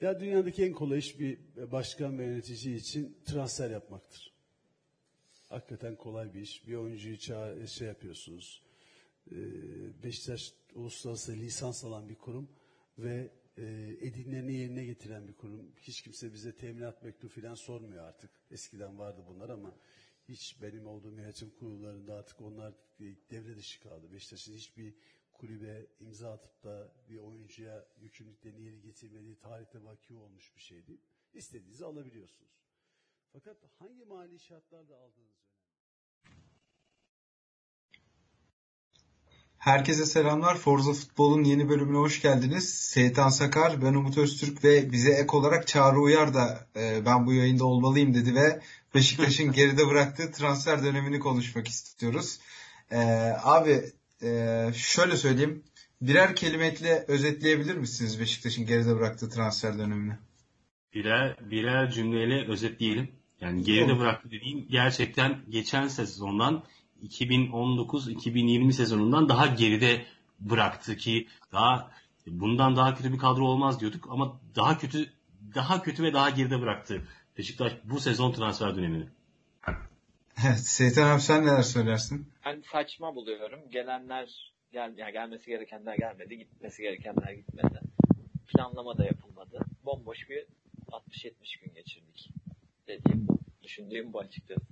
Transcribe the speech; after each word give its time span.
Ya 0.00 0.20
dünyadaki 0.20 0.64
en 0.64 0.72
kolay 0.72 0.98
iş 0.98 1.20
bir 1.20 1.38
başkan 1.72 2.18
ve 2.18 2.24
yönetici 2.24 2.76
için 2.76 3.18
transfer 3.24 3.70
yapmaktır. 3.70 4.32
Hakikaten 5.48 5.96
kolay 5.96 6.34
bir 6.34 6.40
iş. 6.40 6.68
Bir 6.68 6.74
oyuncuyu 6.74 7.18
çağır, 7.18 7.66
şey 7.66 7.88
yapıyorsunuz. 7.88 8.62
Ee, 9.30 9.34
Beşiktaş 10.02 10.54
uluslararası 10.74 11.32
lisans 11.32 11.84
alan 11.84 12.08
bir 12.08 12.14
kurum 12.14 12.48
ve 12.98 13.30
e, 13.56 13.62
edinlerini 14.00 14.54
yerine 14.54 14.84
getiren 14.84 15.28
bir 15.28 15.32
kurum. 15.32 15.72
Hiç 15.76 16.02
kimse 16.02 16.32
bize 16.32 16.56
teminat 16.56 17.02
mektubu 17.02 17.40
falan 17.40 17.54
sormuyor 17.54 18.04
artık. 18.04 18.30
Eskiden 18.50 18.98
vardı 18.98 19.24
bunlar 19.28 19.48
ama 19.48 19.74
hiç 20.28 20.62
benim 20.62 20.86
olduğum 20.86 21.16
yönetim 21.16 21.50
kurullarında 21.50 22.14
artık 22.14 22.40
onlar 22.40 22.74
devre 23.30 23.56
dışı 23.56 23.80
kaldı. 23.80 24.12
Beşiktaş'ın 24.12 24.54
hiçbir 24.54 24.94
kulübe 25.38 25.86
imza 26.00 26.32
atıp 26.32 26.64
da 26.64 26.92
bir 27.08 27.16
oyuncuya 27.16 27.86
yükümlülüklerini 28.00 28.62
yerine 28.62 28.80
getirmediği 28.80 29.38
tarihte 29.38 29.84
vaki 29.84 30.14
olmuş 30.14 30.56
bir 30.56 30.60
şeydi. 30.60 30.98
İstediğinizi 31.32 31.84
alabiliyorsunuz. 31.84 32.68
Fakat 33.32 33.56
hangi 33.78 34.04
mali 34.04 34.38
şartlarda 34.38 34.96
aldığınız 34.96 35.38
önemli. 35.42 35.58
Herkese 39.58 40.06
selamlar. 40.06 40.56
Forza 40.58 40.92
Futbol'un 40.92 41.44
yeni 41.44 41.68
bölümüne 41.68 41.98
hoş 41.98 42.22
geldiniz. 42.22 42.74
Seyitan 42.74 43.28
Sakar, 43.28 43.82
ben 43.82 43.94
Umut 43.94 44.18
Öztürk 44.18 44.64
ve 44.64 44.92
bize 44.92 45.12
ek 45.12 45.36
olarak 45.36 45.66
Çağrı 45.66 46.00
Uyar 46.00 46.34
da 46.34 46.66
e, 46.76 47.06
ben 47.06 47.26
bu 47.26 47.32
yayında 47.32 47.64
olmalıyım 47.64 48.14
dedi 48.14 48.34
ve 48.34 48.60
Beşiktaş'ın 48.94 49.52
geride 49.52 49.88
bıraktığı 49.88 50.32
transfer 50.32 50.84
dönemini 50.84 51.18
konuşmak 51.18 51.68
istiyoruz. 51.68 52.38
E, 52.90 52.98
abi 53.42 53.92
e, 54.22 54.70
şöyle 54.74 55.16
söyleyeyim. 55.16 55.64
Birer 56.00 56.36
kelimeyle 56.36 57.04
özetleyebilir 57.08 57.74
misiniz 57.74 58.20
Beşiktaş'ın 58.20 58.66
geride 58.66 58.96
bıraktığı 58.96 59.30
transfer 59.30 59.78
dönemini? 59.78 60.12
Birer, 60.94 61.50
birer 61.50 61.90
cümleyle 61.90 62.48
özetleyelim. 62.48 63.08
Yani 63.40 63.62
geride 63.62 63.92
Olur. 63.92 64.00
bıraktı 64.00 64.30
dediğim 64.30 64.68
gerçekten 64.68 65.42
geçen 65.48 65.88
sezondan 65.88 66.64
2019-2020 67.02 68.72
sezonundan 68.72 69.28
daha 69.28 69.46
geride 69.46 70.06
bıraktı 70.40 70.96
ki 70.96 71.28
daha 71.52 71.90
bundan 72.26 72.76
daha 72.76 72.94
kötü 72.94 73.12
bir 73.12 73.18
kadro 73.18 73.44
olmaz 73.44 73.80
diyorduk 73.80 74.08
ama 74.10 74.40
daha 74.56 74.78
kötü 74.78 75.12
daha 75.54 75.82
kötü 75.82 76.02
ve 76.02 76.12
daha 76.12 76.30
geride 76.30 76.60
bıraktı 76.60 77.02
Beşiktaş 77.38 77.72
bu 77.84 78.00
sezon 78.00 78.32
transfer 78.32 78.76
dönemini. 78.76 79.06
Evet, 80.46 80.58
Seytan 80.58 81.10
abi 81.10 81.20
sen 81.20 81.46
neler 81.46 81.62
söylersin? 81.62 82.32
Ben 82.46 82.62
saçma 82.72 83.14
buluyorum. 83.14 83.60
Gelenler 83.70 84.52
gel, 84.72 84.94
yani 84.96 85.12
gelmesi 85.12 85.46
gerekenler 85.46 85.96
gelmedi, 85.96 86.38
gitmesi 86.38 86.82
gerekenler 86.82 87.32
gitmedi. 87.32 87.80
Planlama 88.46 88.98
da 88.98 89.04
yapılmadı. 89.04 89.60
Bomboş 89.84 90.18
bir 90.30 90.46
60-70 90.90 91.64
gün 91.64 91.74
geçirdik. 91.74 92.30
Dediğim 92.86 93.28
bu. 93.28 93.38
Düşündüğüm 93.62 94.12
bu 94.12 94.20
açıkçası. 94.20 94.66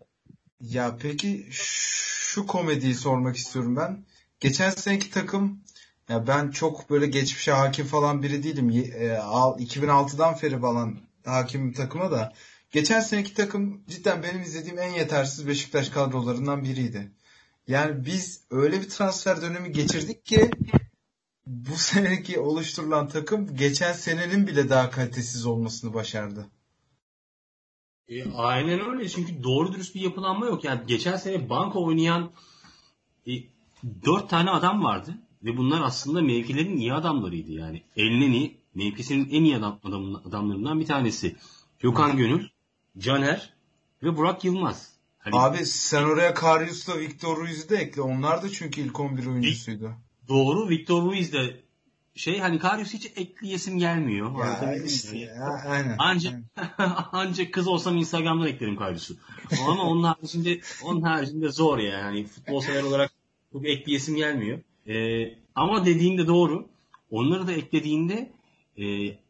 Ya 0.60 0.96
peki 1.02 1.46
şu 1.50 2.46
komediyi 2.46 2.94
sormak 2.94 3.36
istiyorum 3.36 3.76
ben. 3.76 4.04
Geçen 4.40 4.70
seneki 4.70 5.10
takım 5.10 5.64
ya 6.08 6.26
ben 6.26 6.50
çok 6.50 6.90
böyle 6.90 7.06
geçmişe 7.06 7.52
hakim 7.52 7.86
falan 7.86 8.22
biri 8.22 8.42
değilim. 8.42 8.70
E, 8.70 9.06
2006'dan 9.06 10.36
beri 10.42 10.60
falan 10.60 10.98
hakim 11.24 11.72
takıma 11.72 12.10
da. 12.10 12.32
Geçen 12.70 13.00
seneki 13.00 13.34
takım 13.34 13.82
cidden 13.88 14.22
benim 14.22 14.42
izlediğim 14.42 14.78
en 14.78 14.92
yetersiz 14.92 15.48
Beşiktaş 15.48 15.88
kadrolarından 15.88 16.64
biriydi. 16.64 17.12
Yani 17.68 18.06
biz 18.06 18.44
öyle 18.50 18.80
bir 18.80 18.88
transfer 18.88 19.42
dönemi 19.42 19.72
geçirdik 19.72 20.26
ki 20.26 20.50
bu 21.46 21.70
seneki 21.76 22.40
oluşturulan 22.40 23.08
takım 23.08 23.56
geçen 23.56 23.92
senenin 23.92 24.46
bile 24.46 24.68
daha 24.68 24.90
kalitesiz 24.90 25.46
olmasını 25.46 25.94
başardı. 25.94 26.46
E, 28.08 28.32
aynen 28.32 28.80
öyle 28.80 29.08
çünkü 29.08 29.42
doğru 29.42 29.72
dürüst 29.72 29.94
bir 29.94 30.00
yapılanma 30.00 30.46
yok. 30.46 30.64
Yani 30.64 30.80
geçen 30.86 31.16
sene 31.16 31.50
banka 31.50 31.78
oynayan 31.78 32.32
e, 33.28 33.32
dört 34.04 34.30
tane 34.30 34.50
adam 34.50 34.82
vardı 34.84 35.14
ve 35.44 35.56
bunlar 35.56 35.80
aslında 35.82 36.22
mevkilerin 36.22 36.76
iyi 36.76 36.94
adamlarıydı 36.94 37.52
yani. 37.52 37.82
Elneni 37.96 38.56
mevkisinin 38.74 39.28
en 39.30 39.44
iyi 39.44 39.56
adam, 39.56 39.80
adam, 39.84 40.14
adamlarından 40.14 40.80
bir 40.80 40.86
tanesi. 40.86 41.36
Gökhan 41.78 42.16
Gönül, 42.16 42.48
Caner 42.98 43.52
ve 44.02 44.16
Burak 44.16 44.44
Yılmaz. 44.44 44.92
Hani, 45.18 45.36
Abi 45.36 45.66
sen 45.66 46.02
oraya 46.02 46.34
Karius'la 46.34 46.98
Victor 46.98 47.36
Ruiz'i 47.36 47.68
de 47.68 47.76
ekle. 47.76 48.02
Onlar 48.02 48.42
da 48.42 48.48
çünkü 48.48 48.80
ilk 48.80 49.00
11 49.00 49.26
oyuncusuydu. 49.26 49.92
Doğru. 50.28 50.68
Victor 50.68 51.02
Ruiz 51.02 51.32
de 51.32 51.60
şey 52.14 52.38
hani 52.38 52.58
Karius 52.58 52.94
hiç 52.94 53.06
ekleyesim 53.16 53.78
gelmiyor. 53.78 54.38
Ya 54.38 54.74
işte 54.84 55.18
ya, 55.18 55.62
aynen. 55.66 55.96
Ancak 55.98 56.34
ancak 57.12 57.52
kız 57.52 57.68
olsam 57.68 57.96
Instagram'dan 57.96 58.46
eklerim 58.46 58.76
Karius'u. 58.76 59.16
Ama 59.68 59.82
onun 59.82 60.02
haricinde 60.02 60.60
onun 60.84 61.02
haricinde 61.02 61.48
zor 61.48 61.78
ya. 61.78 61.98
Yani 61.98 62.26
futbol 62.26 62.60
sever 62.60 62.82
olarak 62.82 63.12
çok 63.52 63.66
ekleyesim 63.66 64.16
gelmiyor. 64.16 64.60
Ee, 64.86 65.34
ama 65.54 65.86
dediğinde 65.86 66.26
doğru. 66.26 66.68
Onları 67.10 67.46
da 67.46 67.52
eklediğinde 67.52 68.32
e, 68.78 68.84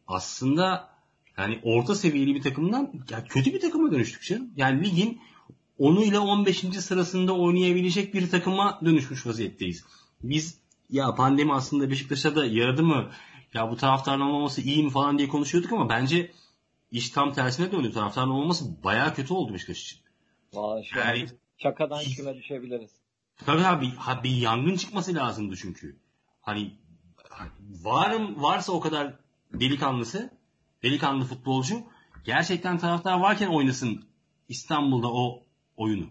aslında 0.06 0.95
yani 1.38 1.60
orta 1.62 1.94
seviyeli 1.94 2.34
bir 2.34 2.42
takımdan 2.42 2.92
ya 3.10 3.24
kötü 3.24 3.54
bir 3.54 3.60
takıma 3.60 3.92
dönüştük 3.92 4.22
canım. 4.22 4.50
Yani 4.56 4.84
ligin 4.84 5.20
10 5.78 5.97
ile 5.97 6.19
15. 6.19 6.58
sırasında 6.58 7.36
oynayabilecek 7.36 8.14
bir 8.14 8.30
takıma 8.30 8.80
dönüşmüş 8.84 9.26
vaziyetteyiz. 9.26 9.84
Biz 10.22 10.58
ya 10.91 11.14
pandemi 11.14 11.52
aslında 11.52 11.91
Beşiktaş'a 11.91 12.36
da 12.36 12.47
yaradı 12.47 12.82
mı? 12.82 13.10
Ya 13.54 13.70
bu 13.70 13.76
taraftarın 13.76 14.20
olmaması 14.20 14.60
iyi 14.60 14.84
mi 14.84 14.91
falan 14.91 15.19
diye 15.19 15.28
konuşuyorduk 15.28 15.72
ama 15.72 15.88
bence 15.88 16.32
iş 16.91 17.10
tam 17.10 17.32
tersine 17.32 17.72
döndü. 17.72 17.92
Taraftarın 17.92 18.28
olmaması 18.28 18.82
bayağı 18.84 19.14
kötü 19.14 19.34
oldu 19.34 19.54
Beşiktaş 19.54 19.82
için. 19.82 19.98
Valla 20.53 20.82
şu 20.82 20.98
yani, 20.98 21.26
şakadan 21.58 22.04
küme 22.16 22.34
düşebiliriz. 22.34 22.91
Tabii 23.47 23.66
abi 23.66 23.92
bir 24.24 24.36
yangın 24.36 24.76
çıkması 24.76 25.14
lazımdı 25.14 25.56
çünkü. 25.56 25.97
Hani 26.41 26.74
varım 27.84 28.42
varsa 28.42 28.72
o 28.72 28.80
kadar 28.80 29.14
delikanlısı, 29.53 30.30
delikanlı 30.82 31.25
futbolcu 31.25 31.82
gerçekten 32.25 32.78
taraftar 32.78 33.20
varken 33.20 33.48
oynasın 33.48 34.04
İstanbul'da 34.48 35.12
o 35.12 35.42
oyunu. 35.76 36.06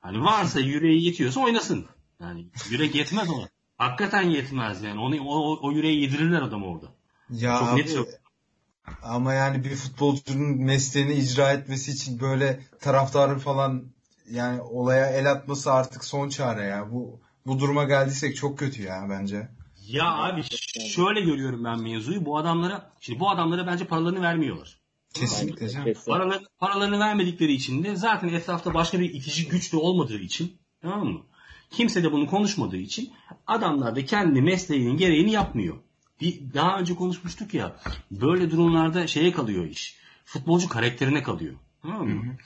Hani 0.00 0.20
varsa 0.20 0.60
yüreği 0.60 1.04
yetiyorsa 1.04 1.40
oynasın. 1.40 1.86
Yani 2.20 2.46
yürek 2.70 2.94
yetmez 2.94 3.30
ona. 3.30 3.48
Hakikaten 3.78 4.22
yetmez 4.22 4.82
yani. 4.82 5.00
Onu, 5.00 5.28
o, 5.28 5.58
o 5.68 5.72
yüreği 5.72 6.02
yedirirler 6.02 6.42
adamı 6.42 6.66
orada. 6.66 6.86
Ya 7.30 7.58
Çok 7.58 7.68
abi, 7.68 7.80
net 7.80 7.94
yok. 7.94 8.08
Ama 9.02 9.34
yani 9.34 9.64
bir 9.64 9.76
futbolcunun 9.76 10.64
mesleğini 10.64 11.14
icra 11.14 11.52
etmesi 11.52 11.90
için 11.90 12.20
böyle 12.20 12.60
taraftarı 12.80 13.38
falan 13.38 13.84
yani 14.30 14.60
olaya 14.60 15.06
el 15.06 15.30
atması 15.30 15.72
artık 15.72 16.04
son 16.04 16.28
çare 16.28 16.64
ya. 16.64 16.92
Bu 16.92 17.20
bu 17.46 17.58
duruma 17.58 17.84
geldiysek 17.84 18.36
çok 18.36 18.58
kötü 18.58 18.82
ya 18.82 19.06
bence. 19.10 19.48
Ya 19.88 20.14
abi 20.14 20.42
şöyle 20.88 21.20
görüyorum 21.20 21.64
ben 21.64 21.82
mevzuyu. 21.82 22.24
Bu 22.24 22.38
adamlara 22.38 22.92
şimdi 23.00 23.20
bu 23.20 23.30
adamlara 23.30 23.66
bence 23.66 23.84
paralarını 23.84 24.22
vermiyorlar. 24.22 24.78
Kesinlikle 25.14 25.68
canım. 25.68 25.92
Paralarını, 26.06 26.46
paralarını 26.58 26.98
vermedikleri 26.98 27.52
için 27.52 27.84
de 27.84 27.96
zaten 27.96 28.28
etrafta 28.28 28.74
başka 28.74 29.00
bir 29.00 29.14
itici 29.14 29.48
güç 29.48 29.72
de 29.72 29.76
olmadığı 29.76 30.18
için 30.18 30.58
tamam 30.82 31.06
mı? 31.06 31.20
Kimse 31.70 32.02
de 32.02 32.12
bunu 32.12 32.26
konuşmadığı 32.26 32.76
için 32.76 33.12
adamlar 33.46 33.96
da 33.96 34.04
kendi 34.04 34.42
mesleğinin 34.42 34.96
gereğini 34.96 35.32
yapmıyor. 35.32 35.76
Bir, 36.20 36.54
daha 36.54 36.78
önce 36.78 36.94
konuşmuştuk 36.94 37.54
ya 37.54 37.76
böyle 38.10 38.50
durumlarda 38.50 39.06
şeye 39.06 39.32
kalıyor 39.32 39.64
iş. 39.64 39.96
Futbolcu 40.24 40.68
karakterine 40.68 41.22
kalıyor. 41.22 41.54
Tamam 41.82 42.08
mı? 42.08 42.24
Hı 42.24 42.30
hı. 42.30 42.36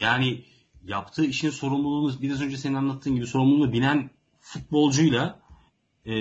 Yani 0.00 0.44
yaptığı 0.84 1.24
işin 1.24 1.50
sorumluluğunu 1.50 2.22
biraz 2.22 2.42
önce 2.42 2.56
senin 2.56 2.74
anlattığın 2.74 3.14
gibi 3.14 3.26
sorumluluğunu 3.26 3.72
binen 3.72 4.10
futbolcuyla 4.40 5.40
e, 6.06 6.12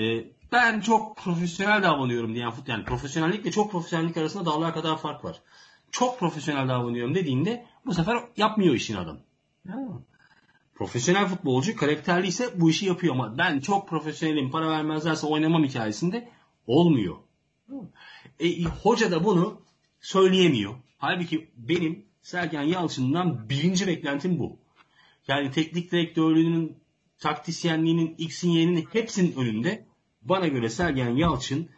ben 0.53 0.81
çok 0.81 1.17
profesyonel 1.17 1.83
davranıyorum 1.83 2.35
diyen 2.35 2.51
futbol 2.51 2.71
yani 2.71 2.85
profesyonellikle 2.85 3.51
çok 3.51 3.71
profesyonellik 3.71 4.17
arasında 4.17 4.45
dağlar 4.45 4.73
kadar 4.73 4.97
fark 4.97 5.25
var. 5.25 5.41
Çok 5.91 6.19
profesyonel 6.19 6.69
davranıyorum 6.69 7.15
dediğinde 7.15 7.65
bu 7.85 7.93
sefer 7.93 8.17
yapmıyor 8.37 8.75
işin 8.75 8.95
adam. 8.95 9.19
Profesyonel 10.75 11.27
futbolcu 11.27 11.75
karakterli 11.75 12.27
ise 12.27 12.61
bu 12.61 12.69
işi 12.69 12.85
yapıyor 12.85 13.13
ama 13.13 13.37
ben 13.37 13.59
çok 13.59 13.89
profesyonelim 13.89 14.51
para 14.51 14.69
vermezlerse 14.69 15.27
oynamam 15.27 15.63
hikayesinde 15.63 16.29
olmuyor. 16.67 17.17
E, 18.39 18.63
hoca 18.63 19.11
da 19.11 19.23
bunu 19.23 19.61
söyleyemiyor. 20.01 20.75
Halbuki 20.97 21.51
benim 21.57 22.05
Sergen 22.21 22.61
Yalçın'dan 22.61 23.49
birinci 23.49 23.87
beklentim 23.87 24.39
bu. 24.39 24.59
Yani 25.27 25.51
teknik 25.51 25.91
direktörlüğünün, 25.91 26.77
taktisyenliğinin, 27.19 28.15
X'in 28.17 28.49
Y'nin 28.49 28.87
hepsinin 28.93 29.35
önünde 29.35 29.85
bana 30.25 30.47
göre 30.47 30.69
Sergen 30.69 31.09
Yalçın 31.09 31.69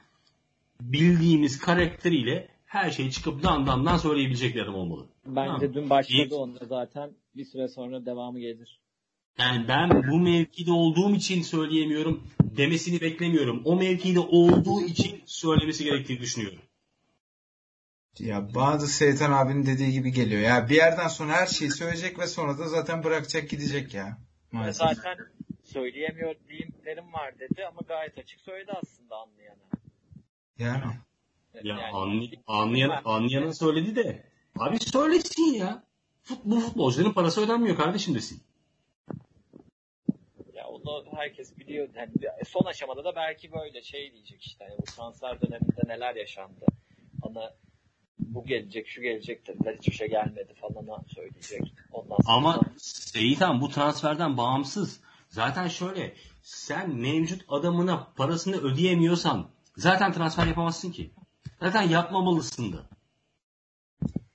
bildiğimiz 0.81 1.59
karakteriyle 1.59 2.47
her 2.65 2.91
şeyi 2.91 3.11
çıkıp 3.11 3.43
dan 3.43 3.67
dan 3.67 3.85
dan 3.85 3.97
söyleyebilecek 3.97 4.55
bir 4.55 4.61
adam 4.61 4.75
olmalı. 4.75 5.05
Bence 5.25 5.73
dün 5.73 5.89
başladı 5.89 6.35
onda 6.35 6.65
zaten. 6.65 7.11
Bir 7.35 7.45
süre 7.45 7.67
sonra 7.67 8.05
devamı 8.05 8.39
gelir. 8.39 8.79
Yani 9.39 9.67
ben 9.67 10.11
bu 10.11 10.19
mevkide 10.19 10.71
olduğum 10.71 11.15
için 11.15 11.41
söyleyemiyorum 11.41 12.23
demesini 12.41 13.01
beklemiyorum. 13.01 13.61
O 13.65 13.75
mevkide 13.75 14.19
olduğu 14.19 14.81
için 14.81 15.21
söylemesi 15.25 15.83
gerektiğini 15.83 16.19
düşünüyorum. 16.19 16.59
Ya 18.19 18.55
bazı 18.55 18.87
Seytan 18.87 19.31
abinin 19.31 19.65
dediği 19.65 19.91
gibi 19.91 20.11
geliyor. 20.11 20.41
Ya 20.41 20.69
bir 20.69 20.75
yerden 20.75 21.07
sonra 21.07 21.33
her 21.33 21.47
şeyi 21.47 21.71
söyleyecek 21.71 22.19
ve 22.19 22.27
sonra 22.27 22.57
da 22.57 22.67
zaten 22.67 23.03
bırakacak 23.03 23.49
gidecek 23.49 23.93
ya. 23.93 24.17
Maalesef. 24.51 24.87
Zaten 24.87 25.17
söyleyemiyor 25.75 26.35
diyimlerim 26.47 27.13
var 27.13 27.39
dedi 27.39 27.65
ama 27.65 27.79
gayet 27.87 28.17
açık 28.17 28.41
söyledi 28.41 28.71
aslında 28.81 29.15
anlayana. 29.15 29.65
Yani. 30.59 30.93
Ya 31.53 31.61
Yani- 31.63 31.81
anlay- 31.81 32.39
anlayan, 32.47 33.01
anlayanın 33.05 33.51
söyledi 33.51 33.95
de. 33.95 34.23
Abi 34.59 34.79
söylesin 34.79 35.53
ya. 35.53 35.83
Fut, 36.23 36.37
bu 36.45 36.59
futbolcuların 36.59 37.11
parası 37.13 37.41
ödenmiyor 37.45 37.77
kardeşim 37.77 38.15
desin. 38.15 38.43
Ya 40.53 40.67
onu 40.67 41.05
herkes 41.15 41.57
biliyor. 41.57 41.89
Yani 41.95 42.11
son 42.47 42.65
aşamada 42.65 43.03
da 43.03 43.15
belki 43.15 43.51
böyle 43.51 43.81
şey 43.81 44.13
diyecek 44.13 44.41
işte. 44.43 44.65
Hani 44.69 44.77
bu 44.77 44.83
transfer 44.83 45.41
döneminde 45.41 45.81
neler 45.87 46.15
yaşandı. 46.15 46.65
Bana 47.25 47.53
bu 48.19 48.45
gelecek, 48.45 48.87
şu 48.87 49.01
gelecek 49.01 49.47
dediler. 49.47 49.75
Hiçbir 49.79 49.93
şey 49.93 50.07
gelmedi 50.07 50.53
falan 50.53 51.03
söyleyecek. 51.15 51.73
Ondan 51.91 52.17
sonra 52.25 52.37
Ama 52.37 52.59
Seyitan 52.77 53.61
bu 53.61 53.69
transferden 53.69 54.37
bağımsız. 54.37 55.01
Zaten 55.35 55.67
şöyle 55.67 56.15
sen 56.41 56.95
mevcut 56.95 57.41
adamına 57.49 58.07
parasını 58.15 58.55
ödeyemiyorsan 58.55 59.49
zaten 59.77 60.13
transfer 60.13 60.47
yapamazsın 60.47 60.91
ki. 60.91 61.11
Zaten 61.59 61.81
yapmamalısın 61.81 62.73
da. 62.73 62.85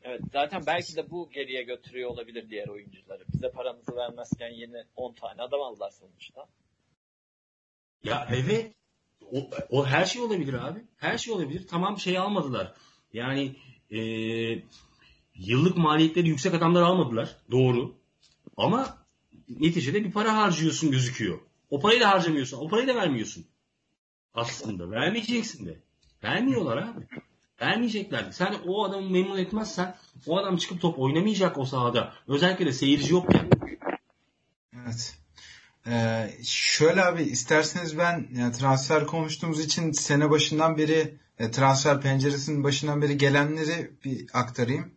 Evet 0.02 0.20
zaten 0.32 0.62
belki 0.66 0.96
de 0.96 1.10
bu 1.10 1.30
geriye 1.30 1.62
götürüyor 1.62 2.10
olabilir 2.10 2.50
diğer 2.50 2.68
oyuncuları. 2.68 3.24
Bize 3.32 3.50
paramızı 3.50 3.96
vermezken 3.96 4.48
yeni 4.48 4.84
10 4.96 5.12
tane 5.12 5.42
adam 5.42 5.60
aldılar 5.60 5.90
sonuçta. 5.90 6.46
Ya 8.04 8.28
evet. 8.30 8.74
O, 9.32 9.50
o 9.70 9.86
her 9.86 10.04
şey 10.04 10.22
olabilir 10.22 10.54
abi. 10.54 10.84
Her 10.96 11.18
şey 11.18 11.34
olabilir. 11.34 11.66
Tamam 11.70 11.98
şey 11.98 12.18
almadılar. 12.18 12.74
Yani 13.12 13.56
eee, 13.90 14.64
yıllık 15.34 15.76
maliyetleri 15.76 16.28
yüksek 16.28 16.54
adamlar 16.54 16.82
almadılar. 16.82 17.36
Doğru. 17.50 17.94
Ama 18.56 18.99
neticede 19.58 20.04
bir 20.04 20.12
para 20.12 20.36
harcıyorsun 20.36 20.90
gözüküyor. 20.90 21.38
O 21.70 21.80
parayı 21.80 22.00
da 22.00 22.10
harcamıyorsun. 22.10 22.58
O 22.58 22.68
parayı 22.68 22.88
da 22.88 22.94
vermiyorsun. 22.94 23.46
Aslında. 24.34 24.90
Vermeyeceksin 24.90 25.66
de. 25.66 25.78
Vermiyorlar 26.24 26.76
abi. 26.76 27.06
Vermeyecekler. 27.60 28.30
Sen 28.30 28.54
o 28.66 28.84
adamı 28.84 29.10
memnun 29.10 29.38
etmezsen 29.38 29.96
o 30.26 30.38
adam 30.38 30.56
çıkıp 30.56 30.80
top 30.80 30.98
oynamayacak 30.98 31.58
o 31.58 31.64
sahada. 31.64 32.12
Özellikle 32.28 32.66
de 32.66 32.72
seyirci 32.72 33.12
yokken. 33.12 33.50
Evet. 34.84 35.14
Ee, 35.86 36.30
şöyle 36.44 37.04
abi 37.04 37.22
isterseniz 37.22 37.98
ben 37.98 38.28
yani 38.34 38.52
transfer 38.52 39.06
konuştuğumuz 39.06 39.60
için 39.60 39.92
sene 39.92 40.30
başından 40.30 40.78
beri 40.78 41.14
e, 41.38 41.50
transfer 41.50 42.00
penceresinin 42.00 42.64
başından 42.64 43.02
beri 43.02 43.18
gelenleri 43.18 43.90
bir 44.04 44.26
aktarayım. 44.32 44.94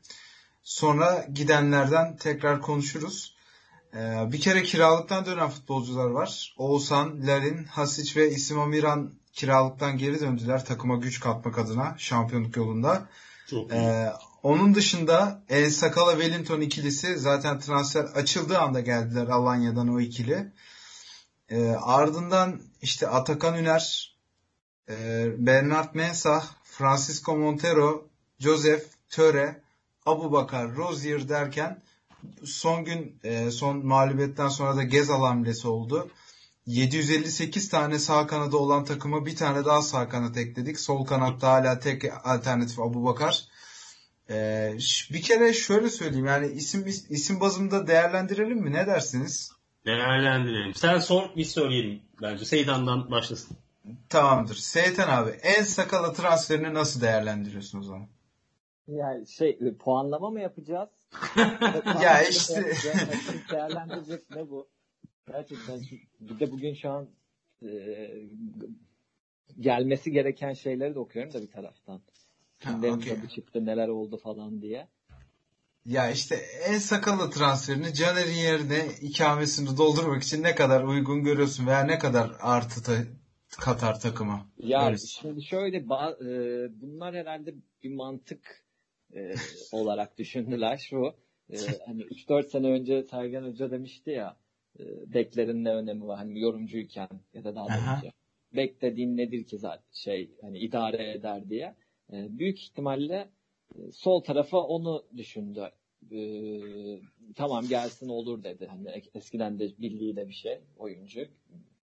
Sonra 0.63 1.27
gidenlerden 1.33 2.17
tekrar 2.17 2.61
konuşuruz. 2.61 3.35
Ee, 3.95 4.31
bir 4.31 4.41
kere 4.41 4.63
kiralıktan 4.63 5.25
dönen 5.25 5.49
futbolcular 5.49 6.05
var. 6.05 6.55
Oğuzhan, 6.57 7.27
Larin, 7.27 7.63
Hasic 7.63 8.21
ve 8.21 8.29
İsim 8.29 8.59
Amiran 8.59 9.13
kiralıktan 9.33 9.97
geri 9.97 10.19
döndüler 10.19 10.65
takıma 10.65 10.95
güç 10.95 11.19
katmak 11.19 11.57
adına 11.57 11.95
şampiyonluk 11.97 12.57
yolunda. 12.57 13.07
Çok 13.49 13.71
iyi. 13.71 13.75
Ee, 13.75 14.13
onun 14.43 14.75
dışında 14.75 15.43
El 15.49 15.69
Sakala 15.69 16.11
Wellington 16.11 16.61
ikilisi 16.61 17.17
zaten 17.17 17.59
transfer 17.59 18.03
açıldığı 18.03 18.59
anda 18.59 18.79
geldiler 18.79 19.27
Alanya'dan 19.27 19.87
o 19.87 19.99
ikili. 19.99 20.51
Ee, 21.49 21.69
ardından 21.69 22.61
işte 22.81 23.07
Atakan 23.07 23.57
Üner, 23.57 24.15
e, 24.89 25.27
Bernard 25.37 25.95
Mensah, 25.95 26.45
Francisco 26.63 27.37
Montero, 27.37 28.07
Joseph 28.39 28.83
Töre, 29.09 29.61
Abu 30.05 30.31
Bakar, 30.31 30.75
Rozier 30.75 31.29
derken 31.29 31.81
son 32.45 32.85
gün 32.85 33.19
e, 33.23 33.51
son 33.51 33.85
mağlubiyetten 33.85 34.47
sonra 34.47 34.75
da 34.75 34.83
Gezal 34.83 35.21
hamlesi 35.25 35.67
oldu. 35.67 36.09
758 36.65 37.69
tane 37.69 37.99
sağ 37.99 38.27
kanadı 38.27 38.57
olan 38.57 38.85
takıma 38.85 39.25
bir 39.25 39.35
tane 39.35 39.65
daha 39.65 39.81
sağ 39.81 40.09
kanat 40.09 40.37
ekledik. 40.37 40.79
Sol 40.79 41.05
kanatta 41.05 41.51
hala 41.51 41.79
tek 41.79 42.03
alternatif 42.27 42.79
Abu 42.79 43.05
Bakar. 43.05 43.43
Ee, 44.29 44.73
ş- 44.79 45.13
bir 45.13 45.21
kere 45.21 45.53
şöyle 45.53 45.89
söyleyeyim 45.89 46.25
yani 46.25 46.47
isim 46.47 46.85
isim 47.09 47.39
bazında 47.39 47.87
değerlendirelim 47.87 48.57
mi? 48.57 48.71
Ne 48.71 48.87
dersiniz? 48.87 49.51
Değerlendirelim. 49.85 50.75
Sen 50.75 50.99
sor 50.99 51.23
biz 51.35 51.51
söyleyelim 51.51 52.01
bence. 52.21 52.45
Seydan'dan 52.45 53.11
başlasın. 53.11 53.57
Tamamdır. 54.09 54.55
Seyten 54.55 55.07
abi 55.07 55.29
en 55.29 55.63
sakala 55.63 56.13
transferini 56.13 56.73
nasıl 56.73 57.01
değerlendiriyorsun 57.01 57.79
o 57.79 57.83
zaman? 57.83 58.07
Yani 58.87 59.27
şey 59.27 59.49
e, 59.49 59.73
puanlama 59.73 60.29
mı 60.29 60.39
yapacağız? 60.41 60.89
Ya 62.03 62.21
işte. 62.21 62.73
Değerlendirecek 63.51 64.29
ne 64.29 64.49
bu? 64.49 64.67
Gerçekten 65.27 65.81
bir 66.19 66.39
de 66.39 66.51
bugün 66.51 66.73
şu 66.73 66.89
an 66.89 67.09
e, 67.63 67.69
gelmesi 69.59 70.11
gereken 70.11 70.53
şeyleri 70.53 70.95
de 70.95 70.99
okuyorum 70.99 71.33
da 71.33 71.41
bir 71.41 71.51
taraftan. 71.51 72.01
Kimlerin 72.59 72.93
okey. 72.93 73.15
tadı 73.15 73.27
çıktı 73.27 73.65
neler 73.65 73.87
oldu 73.87 74.17
falan 74.17 74.61
diye. 74.61 74.87
Ya 75.85 76.11
işte 76.11 76.35
en 76.67 76.77
sakalı 76.77 77.31
transferini 77.31 77.93
Caner'in 77.93 78.33
yerine 78.33 78.85
ikamesini 79.01 79.77
doldurmak 79.77 80.23
için 80.23 80.43
ne 80.43 80.55
kadar 80.55 80.83
uygun 80.83 81.23
görüyorsun 81.23 81.67
veya 81.67 81.83
ne 81.83 81.99
kadar 81.99 82.31
artı 82.39 82.83
ta- 82.83 83.07
katar 83.49 83.99
takıma? 83.99 84.45
Ya 84.57 84.85
Öyle. 84.87 84.97
şimdi 84.97 85.43
şöyle 85.43 85.77
ba- 85.77 86.17
e, 86.23 86.81
bunlar 86.81 87.15
herhalde 87.15 87.55
bir 87.83 87.95
mantık 87.95 88.62
e, 89.15 89.35
olarak 89.71 90.17
düşündüler 90.17 90.77
şu. 90.77 91.13
E, 91.49 91.57
hani 91.85 92.01
3-4 92.01 92.43
sene 92.43 92.67
önce 92.67 93.03
Sergen 93.03 93.43
Hoca 93.43 93.71
demişti 93.71 94.09
ya 94.09 94.37
e, 94.79 95.13
beklerin 95.13 95.63
ne 95.63 95.73
önemi 95.73 96.07
var 96.07 96.17
hani 96.17 96.39
yorumcuyken 96.39 97.09
ya 97.33 97.43
da 97.43 97.55
daha 97.55 97.67
da 97.67 97.71
Aha. 97.71 97.97
önce. 97.97 98.11
Bek 98.55 98.81
dediğin 98.81 99.17
nedir 99.17 99.45
ki 99.45 99.57
zaten 99.57 99.83
şey 99.91 100.31
hani 100.41 100.59
idare 100.59 101.11
eder 101.11 101.49
diye. 101.49 101.75
E, 102.13 102.37
büyük 102.37 102.59
ihtimalle 102.63 103.29
e, 103.75 103.91
sol 103.91 104.23
tarafa 104.23 104.57
onu 104.57 105.05
düşündü. 105.17 105.71
E, 106.11 106.19
tamam 107.35 107.67
gelsin 107.67 108.09
olur 108.09 108.43
dedi. 108.43 108.65
Hani 108.65 109.01
eskiden 109.13 109.59
de 109.59 109.69
bildiği 109.79 110.15
de 110.15 110.27
bir 110.27 110.33
şey 110.33 110.59
oyuncu. 110.77 111.27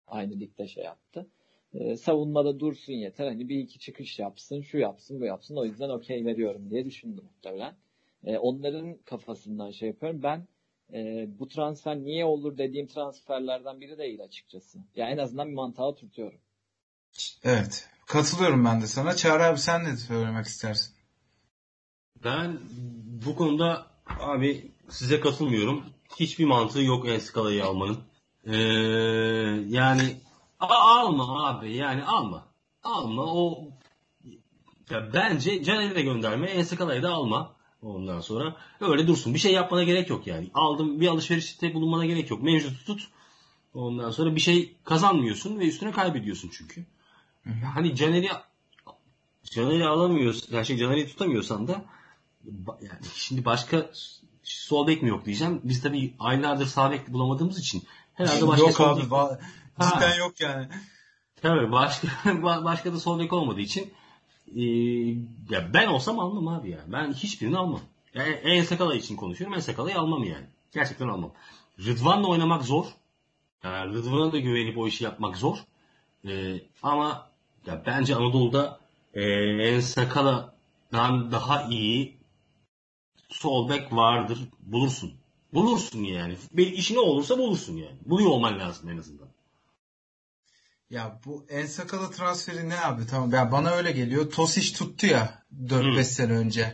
Aynı 0.08 0.40
ligde 0.40 0.68
şey 0.68 0.84
yaptı. 0.84 1.28
E, 1.74 1.98
savunmada 1.98 2.60
dursun 2.60 2.94
yeter. 2.94 3.28
Hani 3.28 3.50
bir 3.50 3.60
iki 3.60 3.80
çıkış 3.80 4.20
yapsın, 4.20 4.62
şu 4.62 4.78
yapsın, 4.78 5.22
bu 5.22 5.26
yapsın. 5.26 5.56
O 5.56 5.66
yüzden 5.66 5.90
okey 5.90 6.26
veriyorum 6.26 6.70
diye 6.70 6.86
düşündüm 6.86 7.24
muhtemelen. 7.24 7.76
E, 8.24 8.38
onların 8.38 8.98
kafasından 8.98 9.72
şey 9.72 9.88
yapıyorum. 9.88 10.24
Ben 10.24 10.48
e, 10.94 11.28
bu 11.40 11.48
transfer 11.48 11.98
niye 11.98 12.26
olur 12.26 12.58
dediğim 12.58 12.88
transferlerden 12.88 13.82
biri 13.82 13.98
değil 13.98 14.24
açıkçası. 14.24 14.80
Ya 14.96 15.10
en 15.10 15.18
azından 15.18 15.50
bir 15.50 15.54
mantığa 15.54 15.88
oturtuyorum. 15.88 16.40
Evet. 17.44 17.90
Katılıyorum 18.06 18.66
ben 18.66 18.82
de 18.82 18.88
sana. 18.88 19.16
Çağrı 19.16 19.44
abi 19.44 19.60
sen 19.60 19.84
ne 19.84 19.98
söylemek 19.98 20.46
istersin? 20.46 20.96
Ben 22.24 22.60
bu 23.26 23.36
konuda 23.36 23.88
abi 24.20 24.72
size 24.90 25.20
katılmıyorum. 25.20 25.86
Hiçbir 26.20 26.46
mantığı 26.46 26.82
yok 26.82 27.08
en 27.08 27.20
skalayı 27.20 27.66
almanın. 27.66 27.98
Ee, 28.46 28.56
yani 29.68 30.02
alma 30.62 31.48
abi 31.48 31.76
yani 31.76 32.06
alma. 32.06 32.48
Alma 32.84 33.24
o 33.26 33.68
ya 34.90 35.14
bence 35.14 35.64
Caner'i 35.64 35.96
de 35.96 36.02
gönderme 36.02 36.48
en 36.48 36.64
skalayı 36.64 37.04
da 37.04 37.12
alma. 37.14 37.56
Ondan 37.82 38.22
sonra 38.22 38.56
öyle 38.80 39.08
dursun. 39.08 39.34
Bir 39.34 39.40
şey 39.40 39.54
yapmana 39.54 39.84
gerek 39.84 40.10
yok 40.10 40.28
yani. 40.28 40.52
Aldım 40.54 41.02
bir 41.02 41.08
alışverişte 41.08 41.74
bulunmana 41.74 42.06
gerek 42.06 42.30
yok. 42.30 42.44
Mevcut 42.44 42.86
tut. 42.86 43.08
Ondan 43.74 44.12
sonra 44.12 44.36
bir 44.36 44.42
şey 44.42 44.76
kazanmıyorsun 44.84 45.60
ve 45.60 45.68
üstüne 45.68 45.92
kaybediyorsun 45.92 46.50
çünkü. 46.54 46.86
Hani 47.74 47.96
Caner'i 47.96 48.30
Caner'i 49.44 49.86
alamıyorsun. 49.86 50.56
Yani 50.56 50.66
şey 50.66 50.78
Caner'i 50.78 51.08
tutamıyorsan 51.08 51.68
da 51.68 51.86
yani 52.82 53.00
şimdi 53.16 53.46
başka 53.46 53.90
sol 54.44 54.88
bek 54.88 55.02
mi 55.02 55.10
yok 55.10 55.26
diyeceğim. 55.26 55.62
Biz 55.64 55.82
tabii 55.82 56.14
aylardır 56.20 56.66
sağ 56.66 56.92
bek 56.92 57.14
bulamadığımız 57.14 57.60
için 57.60 57.84
herhalde 58.14 58.48
başka 58.48 58.68
yok 58.68 58.82
abi. 58.82 59.02
va-. 59.02 59.40
Cidden 59.82 60.20
yok 60.20 60.40
yani. 60.40 60.68
Tabii 61.42 61.72
başka 61.72 62.08
başka 62.44 62.94
da 62.94 63.00
sol 63.00 63.20
bek 63.20 63.34
olmadığı 63.34 63.62
için 63.62 63.94
e, 64.56 64.62
ya 65.50 65.74
ben 65.74 65.88
olsam 65.88 66.20
almam 66.20 66.48
abi 66.48 66.70
ya. 66.70 66.80
Ben 66.88 67.14
hiçbirini 67.14 67.58
almam. 67.58 67.82
Yani 68.14 68.30
en 68.30 68.64
sakala 68.64 68.96
için 68.96 69.16
konuşuyorum. 69.16 69.56
En 69.56 69.60
sakalayı 69.60 70.00
almam 70.00 70.24
yani. 70.24 70.46
Gerçekten 70.72 71.08
almam. 71.08 71.32
Rıdvan'la 71.80 72.28
oynamak 72.28 72.64
zor. 72.64 72.86
Yani 73.64 73.94
Rıdvan'a 73.94 74.32
da 74.32 74.40
güvenip 74.40 74.78
o 74.78 74.88
işi 74.88 75.04
yapmak 75.04 75.38
zor. 75.38 75.58
E, 76.28 76.62
ama 76.84 77.30
ya 77.66 77.84
bence 77.86 78.16
Anadolu'da 78.16 78.80
e, 79.14 79.24
en 79.68 79.80
sakala'dan 79.80 81.32
daha 81.32 81.64
iyi 81.64 82.18
sol 83.30 83.70
bek 83.70 83.94
vardır. 83.94 84.40
Bulursun. 84.60 85.14
Bulursun 85.54 86.04
yani. 86.04 86.36
Bir 86.54 86.68
işin 86.68 86.96
ne 86.96 87.00
olursa 87.00 87.38
bulursun 87.38 87.78
yani. 87.78 87.98
Buluyor 88.06 88.30
olman 88.30 88.60
lazım 88.60 88.90
en 88.90 88.98
azından. 88.98 89.28
Ya 90.92 91.20
bu 91.26 91.46
en 91.50 91.66
sakalı 91.66 92.12
transferi 92.12 92.70
ne 92.70 92.80
abi? 92.80 93.02
Tamam 93.08 93.32
ya 93.32 93.52
bana 93.52 93.72
öyle 93.72 93.92
geliyor. 93.92 94.30
Tosic 94.30 94.78
tuttu 94.78 95.08
ya 95.08 95.30
4-5 95.68 96.00
Hı. 96.00 96.04
sene 96.04 96.34
önce. 96.38 96.74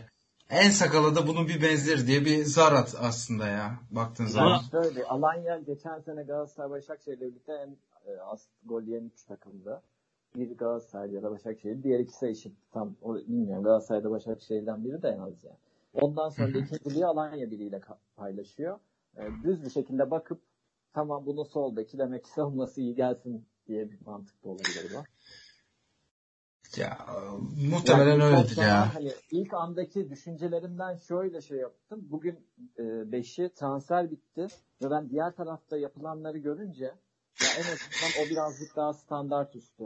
En 0.50 0.70
sakalı 0.70 1.14
da 1.14 1.26
bunun 1.26 1.48
bir 1.48 1.62
benzeri 1.62 2.06
diye 2.06 2.24
bir 2.24 2.44
zarat 2.44 2.94
aslında 3.00 3.46
ya. 3.48 3.78
Baktığın 3.90 4.24
Ama- 4.24 4.32
zaman. 4.32 4.60
Şöyle 4.70 5.04
Alanya 5.04 5.58
geçen 5.58 6.00
sene 6.00 6.22
Galatasaray 6.22 6.70
Başakşehir'le 6.70 7.20
birlikte 7.20 7.52
en 7.52 7.76
e, 8.12 8.20
az 8.20 8.48
gol 8.64 8.82
yiyen 8.82 9.04
3 9.04 9.24
takımda. 9.24 9.82
Bir 10.36 10.56
Galatasaray 10.56 11.12
ya 11.12 11.22
da 11.22 11.30
Başakşehir, 11.30 11.82
diğer 11.82 11.98
ikisi 12.00 12.26
eşit. 12.26 12.56
Tam 12.72 12.96
o, 13.02 13.14
bilmiyorum 13.16 13.64
Galatasaray'da 13.64 14.10
Başakşehir'den 14.10 14.84
biri 14.84 15.02
de 15.02 15.08
en 15.08 15.18
az 15.18 15.44
yani. 15.44 15.56
Ondan 15.94 16.28
sonra 16.28 16.54
da 16.54 16.58
ikinciliği 16.58 17.06
Alanya 17.06 17.50
biriyle 17.50 17.80
paylaşıyor. 18.16 18.78
E, 19.16 19.22
düz 19.44 19.64
bir 19.64 19.70
şekilde 19.70 20.10
bakıp 20.10 20.40
tamam 20.92 21.26
bunu 21.26 21.44
sol 21.44 21.76
beki 21.76 21.98
demek 21.98 22.24
ki 22.24 22.30
savunması 22.30 22.80
iyi 22.80 22.94
gelsin 22.94 23.46
diye 23.68 23.90
bir 23.90 24.06
mantık 24.06 24.44
da 24.44 24.48
olabilir 24.48 24.92
bu. 24.94 25.04
Ya 26.76 26.98
muhtemelen 27.70 28.10
Yani 28.10 28.22
öyledir 28.22 28.56
ya. 28.56 28.94
Hani 28.94 29.12
ilk 29.30 29.54
andaki 29.54 30.10
düşüncelerimden 30.10 30.96
şöyle 30.96 31.40
şey 31.40 31.58
yaptım. 31.58 32.00
Bugün 32.10 32.46
5'i 32.78 33.54
transfer 33.54 34.10
bitti 34.10 34.46
ve 34.82 34.90
ben 34.90 35.10
diğer 35.10 35.36
tarafta 35.36 35.76
yapılanları 35.76 36.38
görünce 36.38 36.84
ya 36.84 37.48
en 37.58 37.62
azından 37.62 38.26
o 38.26 38.30
birazcık 38.30 38.76
daha 38.76 38.92
standart 38.92 39.56
üstü. 39.56 39.84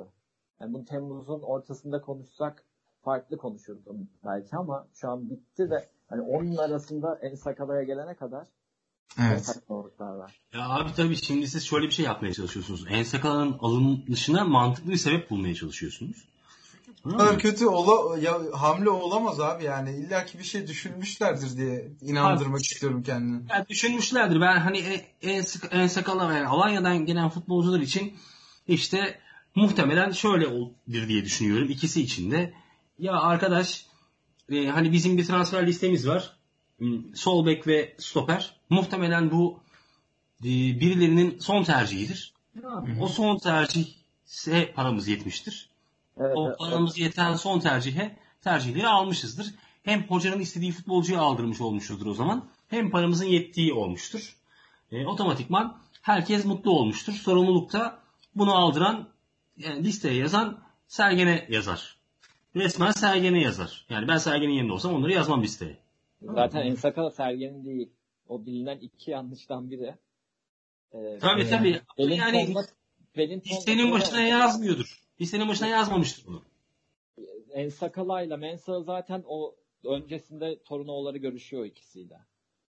Yani 0.60 0.74
bunu 0.74 0.84
Temmuz'un 0.84 1.42
ortasında 1.42 2.00
konuşsak 2.00 2.64
farklı 3.02 3.36
konuşurdum 3.36 4.08
belki 4.24 4.56
ama 4.56 4.88
şu 4.94 5.08
an 5.08 5.30
bitti 5.30 5.70
ve 5.70 5.88
hani 6.08 6.22
onun 6.22 6.56
arasında 6.56 7.18
en 7.22 7.34
sakalaya 7.34 7.82
gelene 7.82 8.14
kadar 8.14 8.46
Evet. 9.20 9.58
Ya 10.52 10.68
abi 10.68 10.92
tabii 10.96 11.16
şimdi 11.16 11.48
siz 11.48 11.64
şöyle 11.66 11.86
bir 11.86 11.92
şey 11.92 12.04
yapmaya 12.04 12.34
çalışıyorsunuz. 12.34 12.84
Ensakala'nın 12.88 13.56
alınışına 13.60 14.44
mantıklı 14.44 14.90
bir 14.90 14.96
sebep 14.96 15.30
bulmaya 15.30 15.54
çalışıyorsunuz. 15.54 16.16
Bu 17.04 17.16
kadar 17.16 17.38
kötü 17.38 17.66
ola, 17.66 18.18
ya, 18.18 18.40
hamle 18.52 18.90
olamaz 18.90 19.40
abi 19.40 19.64
yani. 19.64 19.90
İlla 19.96 20.24
ki 20.24 20.38
bir 20.38 20.44
şey 20.44 20.66
düşünmüşlerdir 20.66 21.56
diye 21.56 21.88
inandırmak 22.02 22.56
Abi- 22.56 22.62
istiyorum 22.62 23.02
kendimi. 23.02 23.42
Yani 23.50 23.68
düşünmüşlerdir. 23.68 24.40
Ben 24.40 24.56
hani 24.60 24.78
en, 24.78 25.00
en, 25.30 25.42
sık- 25.42 25.68
en 25.70 25.86
sakala 25.86 26.34
yani 26.36 26.46
Alanya'dan 26.46 27.06
gelen 27.06 27.28
futbolcular 27.28 27.80
için 27.80 28.14
işte 28.68 29.18
muhtemelen 29.54 30.10
şöyle 30.10 30.46
olabilir 30.46 31.08
diye 31.08 31.24
düşünüyorum. 31.24 31.70
İkisi 31.70 32.02
için 32.02 32.30
de. 32.30 32.52
Ya 32.98 33.12
arkadaş 33.12 33.86
e, 34.50 34.66
hani 34.66 34.92
bizim 34.92 35.18
bir 35.18 35.26
transfer 35.26 35.66
listemiz 35.66 36.08
var. 36.08 36.36
Sol 37.14 37.46
bek 37.46 37.66
ve 37.66 37.94
stoper. 37.98 38.56
Muhtemelen 38.70 39.30
bu 39.30 39.60
e, 40.40 40.46
birilerinin 40.80 41.38
son 41.38 41.64
tercihidir. 41.64 42.32
O 43.00 43.08
son 43.08 43.38
tercihse 43.38 44.72
paramız 44.74 45.08
yetmiştir. 45.08 45.68
Evet, 46.20 46.32
O 46.36 46.48
evet. 46.48 46.58
paramız 46.58 46.98
yeten 46.98 47.34
son 47.34 47.60
tercihe 47.60 48.16
tercihleri 48.44 48.88
almışızdır. 48.88 49.54
Hem 49.82 50.02
hocanın 50.02 50.40
istediği 50.40 50.72
futbolcuyu 50.72 51.20
aldırmış 51.20 51.60
olmuşuzdur 51.60 52.06
o 52.06 52.14
zaman. 52.14 52.48
Hem 52.68 52.90
paramızın 52.90 53.26
yettiği 53.26 53.72
olmuştur. 53.72 54.36
E, 54.92 55.06
otomatikman 55.06 55.78
herkes 56.02 56.44
mutlu 56.44 56.70
olmuştur. 56.70 57.12
Sorumluluk 57.12 57.72
da 57.72 57.98
bunu 58.34 58.54
aldıran 58.54 59.08
yani 59.56 59.84
listeye 59.84 60.14
yazan 60.14 60.58
Sergen'e 60.88 61.46
yazar. 61.50 61.96
Resmen 62.56 62.90
Sergen'e 62.90 63.40
yazar. 63.40 63.86
Yani 63.88 64.08
ben 64.08 64.16
Sergen'in 64.16 64.52
yerinde 64.52 64.72
olsam 64.72 64.94
onları 64.94 65.12
yazmam 65.12 65.42
listeye. 65.42 65.81
Zaten 66.22 66.66
Ensakala 66.66 67.10
Sergen'in 67.10 67.64
değil. 67.64 67.92
O 68.28 68.46
bilinen 68.46 68.78
iki 68.78 69.10
yanlıştan 69.10 69.70
biri. 69.70 69.94
Ee, 70.92 71.18
Tabii 71.20 71.48
tabii. 71.48 71.70
Yani 71.70 71.80
Wellington'la 71.96 72.66
Wellington'la 73.14 73.56
listenin 73.56 73.92
başına 73.92 74.20
yazmıyordur. 74.20 75.02
Listenin 75.20 75.48
başına 75.48 75.68
yazmamıştır 75.68 76.26
bunu. 76.26 76.42
Ensakala'yla 77.50 78.36
Mensa 78.36 78.82
zaten 78.82 79.22
o 79.26 79.56
öncesinde 79.84 80.62
Torunoğulları 80.62 81.18
görüşüyor 81.18 81.64
ikisiyle. 81.64 82.18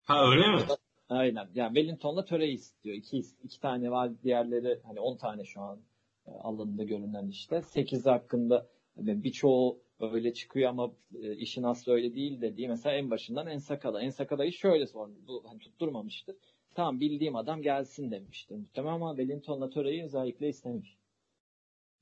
Ha 0.03 0.31
öyle 0.31 0.47
mi? 0.47 0.61
Aynen. 1.09 1.49
Yani 1.55 1.75
Wellington'la 1.75 2.25
Töre'yi 2.25 2.53
istiyor. 2.53 2.95
İki, 2.95 3.23
iki 3.43 3.59
tane 3.59 3.91
var. 3.91 4.11
Diğerleri 4.23 4.79
hani 4.83 4.99
10 4.99 5.17
tane 5.17 5.45
şu 5.45 5.61
an 5.61 5.79
e, 6.27 6.31
alındı 6.31 6.83
görünen 6.83 7.27
işte. 7.27 7.61
8 7.61 8.05
hakkında 8.05 8.67
hani 8.95 9.23
birçoğu 9.23 9.82
öyle 9.99 10.33
çıkıyor 10.33 10.69
ama 10.69 10.91
e, 11.21 11.35
işin 11.35 11.63
aslı 11.63 11.93
öyle 11.93 12.15
değil 12.15 12.41
dediği 12.41 12.67
mesela 12.67 12.95
en 12.95 13.11
başından 13.11 13.47
Ensakala. 13.47 14.01
Ensakala'yı 14.01 14.53
şöyle 14.53 14.87
sordu. 14.87 15.13
Bu 15.27 15.43
hani 15.47 15.59
tutturmamıştır. 15.59 16.35
Tamam 16.75 16.99
bildiğim 16.99 17.35
adam 17.35 17.61
gelsin 17.61 18.11
demiştir 18.11 18.55
muhtemelen 18.55 18.93
ama 18.93 19.15
Wellington'la 19.15 19.69
Töre'yi 19.69 20.03
özellikle 20.03 20.49
istemiş. 20.49 20.97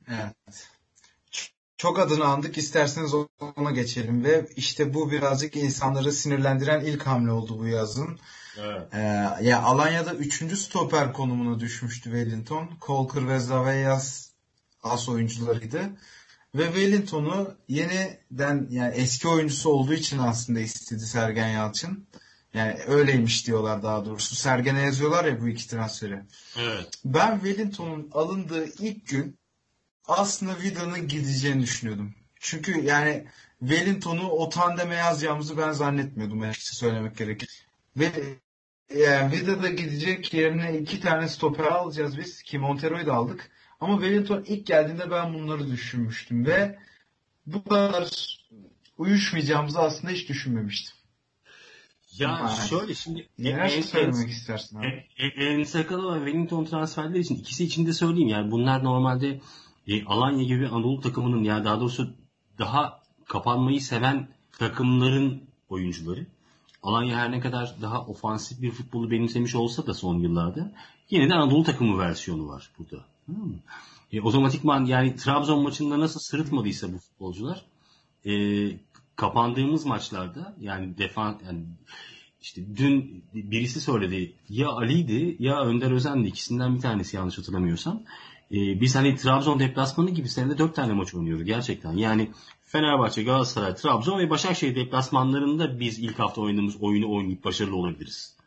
Evet. 0.08 0.70
Çok 1.78 2.00
adını 2.00 2.26
andık 2.26 2.58
isterseniz 2.58 3.14
ona 3.58 3.72
geçelim 3.72 4.24
ve 4.24 4.46
işte 4.56 4.94
bu 4.94 5.12
birazcık 5.12 5.56
insanları 5.56 6.12
sinirlendiren 6.12 6.86
ilk 6.86 7.08
hamle 7.08 7.32
oldu 7.32 7.60
bu 7.60 7.68
yazın. 7.68 8.20
Evet. 8.60 8.94
Ee, 8.94 8.98
ya 9.42 9.62
Alanya'da 9.62 10.14
3. 10.14 10.58
stoper 10.58 11.14
konumuna 11.14 11.60
düşmüştü 11.60 12.04
Wellington. 12.04 12.70
Kolkır 12.80 13.28
ve 13.28 13.40
Zaveyas 13.40 14.32
as 14.84 15.10
oyuncularıydı. 15.10 15.98
Ve 16.56 16.66
Wellington'u 16.66 17.58
yeniden 17.68 18.68
yani 18.70 18.94
eski 18.96 19.28
oyuncusu 19.28 19.70
olduğu 19.70 19.94
için 19.94 20.18
aslında 20.18 20.60
istedi 20.60 21.06
Sergen 21.06 21.48
Yalçın. 21.48 22.08
Yani 22.54 22.80
öyleymiş 22.88 23.48
diyorlar 23.48 23.84
daha 23.84 24.06
doğrusu. 24.06 24.36
Sergen'e 24.36 24.82
yazıyorlar 24.82 25.26
ya 25.26 25.42
bu 25.42 25.48
iki 25.48 25.68
transferi. 25.68 26.20
Evet. 26.58 26.90
Ben 27.06 27.40
Wellington'un 27.40 28.10
alındığı 28.14 28.66
ilk 28.66 29.08
gün 29.08 29.40
aslında 30.08 30.60
Vida'nın 30.60 31.08
gideceğini 31.08 31.62
düşünüyordum. 31.62 32.16
Çünkü 32.40 32.82
yani 32.82 33.28
Wellington'u 33.60 34.30
o 34.30 34.50
tandeme 34.50 34.96
yazacağımızı 34.96 35.58
ben 35.58 35.72
zannetmiyordum 35.72 36.42
açıkça 36.42 36.76
söylemek 36.76 37.18
gerekir. 37.18 37.66
Ve 37.98 38.12
yani 38.96 39.32
Vida 39.32 39.64
da 39.64 39.70
gidecek 39.70 40.34
yerine 40.34 40.78
iki 40.78 41.00
tane 41.00 41.28
stoper 41.28 41.64
alacağız 41.64 42.18
biz 42.18 42.44
ki 42.44 42.60
Montero'yu 42.60 43.06
da 43.06 43.14
aldık. 43.14 43.50
Ama 43.82 43.94
Wellington 44.02 44.44
ilk 44.48 44.66
geldiğinde 44.66 45.12
ben 45.12 45.34
bunları 45.34 45.68
düşünmüştüm 45.72 46.46
ve 46.46 46.80
bu 47.46 47.64
kadar 47.64 48.10
uyuşmayacağımızı 48.98 49.80
aslında 49.80 50.14
hiç 50.14 50.30
düşünmemiştim. 50.30 50.96
Ya 52.18 52.40
Evet. 52.42 52.68
şöyle 52.70 52.94
şimdi 52.96 53.28
Neler 53.40 53.58
en- 53.60 53.78
en- 53.78 53.82
söylemek 53.82 54.30
istersin 54.30 54.80
abi? 54.80 55.06
E, 55.18 55.26
e, 55.28 55.46
Ensakala 55.46 56.16
ve 56.16 56.26
Wellington 56.26 56.66
transferleri 56.66 57.20
için 57.20 57.36
ikisi 57.36 57.64
için 57.64 57.86
de 57.86 57.94
söyleyeyim 57.94 58.28
yani 58.30 58.52
bunlar 58.52 58.84
normalde 58.84 59.42
e, 59.88 60.06
Alanya 60.06 60.44
gibi 60.44 60.68
Anadolu 60.68 61.02
takımının 61.02 61.44
ya 61.44 61.66
daha 61.66 61.80
doğrusu 61.80 62.14
daha 62.60 63.02
kapanmayı 63.26 63.82
seven 63.82 64.28
takımların 64.60 65.44
oyuncuları. 65.70 66.26
Alanya 66.84 67.18
her 67.18 67.32
ne 67.32 67.40
kadar 67.40 67.76
daha 67.82 68.06
ofansif 68.06 68.62
bir 68.62 68.72
futbolu 68.72 69.12
benimsemiş 69.12 69.56
olsa 69.56 69.86
da 69.88 69.94
son 69.94 70.20
yıllarda 70.20 70.72
yine 71.10 71.30
de 71.30 71.34
Anadolu 71.34 71.64
takımı 71.64 72.00
versiyonu 72.00 72.48
var 72.48 72.72
burada. 72.80 73.06
Tamam 73.34 73.48
mı? 73.48 73.60
E, 74.12 74.22
otomatikman 74.22 74.86
yani 74.86 75.16
Trabzon 75.16 75.64
maçında 75.64 76.00
nasıl 76.00 76.20
sırıtmadıysa 76.20 76.94
bu 76.94 76.98
futbolcular 76.98 77.66
e, 78.26 78.34
kapandığımız 79.16 79.86
maçlarda 79.86 80.56
yani 80.60 80.98
defan 80.98 81.40
yani 81.46 81.66
işte 82.42 82.62
dün 82.78 83.24
birisi 83.34 83.82
söyledi 83.82 84.34
ya 84.50 84.70
Ali'ydi 84.70 85.36
ya 85.40 85.62
Önder 85.62 85.92
Özen'di 85.92 86.28
ikisinden 86.28 86.76
bir 86.76 86.82
tanesi 86.82 87.16
yanlış 87.16 87.38
hatırlamıyorsam. 87.38 88.04
Ee, 88.52 88.82
biz 88.82 88.96
hani 88.96 89.16
Trabzon 89.16 89.60
deplasmanı 89.60 90.10
gibi 90.10 90.30
senede 90.30 90.58
dört 90.58 90.76
tane 90.76 90.94
maç 90.94 91.16
oynuyoruz 91.16 91.46
gerçekten. 91.46 91.94
Yani 91.94 92.32
Fenerbahçe, 92.66 93.24
Galatasaray, 93.24 93.76
Trabzon 93.76 94.20
ve 94.20 94.30
Başakşehir 94.30 94.76
deplasmanlarında 94.76 95.80
biz 95.80 96.00
ilk 96.00 96.20
hafta 96.20 96.42
oynadığımız 96.42 96.76
oyunu 96.82 97.16
oynayıp 97.16 97.44
başarılı 97.44 97.76
olabiliriz. 97.76 98.38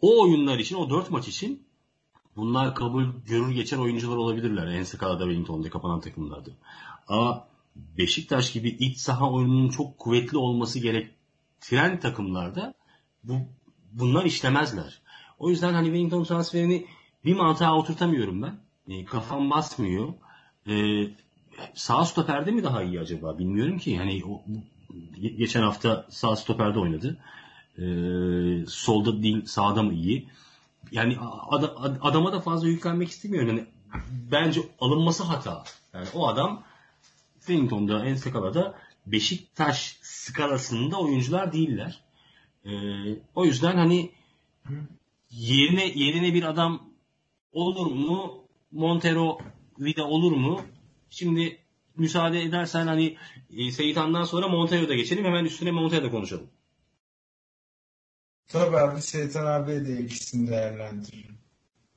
O 0.00 0.22
oyunlar 0.22 0.58
için, 0.58 0.76
o 0.76 0.90
dört 0.90 1.10
maç 1.10 1.28
için 1.28 1.65
bunlar 2.36 2.74
kabul 2.74 3.04
görür 3.26 3.50
geçer 3.50 3.78
oyuncular 3.78 4.16
olabilirler. 4.16 4.66
En 4.66 4.72
Ensakala'da, 4.72 5.24
Wellington'da 5.24 5.70
kapanan 5.70 6.00
takımlarda. 6.00 6.50
Ama 7.08 7.46
Beşiktaş 7.98 8.52
gibi 8.52 8.68
iç 8.68 8.98
saha 8.98 9.30
oyununun 9.32 9.68
çok 9.68 9.98
kuvvetli 9.98 10.38
olması 10.38 10.78
gerektiren 10.78 12.00
takımlarda 12.00 12.74
bu 13.24 13.34
bunlar 13.92 14.24
işlemezler. 14.24 15.00
O 15.38 15.50
yüzden 15.50 15.74
hani 15.74 15.86
Wellington 15.86 16.24
transferini 16.24 16.86
bir 17.24 17.34
mantığa 17.34 17.76
oturtamıyorum 17.76 18.42
ben. 18.42 18.58
E, 18.88 19.04
kafam 19.04 19.50
basmıyor. 19.50 20.12
E, 20.68 20.74
sağ 21.74 22.04
stoperde 22.04 22.50
mi 22.50 22.64
daha 22.64 22.82
iyi 22.82 23.00
acaba? 23.00 23.38
Bilmiyorum 23.38 23.78
ki. 23.78 23.98
Hani 23.98 24.22
o, 24.24 24.42
ge- 25.20 25.36
geçen 25.36 25.62
hafta 25.62 26.06
sağ 26.10 26.36
stoperde 26.36 26.78
oynadı. 26.78 27.18
E, 27.78 27.84
solda 28.68 29.22
değil 29.22 29.44
sağda 29.44 29.82
mı 29.82 29.94
iyi? 29.94 30.28
Yani 30.90 31.16
ad- 31.50 31.98
adama 32.00 32.32
da 32.32 32.40
fazla 32.40 32.68
yüklenmek 32.68 33.08
istemiyorum. 33.08 33.48
Yani 33.48 33.66
bence 34.30 34.60
alınması 34.80 35.22
hata. 35.24 35.64
Yani 35.94 36.06
o 36.14 36.28
adam 36.28 36.62
Wellington'da, 37.38 38.06
Ensekala'da 38.06 38.74
Beşiktaş 39.06 39.98
skalasında 40.02 41.00
oyuncular 41.00 41.52
değiller. 41.52 42.00
Ee, 42.64 42.70
o 43.34 43.44
yüzden 43.44 43.76
hani 43.76 44.10
yerine 45.30 45.86
yerine 45.86 46.34
bir 46.34 46.42
adam 46.42 46.82
olur 47.52 47.86
mu? 47.86 48.44
Montero 48.72 49.38
Vida 49.78 50.04
olur 50.04 50.32
mu? 50.32 50.60
Şimdi 51.10 51.58
müsaade 51.96 52.42
edersen 52.42 52.86
hani 52.86 53.16
e, 53.56 53.70
Seyitan'dan 53.70 54.24
sonra 54.24 54.48
Montero'da 54.48 54.94
geçelim. 54.94 55.24
Hemen 55.24 55.44
üstüne 55.44 55.70
Montero'da 55.70 56.10
konuşalım. 56.10 56.46
Tabii 58.48 58.76
abi 58.76 59.02
Seytan 59.02 59.46
abi 59.46 59.86
de 59.86 59.98
ikisini 59.98 60.50
değerlendiririm. 60.50 61.38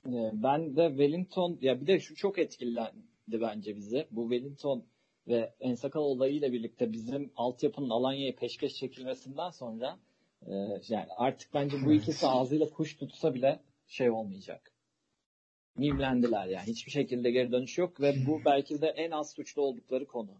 Ee, 0.06 0.32
Ben 0.34 0.75
de 0.75 0.88
Wellington 0.89 1.58
ya 1.62 1.82
bir 1.82 1.88
de 1.88 2.00
şu 2.00 2.15
çok 2.15 2.39
etkilendi 2.39 3.41
bence 3.41 3.75
bizi. 3.75 4.08
Bu 4.12 4.29
Wellington 4.29 4.86
ve 5.27 5.53
Ensakal 5.60 6.01
olayıyla 6.01 6.53
birlikte 6.53 6.91
bizim 6.91 7.32
altyapının 7.36 7.89
Alanya'ya 7.89 8.36
peşkeş 8.36 8.75
çekilmesinden 8.75 9.50
sonra 9.50 10.00
e, 10.48 10.53
yani 10.89 11.08
artık 11.18 11.53
bence 11.53 11.77
bu 11.86 11.94
ikisi 11.94 12.27
ağzıyla 12.27 12.70
kuş 12.70 12.96
tutsa 12.98 13.34
bile 13.34 13.60
şey 13.88 14.10
olmayacak. 14.10 14.72
Mimlendiler 15.77 16.48
yani. 16.48 16.68
Hiçbir 16.68 16.91
şekilde 16.91 17.32
geri 17.32 17.51
dönüş 17.51 17.77
yok 17.77 18.01
ve 18.01 18.15
bu 18.27 18.41
belki 18.46 18.82
de 18.82 18.88
en 18.88 19.12
az 19.12 19.32
suçlu 19.32 19.62
oldukları 19.62 20.08
konu. 20.08 20.32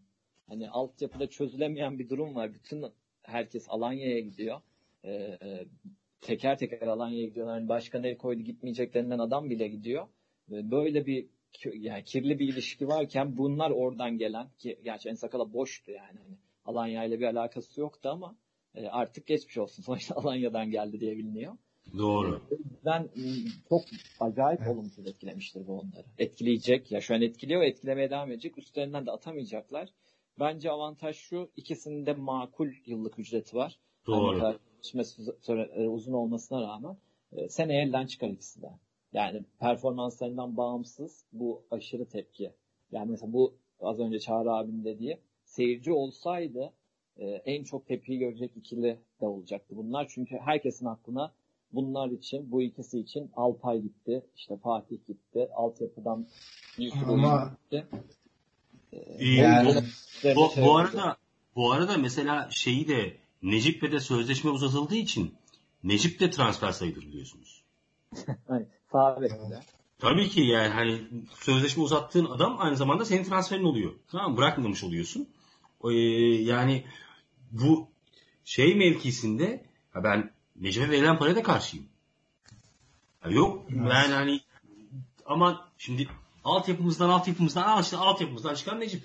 Hani 0.48 0.70
altyapıda 0.70 1.28
çözülemeyen 1.30 2.00
bir 2.00 2.10
durum 2.10 2.36
var. 2.36 2.54
Bütün 2.54 2.86
herkes 3.24 3.66
Alanya'ya 3.70 4.20
gidiyor. 4.20 4.62
Ee, 5.04 5.12
e, 5.12 5.66
teker 6.22 6.58
teker 6.58 6.88
Alanya'ya 6.88 7.26
gidiyorlar. 7.26 7.56
Hani 7.56 7.70
başkan 7.70 8.04
el 8.04 8.18
koydu 8.18 8.42
gitmeyecek 8.42 8.94
denilen 8.94 9.20
adam 9.20 9.50
bile 9.50 9.68
gidiyor. 9.68 10.08
Böyle 10.50 11.06
bir 11.06 11.28
yani 11.74 12.04
kirli 12.04 12.40
bir 12.40 12.54
ilişki 12.54 12.88
varken 12.88 13.38
bunlar 13.38 13.72
oradan 13.72 14.18
gelen 14.18 14.50
ki 14.58 14.80
gerçi 14.84 15.10
Ensakala 15.10 15.54
boştu 15.54 15.92
yani. 15.92 16.18
Hani 16.20 16.38
Alanya 16.66 17.04
ile 17.04 17.20
bir 17.20 17.26
alakası 17.26 17.82
yoktu 17.82 18.10
ama 18.10 18.36
e, 18.76 18.88
artık 18.88 19.28
geçmiş 19.28 19.58
olsun. 19.58 19.84
Sonuçta 19.86 20.16
Alanya'dan 20.16 20.72
geldi 20.72 21.00
diye 21.00 21.18
biliniyor. 21.18 21.58
Doğru. 21.98 22.42
O 22.52 22.56
yüzden 22.56 23.02
m, 23.02 23.32
çok 23.70 23.82
acayip 24.20 24.68
olumsuz 24.68 25.08
etkilemiştir 25.08 25.68
bu 25.68 25.80
onları. 25.80 26.06
Etkileyecek. 26.18 26.92
Ya 26.92 27.02
şu 27.02 27.16
an 27.16 27.22
etkiliyor, 27.22 27.62
etkilemeye 27.62 28.10
devam 28.10 28.32
edecek. 28.32 28.58
Üstlerinden 28.58 29.06
de 29.06 29.12
atamayacaklar. 29.12 29.90
Bence 30.40 30.72
avantaj 30.72 31.16
şu, 31.16 31.52
ikisinin 31.56 32.06
de 32.06 32.14
makul 32.14 32.70
yıllık 32.86 33.20
ücreti 33.20 33.56
var. 33.56 33.80
Doğru. 34.08 34.42
Hani 34.42 34.58
süresi 34.82 35.22
süre- 35.42 35.72
e, 35.84 35.88
uzun 35.88 36.14
olmasına 36.14 36.62
rağmen 36.62 36.98
e, 37.32 37.50
seneye 37.50 37.84
elden 37.84 38.06
çıkar 38.06 38.28
ikisi 38.28 38.62
de. 38.62 38.70
Yani 39.14 39.44
performanslarından 39.60 40.58
bağımsız 40.58 41.24
bu 41.34 41.64
aşırı 41.72 42.06
tepki. 42.06 42.52
Yani 42.92 43.12
mesela 43.12 43.34
bu 43.34 43.54
az 43.82 44.00
önce 44.00 44.20
Çağrı 44.20 44.52
abinin 44.54 44.86
dediği 44.86 45.18
seyirci 45.46 45.92
olsaydı 45.94 46.74
e, 47.18 47.26
en 47.28 47.64
çok 47.64 47.88
tepkiyi 47.88 48.20
görecek 48.20 48.52
ikili 48.58 48.98
de 49.22 49.26
olacaktı 49.28 49.76
bunlar. 49.78 50.08
Çünkü 50.10 50.38
herkesin 50.38 50.86
aklına 50.86 51.32
bunlar 51.74 52.10
için, 52.10 52.52
bu 52.52 52.62
ikisi 52.62 53.00
için 53.00 53.32
Alpay 53.36 53.82
gitti, 53.82 54.24
işte 54.36 54.58
Fatih 54.58 54.98
gitti, 55.08 55.50
altyapıdan 55.56 56.28
Yusuf 56.78 57.10
Ama- 57.10 57.58
gitti. 57.64 57.86
Yani- 59.20 59.84
Bu, 60.36 60.50
bu 60.66 60.78
arada 60.78 61.18
bu 61.56 61.72
arada 61.72 61.98
mesela 61.98 62.48
şeyi 62.52 62.88
de 62.88 63.14
Necip'le 63.42 63.92
de 63.92 64.00
sözleşme 64.00 64.52
uzatıldığı 64.52 64.96
için 64.96 65.36
Necip 65.84 66.20
de 66.20 66.30
transfer 66.32 66.72
sayılır 66.72 67.02
biliyorsunuz. 67.02 67.64
hani, 68.48 68.66
sağ 68.92 69.22
bekle. 69.22 69.64
Tabii 70.00 70.30
ki 70.30 70.42
yani 70.42 70.74
hani 70.74 71.08
sözleşme 71.40 71.84
uzattığın 71.84 72.26
adam 72.26 72.56
aynı 72.60 72.78
zamanda 72.78 73.06
senin 73.06 73.24
transferin 73.24 73.64
oluyor. 73.64 73.92
Tamam 74.12 74.32
mı? 74.32 74.38
Bırakmamış 74.38 74.84
oluyorsun. 74.84 75.30
Ee, 75.84 75.90
yani 76.44 76.86
bu 77.52 77.88
şey 78.46 78.76
mevkisinde 78.76 79.66
ha 79.94 80.04
ben 80.04 80.32
Necip'e 80.56 80.90
verilen 80.90 81.18
paraya 81.18 81.36
da 81.36 81.44
karşıyım. 81.44 81.86
Ha 83.20 83.30
yok 83.30 83.66
ben 83.70 84.12
hani 84.12 84.42
ama 85.26 85.70
şimdi 85.78 86.08
altyapımızdan 86.44 87.10
altyapımızdan 87.10 87.64
al 87.64 87.82
işte 87.82 87.98
altyapımızdan 87.98 88.56
çıkan 88.56 88.80
Necip. 88.80 89.04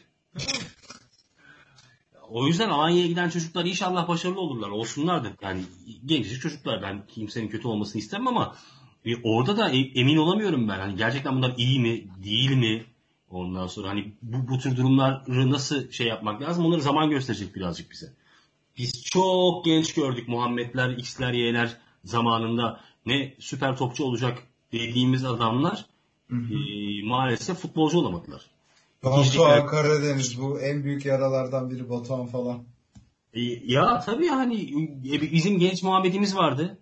O 2.31 2.47
yüzden 2.47 2.71
Alanya'ya 2.71 3.07
giden 3.07 3.28
çocuklar 3.28 3.64
inşallah 3.64 4.09
başarılı 4.09 4.40
olurlar. 4.40 4.69
Olsunlar 4.69 5.25
da 5.25 5.28
yani 5.43 5.62
gencecik 6.07 6.43
çocuklar. 6.43 6.83
Ben 6.83 7.07
kimsenin 7.07 7.49
kötü 7.49 7.69
olmasını 7.69 7.99
istemem 8.03 8.27
ama 8.27 8.57
e, 9.05 9.16
orada 9.22 9.57
da 9.57 9.70
e- 9.70 10.01
emin 10.01 10.16
olamıyorum 10.16 10.68
ben. 10.68 10.79
Hani 10.79 10.96
gerçekten 10.96 11.37
bunlar 11.37 11.55
iyi 11.57 11.81
mi, 11.81 12.05
değil 12.25 12.57
mi? 12.57 12.85
Ondan 13.31 13.66
sonra 13.66 13.88
hani 13.88 14.12
bu, 14.22 14.49
bu 14.49 14.59
tür 14.59 14.77
durumları 14.77 15.51
nasıl 15.51 15.90
şey 15.90 16.07
yapmak 16.07 16.42
lazım? 16.42 16.66
Onları 16.66 16.81
zaman 16.83 17.11
gösterecek 17.11 17.55
birazcık 17.55 17.90
bize. 17.90 18.12
Biz 18.79 19.05
çok 19.05 19.64
genç 19.64 19.94
gördük 19.94 20.29
Muhammedler, 20.29 20.90
X'ler, 20.90 21.33
Y'ler 21.33 21.77
zamanında 22.05 22.81
ne 23.07 23.35
süper 23.38 23.77
topçu 23.77 24.05
olacak 24.05 24.42
dediğimiz 24.72 25.25
adamlar 25.25 25.85
e, 26.31 26.57
maalesef 27.05 27.59
futbolcu 27.59 27.99
olamadılar. 27.99 28.54
Batuhan 29.05 29.67
Karadeniz 29.67 30.40
bu 30.40 30.61
en 30.61 30.85
büyük 30.85 31.05
yaralardan 31.05 31.71
biri 31.71 31.90
Batuhan 31.90 32.27
falan. 32.27 32.59
E, 33.35 33.40
Ya 33.64 34.01
tabii 34.01 34.29
hani 34.29 34.57
bizim 35.33 35.59
genç 35.59 35.83
Muhammed'imiz 35.83 36.37
vardı. 36.37 36.79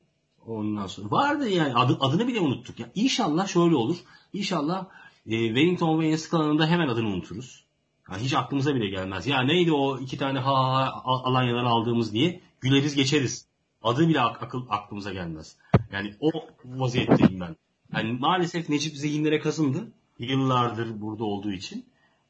Ondan 0.47 0.87
sonra 0.87 1.11
vardı 1.11 1.49
yani 1.49 1.75
adı, 1.75 1.97
adını 2.01 2.27
bile 2.29 2.41
unuttuk. 2.41 2.81
Ya 2.81 2.91
İnşallah 2.95 3.47
şöyle 3.49 3.75
olur. 3.77 3.97
İnşallah 4.33 4.87
e, 5.27 5.47
Wellington 5.47 6.01
ve 6.01 6.09
Enskalan'ın 6.09 6.59
da 6.59 6.67
hemen 6.67 6.89
adını 6.89 7.07
unuturuz. 7.09 7.65
Ha, 8.03 8.17
hiç 8.19 8.35
aklımıza 8.35 8.75
bile 8.75 8.89
gelmez. 8.91 9.27
Ya 9.27 9.43
neydi 9.43 9.73
o 9.73 9.99
iki 9.99 10.19
tane 10.19 10.39
ha 10.39 10.55
ha 10.55 10.73
ha 10.75 11.03
Al- 11.05 11.25
Alanya'dan 11.25 11.65
aldığımız 11.65 12.13
diye 12.13 12.41
güleriz 12.61 12.95
geçeriz. 12.95 13.47
Adı 13.83 14.09
bile 14.09 14.21
ak- 14.21 14.43
akıl 14.43 14.63
aklımıza 14.71 15.13
gelmez. 15.13 15.57
Yani 15.93 16.15
o 16.21 16.31
vaziyetteyim 16.65 17.41
ben. 17.41 17.57
Yani 17.95 18.13
maalesef 18.13 18.69
Necip 18.69 18.97
zihinlere 18.97 19.41
kazındı. 19.41 19.93
Yıllardır 20.19 21.01
burada 21.01 21.25
olduğu 21.25 21.53
için. 21.53 21.85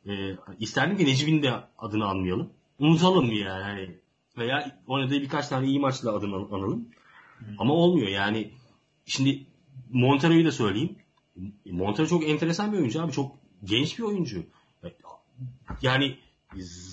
E, 0.08 0.36
isterdim 0.58 0.96
ki 0.96 1.04
Necip'in 1.06 1.42
de 1.42 1.52
adını 1.78 2.06
anmayalım. 2.06 2.50
Unutalım 2.78 3.32
yani. 3.32 3.62
Hani 3.62 3.90
veya 4.38 4.80
oynadığı 4.86 5.20
birkaç 5.20 5.48
tane 5.48 5.66
iyi 5.66 5.80
maçla 5.80 6.12
adını 6.12 6.36
an- 6.36 6.48
analım. 6.52 6.88
Ama 7.58 7.74
olmuyor 7.74 8.08
yani. 8.08 8.50
Şimdi 9.06 9.46
Montero'yu 9.90 10.44
da 10.44 10.52
söyleyeyim. 10.52 10.96
Montero 11.66 12.06
çok 12.06 12.28
enteresan 12.28 12.72
bir 12.72 12.78
oyuncu 12.78 13.02
abi. 13.02 13.12
Çok 13.12 13.36
genç 13.64 13.98
bir 13.98 14.02
oyuncu. 14.04 14.44
Yani 15.82 16.18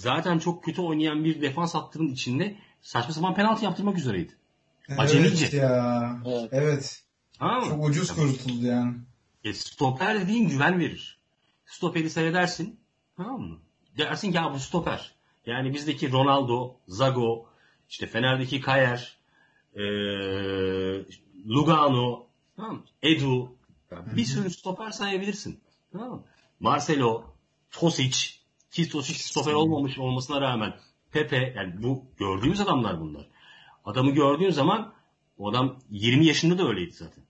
zaten 0.01 0.39
çok 0.39 0.63
kötü 0.63 0.81
oynayan 0.81 1.23
bir 1.23 1.41
defans 1.41 1.75
hattının 1.75 2.07
içinde 2.07 2.55
saçma 2.81 3.13
sapan 3.13 3.35
penaltı 3.35 3.65
yaptırmak 3.65 3.97
üzereydi. 3.97 4.33
Acemice. 4.97 5.45
Evet 5.45 5.53
ya. 5.53 6.19
Evet. 6.25 6.49
Evet. 6.51 7.03
Tamam 7.39 7.61
mı? 7.63 7.67
Çok 7.69 7.85
ucuz 7.85 8.11
kurtuldu 8.15 8.65
yani. 8.65 8.95
E, 9.43 9.53
stoper 9.53 10.21
dediğin 10.21 10.49
güven 10.49 10.79
verir. 10.79 11.19
Stoperi 11.65 12.09
seyredersin. 12.09 12.79
Tamam 13.19 13.41
mı? 13.41 13.57
Dersin 13.97 14.31
ya 14.31 14.53
bu 14.53 14.59
stoper. 14.59 15.11
Yani 15.45 15.73
bizdeki 15.73 16.11
Ronaldo, 16.11 16.75
Zago, 16.87 17.45
işte 17.89 18.07
Fener'deki 18.07 18.61
Kayer, 18.61 19.17
e, 19.75 19.83
Lugano, 21.47 22.27
tamam 22.55 22.75
mı? 22.75 22.83
Edu. 23.03 23.55
Yani 23.91 24.15
bir 24.15 24.25
sürü 24.25 24.49
stoper 24.49 24.91
sayabilirsin. 24.91 25.59
Tamam 25.91 26.09
mı? 26.09 26.23
Marcelo, 26.59 27.23
Tosic, 27.71 28.17
ki 28.71 28.89
Tosic 28.89 29.19
stoper 29.19 29.53
olmamış 29.53 29.99
olmasına 29.99 30.41
rağmen 30.41 30.73
Pepe, 31.11 31.53
yani 31.55 31.83
bu 31.83 32.05
gördüğümüz 32.17 32.59
adamlar 32.59 32.99
bunlar. 32.99 33.27
Adamı 33.85 34.11
gördüğün 34.11 34.49
zaman 34.49 34.93
o 35.37 35.49
adam 35.49 35.79
20 35.89 36.25
yaşında 36.25 36.57
da 36.57 36.67
öyleydi 36.67 36.91
zaten. 36.91 37.23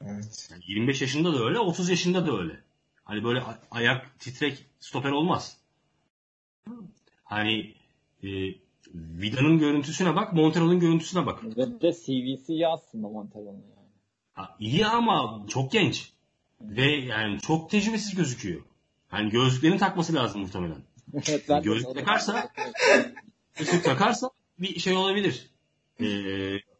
Evet. 0.00 0.48
Yani 0.50 0.62
25 0.66 1.02
yaşında 1.02 1.34
da 1.34 1.44
öyle, 1.44 1.58
30 1.58 1.88
yaşında 1.88 2.26
da 2.26 2.38
öyle. 2.38 2.60
Hani 3.04 3.24
böyle 3.24 3.42
ayak 3.70 4.20
titrek 4.20 4.66
stoper 4.80 5.10
olmaz. 5.10 5.58
Hani 7.24 7.74
e, 8.22 8.28
Vida'nın 8.94 9.58
görüntüsüne 9.58 10.16
bak, 10.16 10.32
Montero'nun 10.32 10.80
görüntüsüne 10.80 11.26
bak. 11.26 11.44
Ve 11.56 11.80
de 11.80 11.92
CVC 11.92 12.52
iyi 12.54 12.68
aslında 12.68 13.08
Montero'nun 13.08 13.52
yani. 13.52 13.88
Ha, 14.32 14.56
iyi 14.60 14.86
ama 14.86 15.46
çok 15.48 15.72
genç. 15.72 16.12
Ve 16.60 16.86
yani 16.96 17.38
çok 17.40 17.70
tecrübesiz 17.70 18.14
gözüküyor. 18.14 18.62
Hani 19.08 19.30
gözlüklerini 19.30 19.78
takması 19.78 20.14
lazım 20.14 20.40
muhtemelen. 20.40 20.82
Evet, 21.28 21.64
Gözlük 21.64 21.94
takarsa- 21.96 22.48
Gözlük 23.58 23.84
takarsa 23.84 24.30
bir 24.58 24.80
şey 24.80 24.96
olabilir. 24.96 25.50
E, 26.00 26.06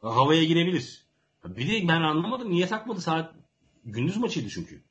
havaya 0.02 0.44
girebilir. 0.44 1.06
Bir 1.44 1.68
de 1.82 1.88
ben 1.88 2.00
anlamadım 2.02 2.50
niye 2.50 2.66
takmadı 2.66 3.00
saat 3.00 3.34
gündüz 3.84 4.16
maçıydı 4.16 4.48
çünkü. 4.48 4.82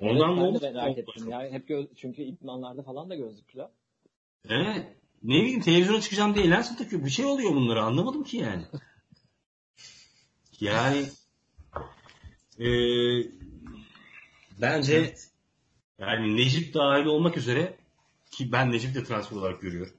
Evet, 0.00 0.12
Ondan 0.12 0.36
ne 0.36 0.54
ben 0.54 0.60
de 0.60 0.70
merak 0.70 0.98
ettim. 0.98 1.28
Yani 1.28 1.50
hep 1.50 1.68
göz, 1.68 1.86
çünkü 1.96 2.22
idmanlarda 2.22 2.82
falan 2.82 3.10
da 3.10 3.14
gözlüklü. 3.14 3.62
Evet. 4.48 4.86
Ne 5.22 5.34
bileyim 5.34 5.60
televizyona 5.60 6.00
çıkacağım 6.00 6.34
diye 6.34 6.50
lens 6.50 6.78
takıyor? 6.78 7.04
Bir 7.04 7.10
şey 7.10 7.24
oluyor 7.24 7.50
bunlara 7.54 7.84
anlamadım 7.84 8.24
ki 8.24 8.36
yani. 8.36 8.62
Yani 10.60 11.06
eee 12.58 13.30
bence 14.60 15.14
yani 15.98 16.36
Necip 16.36 16.74
dahil 16.74 17.04
olmak 17.04 17.36
üzere 17.36 17.76
ki 18.30 18.52
ben 18.52 18.72
Necip 18.72 18.94
de 18.94 19.04
transfer 19.04 19.36
olarak 19.36 19.60
görüyorum. 19.60 19.94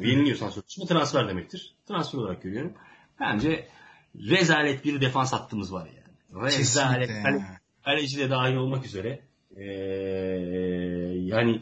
Yeniliyorsan 0.00 0.50
sözleşme 0.50 0.86
transfer 0.86 1.28
demektir. 1.28 1.74
Transfer 1.88 2.18
olarak 2.18 2.42
görüyorum. 2.42 2.74
Bence 3.20 3.68
rezalet 4.16 4.84
bir 4.84 5.00
defans 5.00 5.32
hattımız 5.32 5.72
var 5.72 5.86
yani. 5.86 6.46
Rezalet. 6.46 7.08
Kesinlikle 7.08 7.60
kaleci 7.84 8.18
de 8.18 8.30
dahil 8.30 8.54
olmak 8.54 8.86
üzere 8.86 9.31
eee 9.56 11.22
Yani 11.24 11.60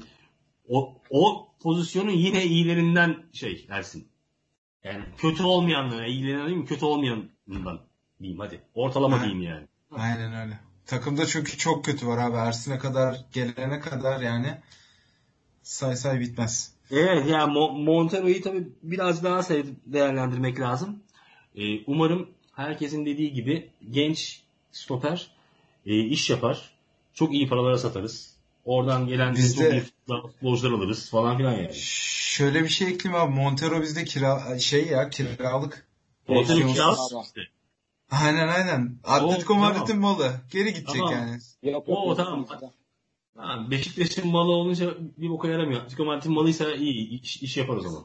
o, 0.69 0.95
o 1.11 1.49
pozisyonun 1.63 2.11
yine 2.11 2.45
iyilerinden 2.45 3.17
şey 3.33 3.67
Ersin. 3.71 4.09
Yani 4.85 5.05
kötü 5.19 5.43
olmayanlara, 5.43 6.07
iyilerinden 6.07 6.47
değil 6.47 6.57
mi? 6.59 6.67
Kötü 6.67 6.85
olmayanından 6.85 7.81
diyeyim 8.21 8.41
hadi. 8.41 8.61
Ortalama 8.75 9.17
Ha. 9.21 9.25
diyeyim 9.25 9.43
yani. 9.43 9.67
Aynen 9.91 10.35
öyle. 10.35 10.59
Takımda 10.87 11.27
çünkü 11.27 11.59
çok 11.59 11.85
kötü 11.85 12.07
var 12.07 12.19
abi. 12.19 12.37
Ersin'e 12.37 12.79
kadar 12.79 13.17
gelene 13.33 13.81
kadar 13.81 14.21
yani 14.21 14.59
say 15.63 15.97
say 15.97 16.21
bitmez. 16.21 16.75
Evet 16.91 17.27
yani 17.29 17.53
Mo- 17.53 17.85
Montero'yu 17.85 18.43
tabii 18.43 18.69
biraz 18.83 19.25
daha 19.25 19.43
değerlendirmek 19.87 20.61
lazım. 20.61 21.03
Ee, 21.57 21.85
umarım 21.87 22.31
herkesin 22.53 23.07
dediği 23.07 23.33
gibi 23.33 23.71
genç 23.91 24.43
stoper 24.73 25.31
e, 25.87 25.99
iş 25.99 26.31
yapar. 26.31 26.71
Çok 27.21 27.35
iyi 27.35 27.49
paralara 27.49 27.79
satarız. 27.79 28.37
Oradan 28.65 29.07
gelen 29.07 29.35
Biz 29.35 29.57
çok 29.57 29.73
iyi 29.73 29.81
futbolcular 29.81 30.73
alırız 30.73 31.11
falan 31.11 31.37
filan 31.37 31.53
yani. 31.53 31.75
Şöyle 31.75 32.65
bir 32.65 32.69
şey 32.69 32.89
ekleyeyim 32.89 33.23
abi. 33.23 33.35
Montero 33.35 33.83
bizde 33.83 34.05
kira 34.05 34.59
şey 34.59 34.87
ya 34.87 35.11
kiralık. 35.11 35.87
Montero 36.29 36.57
Opsiyonsuz. 36.57 36.75
kiralık 36.75 37.27
işte. 37.27 37.41
Aynen 38.11 38.49
aynen. 38.49 38.99
Atletico 39.05 39.55
tamam. 39.55 39.73
Madrid'in 39.73 39.99
malı. 39.99 40.33
Geri 40.51 40.69
gidecek 40.69 40.87
Tamam. 40.97 41.13
yani. 41.13 41.39
Yok, 41.63 41.89
yok, 41.89 41.99
Oo, 41.99 42.09
yok, 42.09 42.17
tamam. 42.17 42.47
Ha, 43.37 43.71
Beşiktaş'ın 43.71 44.29
malı 44.29 44.53
olunca 44.53 44.95
bir 45.17 45.31
boka 45.31 45.49
yaramıyor. 45.49 45.81
Atletico 45.81 46.05
Madrid'in 46.05 46.33
malıysa 46.33 46.75
iyi 46.75 47.21
iş, 47.21 47.43
iş 47.43 47.57
yapar 47.57 47.77
o 47.77 47.81
zaman. 47.81 48.05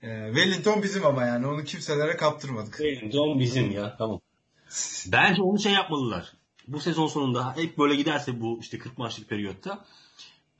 Wellington 0.00 0.82
bizim 0.82 1.06
ama 1.06 1.24
yani 1.24 1.46
onu 1.46 1.64
kimselere 1.64 2.16
kaptırmadık. 2.16 2.80
John 3.12 3.40
bizim 3.40 3.70
ya 3.70 3.96
tamam. 3.96 4.20
Bence 5.06 5.42
onu 5.42 5.58
şey 5.58 5.72
yapmalılar. 5.72 6.32
Bu 6.68 6.80
sezon 6.80 7.06
sonunda 7.06 7.56
hep 7.56 7.78
böyle 7.78 7.96
giderse 7.96 8.40
bu 8.40 8.58
işte 8.60 8.78
40 8.78 8.98
maçlık 8.98 9.28
periyotta 9.28 9.84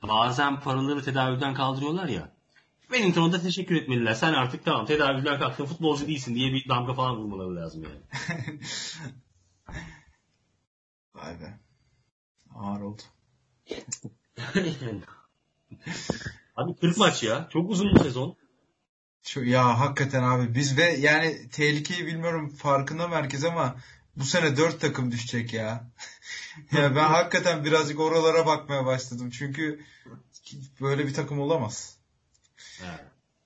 bazen 0.03 0.59
paraları 0.59 1.03
tedavülden 1.03 1.53
kaldırıyorlar 1.53 2.07
ya. 2.07 2.31
Wellington'a 2.81 3.33
da 3.33 3.41
teşekkür 3.41 3.75
etmeliler. 3.75 4.13
Sen 4.13 4.33
artık 4.33 4.65
tamam 4.65 4.85
tedavülden 4.85 5.39
kalktın 5.39 5.65
futbolcu 5.65 6.07
değilsin 6.07 6.35
diye 6.35 6.53
bir 6.53 6.69
damga 6.69 6.93
falan 6.93 7.17
vurmaları 7.17 7.55
lazım 7.55 7.83
yani. 7.83 7.95
Vay 11.15 11.39
be. 11.39 11.59
Ağır 12.55 12.81
oldu. 12.81 13.01
Abi 16.55 16.75
40 16.75 16.97
maç 16.97 17.23
ya. 17.23 17.47
Çok 17.49 17.69
uzun 17.69 17.95
bu 17.95 18.03
sezon. 18.03 18.35
Şu, 19.23 19.43
ya 19.43 19.79
hakikaten 19.79 20.23
abi 20.23 20.55
biz 20.55 20.77
ve 20.77 20.83
yani 20.83 21.49
tehlikeyi 21.49 22.07
bilmiyorum 22.07 22.49
farkında 22.49 23.07
mı 23.07 23.15
herkes 23.15 23.43
ama 23.43 23.75
bu 24.19 24.23
sene 24.23 24.57
dört 24.57 24.81
takım 24.81 25.11
düşecek 25.11 25.53
ya. 25.53 25.83
ya 26.71 26.95
ben 26.95 27.07
hakikaten 27.07 27.65
birazcık 27.65 27.99
oralara 27.99 28.45
bakmaya 28.45 28.85
başladım. 28.85 29.29
Çünkü 29.29 29.79
böyle 30.81 31.07
bir 31.07 31.13
takım 31.13 31.39
olamaz. 31.39 31.97
Ha. 32.81 32.99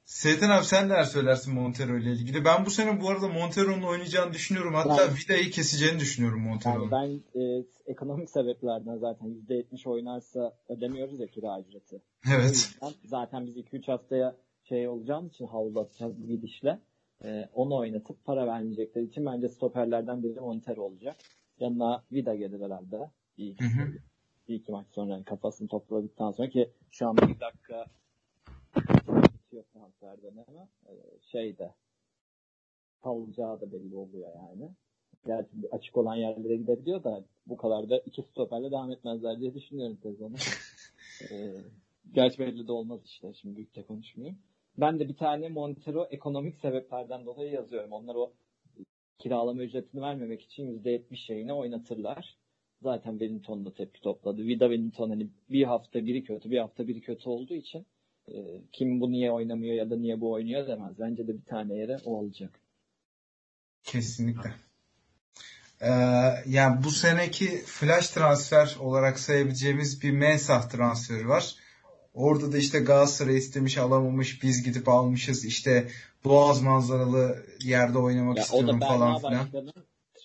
Seyten 0.06 0.50
abi 0.50 0.66
sen 0.66 0.90
neler 0.90 1.04
söylersin 1.04 1.54
Montero 1.54 1.98
ile 1.98 2.12
ilgili? 2.12 2.46
Ben 2.46 2.66
bu 2.66 2.70
sene 2.70 3.02
bu 3.02 3.10
arada 3.10 3.28
Montero'nun 3.28 3.84
oynayacağını 3.84 4.34
düşünüyorum. 4.34 4.74
Hatta 4.74 5.08
Ben- 5.08 5.16
Vida'yı 5.16 5.52
keseceğini 5.52 6.00
düşünüyorum 6.00 6.42
Montero'nun. 6.42 6.92
Yani 6.92 7.22
ben 7.36 7.42
e, 7.42 7.64
ekonomik 7.86 8.30
sebeplerden 8.30 8.98
zaten 8.98 9.28
%70 9.28 9.90
oynarsa 9.90 10.54
ödemiyoruz 10.70 11.20
ya 11.20 11.28
kira 11.28 11.60
ücreti. 11.60 12.02
Evet. 12.32 12.76
zaten 13.06 13.48
biz 13.48 13.58
2-3 13.58 13.92
haftaya 13.92 14.36
şey 14.64 14.88
olacağımız 14.88 15.34
için 15.34 15.48
havlu 15.48 15.80
atacağız 15.80 16.14
bir 16.18 16.28
gidişle. 16.28 16.80
E, 17.24 17.50
onu 17.54 17.76
oynatıp 17.76 18.26
para 18.26 18.48
vermeyecekleri 18.48 19.06
için 19.06 19.26
bence 19.26 19.50
stoperlerden 19.50 20.24
biri 20.24 20.40
Montero 20.40 20.82
olacak. 20.82 21.16
Yanına 21.60 22.04
Vida 22.12 22.36
gelir 22.36 22.62
herhalde. 22.62 23.10
Bir 23.38 23.48
iki, 23.48 23.64
Hı 23.64 23.68
hı. 23.68 23.94
bir 24.48 24.56
iki 24.56 24.72
maç 24.72 24.88
sonra 24.92 25.24
kafasını 25.24 25.68
topladıktan 25.68 26.32
sonra 26.32 26.50
ki 26.50 26.70
şu 26.92 27.08
an 27.08 27.18
bir 27.18 27.40
dakika 27.40 27.86
bitiyor 29.08 29.64
transfer 29.74 30.22
dönemi. 30.22 30.68
E, 30.86 30.94
şeyde 31.22 31.74
kalacağı 33.04 33.62
da 33.62 33.72
belli 33.72 33.96
oluyor 33.96 34.30
yani. 34.36 34.70
Gerçi 35.26 35.50
açık 35.72 35.98
olan 35.98 36.16
yerlere 36.16 36.56
gidebiliyor 36.56 37.04
da 37.04 37.24
bu 37.48 37.58
kadar 37.58 37.90
da 37.90 38.00
iki 38.00 38.22
stoperle 38.22 38.72
devam 38.72 38.92
etmezler 38.92 39.40
diye 39.40 39.54
düşünüyorum 39.54 39.98
sezonu. 40.04 40.36
ee, 41.32 41.62
gerçi 42.14 42.40
belli 42.40 42.68
de 42.68 42.72
olmaz 42.72 43.00
işte. 43.06 43.34
Şimdi 43.34 43.56
büyük 43.56 43.76
de 43.76 43.84
konuşmayayım. 43.84 44.38
Ben 44.78 45.00
de 45.00 45.10
bir 45.10 45.16
tane 45.16 45.50
Montero 45.50 46.08
ekonomik 46.12 46.56
sebeplerden 46.56 47.26
dolayı 47.26 47.52
yazıyorum. 47.52 47.92
Onlar 47.92 48.16
o 48.16 48.34
kiralama 49.20 49.64
ücretini 49.64 50.02
vermemek 50.02 50.42
için 50.42 50.84
%70 50.84 51.16
şeyini 51.16 51.54
oynatırlar. 51.54 52.38
Zaten 52.82 53.12
Wellington 53.12 53.66
da 53.66 53.74
tepki 53.74 54.02
topladı. 54.02 54.42
Vida 54.44 54.66
Wellington 54.66 55.10
hani 55.10 55.28
bir 55.50 55.64
hafta 55.64 56.06
biri 56.06 56.24
kötü, 56.24 56.52
bir 56.52 56.58
hafta 56.58 56.88
biri 56.88 57.02
kötü 57.02 57.30
olduğu 57.30 57.54
için 57.54 57.86
e, 58.28 58.62
kim 58.72 59.02
bu 59.02 59.12
niye 59.12 59.32
oynamıyor 59.32 59.76
ya 59.76 59.90
da 59.90 59.98
niye 59.98 60.22
bu 60.22 60.32
oynuyor 60.32 60.68
demez. 60.68 61.00
Bence 61.00 61.28
de 61.28 61.38
bir 61.38 61.46
tane 61.46 61.76
yere 61.76 61.98
o 62.06 62.18
olacak. 62.18 62.60
Kesinlikle. 63.84 64.54
Ee, 65.82 65.90
yani 66.48 66.84
bu 66.84 66.92
seneki 66.92 67.64
flash 67.66 68.10
transfer 68.10 68.76
olarak 68.80 69.20
sayabileceğimiz 69.20 70.02
bir 70.02 70.12
Mensah 70.12 70.70
transferi 70.70 71.28
var. 71.28 71.56
Orada 72.14 72.52
da 72.52 72.58
işte 72.58 72.80
Galatasaray 72.80 73.38
istemiş 73.38 73.78
alamamış 73.78 74.44
biz 74.44 74.64
gidip 74.64 74.90
almışız 74.90 75.46
işte 75.46 75.88
Boğaz 76.24 76.62
manzaralı 76.62 77.46
yerde 77.64 77.98
oynamak 77.98 78.38
Ya 78.38 78.44
o 78.44 78.46
istiyorum 78.46 78.82
da 78.82 78.86
falan 78.86 79.20
filan. 79.20 79.48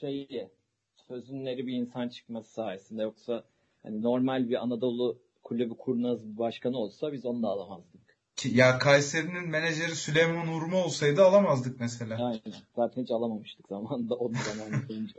Şeyi, 0.01 0.49
sözünleri 1.09 1.67
bir 1.67 1.73
insan 1.73 2.09
çıkması 2.09 2.53
sayesinde 2.53 3.03
yoksa 3.03 3.45
hani 3.83 4.03
normal 4.03 4.49
bir 4.49 4.63
Anadolu 4.63 5.19
kulübü 5.43 5.75
kurnaz 5.75 6.27
bir 6.27 6.39
başkanı 6.39 6.77
olsa 6.79 7.13
biz 7.13 7.25
onu 7.27 7.43
da 7.43 7.49
alamazdık. 7.49 8.01
Ki- 8.37 8.57
Ya 8.57 8.79
Kayseri'nin 8.79 9.49
menajeri 9.49 9.97
Süleyman 9.97 10.49
Urma 10.49 10.85
olsaydı 10.85 11.25
alamazdık 11.25 11.81
mesela. 11.81 12.27
Aynen. 12.27 12.59
Zaten 12.77 13.03
hiç 13.03 13.11
alamamıştık 13.11 13.69
zamanında 13.69 14.15
o 14.15 14.29
zaman 14.29 14.83
önce. 14.91 15.15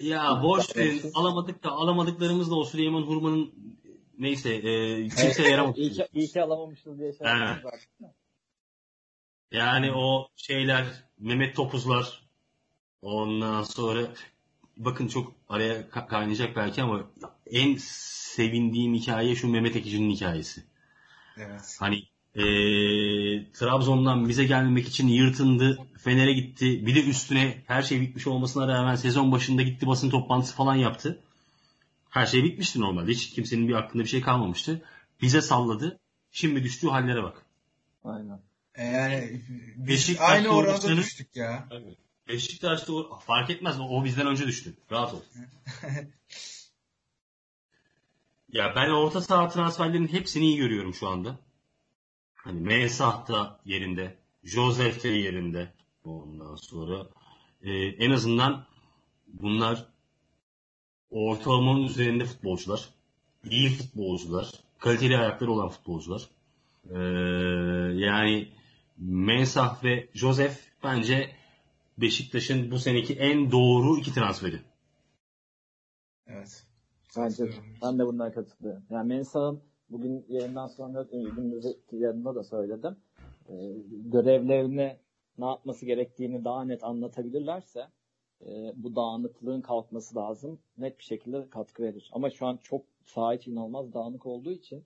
Ya 0.00 0.40
boş 0.42 0.76
verin. 0.76 1.00
Alamadık 1.14 1.64
da 1.64 1.70
alamadıklarımız 1.70 2.50
da 2.50 2.54
o 2.54 2.64
Süleyman 2.64 3.02
Hurman'ın 3.02 3.54
neyse 4.18 4.54
e, 4.54 5.08
kimseye 5.08 5.50
yaramadı. 5.50 5.80
iyi, 5.80 5.92
ki, 5.92 6.06
iyi 6.14 6.28
ki 6.28 6.42
alamamışız 6.42 6.98
diye 6.98 7.12
şey. 7.12 7.26
Yani 9.52 9.92
o 9.92 10.28
şeyler 10.36 10.84
Mehmet 11.18 11.56
Topuzlar 11.56 12.22
ondan 13.02 13.62
sonra 13.62 14.00
bakın 14.76 15.08
çok 15.08 15.32
araya 15.48 15.80
ka- 15.80 16.06
kaynayacak 16.08 16.56
belki 16.56 16.82
ama 16.82 17.10
en 17.50 17.76
sevindiğim 18.34 18.94
hikaye 18.94 19.34
şu 19.34 19.48
Mehmet 19.48 19.76
Ekici'nin 19.76 20.10
hikayesi. 20.10 20.64
Evet. 21.36 21.76
Hani 21.80 22.02
eee, 22.34 23.52
Trabzon'dan 23.52 24.28
bize 24.28 24.44
gelmemek 24.44 24.88
için 24.88 25.08
yırtındı. 25.08 25.78
Fener'e 25.98 26.32
gitti. 26.32 26.86
Bir 26.86 26.94
de 26.94 27.04
üstüne 27.04 27.62
her 27.66 27.82
şey 27.82 28.00
bitmiş 28.00 28.26
olmasına 28.26 28.68
rağmen 28.68 28.94
sezon 28.94 29.32
başında 29.32 29.62
gitti 29.62 29.86
basın 29.86 30.10
toplantısı 30.10 30.54
falan 30.56 30.74
yaptı. 30.74 31.18
Her 32.14 32.26
şey 32.26 32.44
bitmişti 32.44 32.80
normalde. 32.80 33.10
Hiç 33.10 33.30
kimsenin 33.30 33.68
bir 33.68 33.74
aklında 33.74 34.04
bir 34.04 34.08
şey 34.08 34.20
kalmamıştı. 34.20 34.82
Bize 35.22 35.40
salladı. 35.40 36.00
Şimdi 36.30 36.64
düştüğü 36.64 36.88
hallere 36.88 37.22
bak. 37.22 37.46
Aynen. 38.04 38.40
E 38.74 38.84
Yani 38.84 39.40
biz 39.76 39.88
Beşiktaş 39.88 40.30
aynı 40.30 40.48
oranda 40.48 40.96
düştük 40.96 41.36
ya. 41.36 41.68
Beşiktaş'ta 42.28 42.92
o, 42.92 43.18
fark 43.18 43.50
etmez. 43.50 43.80
O, 43.80 43.84
o 43.84 44.04
bizden 44.04 44.26
önce 44.26 44.46
düştü. 44.46 44.74
Rahat 44.92 45.14
ol. 45.14 45.20
ya 48.52 48.72
ben 48.76 48.90
orta 48.90 49.20
saha 49.20 49.48
transferlerinin 49.48 50.08
hepsini 50.08 50.44
iyi 50.44 50.56
görüyorum 50.56 50.94
şu 50.94 51.08
anda. 51.08 51.38
Hani 52.34 52.60
Mensah 52.60 53.28
da 53.28 53.60
yerinde. 53.64 54.16
Joseph 54.44 55.04
de 55.04 55.08
yerinde. 55.08 55.72
Ondan 56.04 56.56
sonra 56.56 57.06
e, 57.62 57.72
en 57.72 58.10
azından 58.10 58.66
bunlar 59.26 59.93
ortalamanın 61.14 61.82
üzerinde 61.82 62.24
futbolcular. 62.24 62.88
İyi 63.50 63.68
futbolcular. 63.68 64.52
Kaliteli 64.78 65.16
ayakları 65.16 65.52
olan 65.52 65.68
futbolcular. 65.68 66.28
E, 66.90 66.98
yani 67.98 68.48
Mensah 68.98 69.84
ve 69.84 70.08
Joseph 70.14 70.56
bence 70.84 71.30
Beşiktaş'ın 71.98 72.70
bu 72.70 72.78
seneki 72.78 73.14
en 73.14 73.52
doğru 73.52 73.98
iki 73.98 74.14
transferi. 74.14 74.60
Evet. 76.26 76.66
Bence. 77.16 77.50
Ben 77.82 77.98
de 77.98 78.06
bundan 78.06 78.32
katılıyorum. 78.32 78.82
Yani 78.90 79.08
Mensah'ın 79.08 79.60
bugün 79.90 80.24
yayından 80.28 80.66
sonra 80.66 81.06
e, 81.12 81.22
gündüz 81.22 81.66
yanında 81.92 82.34
da 82.34 82.44
söyledim. 82.44 82.96
Ee, 83.48 83.54
görevlerini 83.90 84.96
ne 85.38 85.46
yapması 85.46 85.86
gerektiğini 85.86 86.44
daha 86.44 86.64
net 86.64 86.84
anlatabilirlerse 86.84 87.88
e, 88.46 88.72
bu 88.76 88.96
dağınıklığın 88.96 89.60
kalkması 89.60 90.16
lazım. 90.16 90.58
Net 90.78 90.98
bir 90.98 91.04
şekilde 91.04 91.50
katkı 91.50 91.82
verir. 91.82 92.10
Ama 92.12 92.30
şu 92.30 92.46
an 92.46 92.58
çok 92.62 92.84
saha 93.04 93.34
içi 93.34 93.50
inanılmaz 93.50 93.92
dağınık 93.92 94.26
olduğu 94.26 94.52
için 94.52 94.84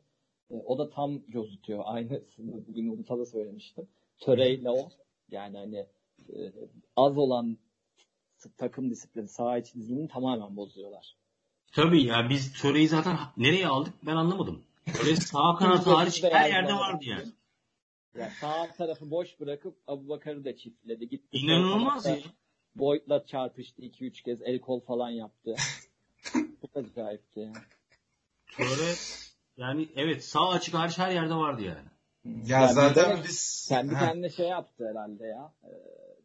e, 0.50 0.54
o 0.54 0.78
da 0.78 0.90
tam 0.90 1.20
cozutuyor. 1.30 1.82
Aynı 1.84 2.22
bugün 2.38 2.88
Umut'a 2.88 3.18
da 3.18 3.26
söylemiştim. 3.26 3.88
Töreyle 4.18 4.70
o. 4.70 4.88
Yani 5.30 5.58
hani 5.58 5.86
e, 6.32 6.52
az 6.96 7.18
olan 7.18 7.58
takım 8.56 8.90
disiplini, 8.90 9.28
saha 9.28 9.58
içi 9.58 9.74
dizilimi 9.74 10.08
tamamen 10.08 10.56
bozuyorlar. 10.56 11.16
Tabii 11.72 12.02
ya 12.02 12.26
biz 12.30 12.52
Töre'yi 12.62 12.88
zaten 12.88 13.16
nereye 13.36 13.66
aldık 13.66 13.94
ben 14.06 14.16
anlamadım. 14.16 14.64
Töre 14.92 15.16
sağ 15.16 15.54
kanat 15.58 15.86
hariç 15.86 16.22
her 16.22 16.50
yerde 16.50 16.72
vardı 16.72 17.04
yani. 17.04 17.32
Ya 18.18 18.30
sağ 18.40 18.70
tarafı 18.76 19.10
boş 19.10 19.40
bırakıp 19.40 19.76
Abubakar'ı 19.86 20.44
da 20.44 20.56
çiftledi. 20.56 21.08
Gitti. 21.08 21.38
İnanılmaz 21.38 22.06
ya. 22.06 22.18
Boyd'la 22.74 23.26
çarpıştı 23.26 23.82
2-3 23.82 24.22
kez. 24.22 24.42
El 24.42 24.60
kol 24.60 24.80
falan 24.80 25.10
yaptı. 25.10 25.54
Bu 26.34 26.68
da 26.74 26.80
acayipti 26.88 27.40
ya. 27.40 27.52
Töre 28.56 28.94
yani 29.56 29.88
evet 29.96 30.24
sağ 30.24 30.48
açık 30.48 30.74
hariç 30.74 30.98
her 30.98 31.10
yerde 31.10 31.34
vardı 31.34 31.62
yani. 31.62 31.88
Ya, 32.46 32.60
Ya 32.60 32.68
zaten 32.68 33.16
bir 33.16 33.22
de 33.22 33.24
biz 33.28 33.66
Kendi 33.68 33.94
Ha, 33.94 34.06
kendine 34.06 34.30
şey 34.30 34.48
yaptı 34.48 34.88
herhalde 34.88 35.26
ya. 35.26 35.52
Ee, 35.64 35.68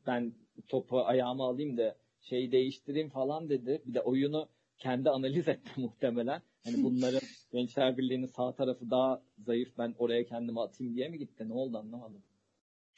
Ben 0.08 0.34
topu 0.68 1.06
ayağıma 1.06 1.48
alayım 1.50 1.78
da 1.78 1.96
şeyi 2.22 2.52
değiştireyim 2.52 3.10
falan 3.10 3.50
dedi. 3.50 3.82
Bir 3.86 3.94
de 3.94 4.02
oyunu 4.02 4.48
kendi 4.78 5.10
analiz 5.10 5.48
etti 5.48 5.72
muhtemelen. 5.78 6.42
Hani 6.64 6.84
bunların 6.84 7.22
Gençler 7.52 7.98
Birliği'nin 7.98 8.26
sağ 8.26 8.52
tarafı 8.56 8.90
daha 8.92 9.22
zayıf 9.46 9.78
ben 9.78 9.96
oraya 9.98 10.26
kendimi 10.26 10.62
atayım 10.62 10.96
diye 10.96 11.10
mi 11.10 11.18
gitti? 11.20 11.50
Ne 11.50 11.54
oldu 11.54 11.78
anlamadım. 11.78 12.22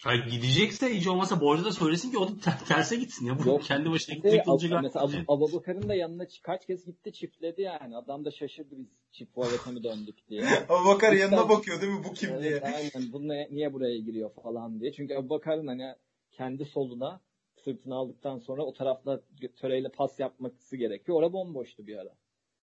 Hayır 0.03 0.25
gidecekse 0.25 0.95
hiç 0.95 1.07
olmazsa 1.07 1.41
Borca 1.41 1.65
da 1.65 1.71
söylesin 1.71 2.11
ki 2.11 2.17
o 2.17 2.27
da 2.27 2.37
ter- 2.43 2.65
terse 2.67 2.95
gitsin 2.95 3.25
ya. 3.25 3.39
Bu 3.39 3.49
Yok. 3.49 3.63
kendi 3.63 3.91
başına 3.91 4.15
gidecek 4.15 4.45
Ab- 4.47 4.49
olacak 4.51 4.79
mesela 4.83 5.07
yani. 5.13 5.25
Abubakar'ın 5.27 5.89
da 5.89 5.95
yanına 5.95 6.27
kaç 6.43 6.67
kez 6.67 6.85
gitti 6.85 7.13
çiftledi 7.13 7.61
yani. 7.61 7.97
Adam 7.97 8.25
da 8.25 8.31
şaşırdı 8.31 8.77
biz 8.77 8.87
çift 9.11 9.33
forvete 9.35 9.71
mi 9.71 9.83
döndük 9.83 10.29
diye. 10.29 10.43
Abubakar 10.69 11.13
yanına 11.13 11.49
bakıyor 11.49 11.81
değil 11.81 11.93
mi 11.93 12.03
bu 12.09 12.13
kim 12.13 12.29
diye. 12.29 12.51
Evet, 12.51 12.63
aynen. 12.63 13.13
Bu 13.13 13.27
ne- 13.27 13.47
niye 13.51 13.73
buraya 13.73 13.97
giriyor 13.97 14.31
falan 14.43 14.79
diye. 14.79 14.93
Çünkü 14.93 15.15
Abubakar'ın 15.15 15.67
hani 15.67 15.95
kendi 16.31 16.65
soluna 16.65 17.21
sırtını 17.63 17.95
aldıktan 17.95 18.39
sonra 18.39 18.63
o 18.63 18.73
tarafta 18.73 19.21
töreyle 19.55 19.89
pas 19.89 20.19
yapması 20.19 20.77
gerekiyor. 20.77 21.17
Orada 21.17 21.33
bomboştu 21.33 21.87
bir 21.87 21.97
ara. 21.97 22.15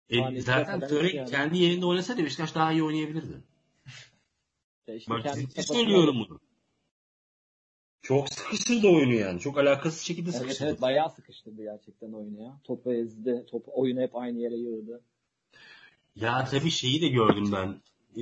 E, 0.09 0.17
Yani 0.17 0.41
zaten 0.41 0.79
Töre 0.79 1.15
yani. 1.15 1.29
kendi 1.29 1.57
yerinde 1.57 1.85
oynasaydı 1.85 2.23
Beşiktaş 2.23 2.55
daha 2.55 2.71
iyi 2.71 2.83
oynayabilirdi. 2.83 3.43
İşte 4.79 4.95
işte 4.95 5.11
Bak 5.11 5.23
kendi 5.23 5.39
ciddi 5.39 5.63
söylüyorum 5.63 6.15
bunu. 6.29 6.39
Çok 8.07 8.33
sıkıştırdı 8.33 8.87
oyunu 8.87 9.13
yani. 9.13 9.39
Çok 9.39 9.57
alakasız 9.57 10.01
şekilde 10.01 10.29
Evet 10.29 10.39
sıkıştırdı. 10.39 10.69
evet 10.69 10.81
bayağı 10.81 11.09
sıkıştırdı 11.09 11.63
gerçekten 11.63 12.11
oyunu 12.13 12.41
ya. 12.41 12.59
Topu 12.63 12.93
ezdi. 12.93 13.45
Topu, 13.51 13.71
oyunu 13.73 14.01
hep 14.01 14.15
aynı 14.15 14.39
yere 14.39 14.55
yığdı. 14.55 15.01
Ya 16.15 16.45
tabii 16.45 16.71
şeyi 16.71 17.01
de 17.01 17.07
gördüm 17.07 17.51
ben. 17.51 17.67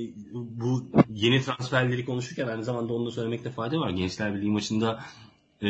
Bu 0.32 0.86
yeni 1.10 1.42
transferleri 1.42 2.04
konuşurken 2.04 2.48
aynı 2.48 2.64
zamanda 2.64 2.92
onu 2.92 3.06
da 3.06 3.10
söylemekte 3.10 3.50
fayda 3.50 3.78
var. 3.78 3.90
Gençler 3.90 4.34
Birliği 4.34 4.50
maçında 4.50 5.04
e, 5.62 5.68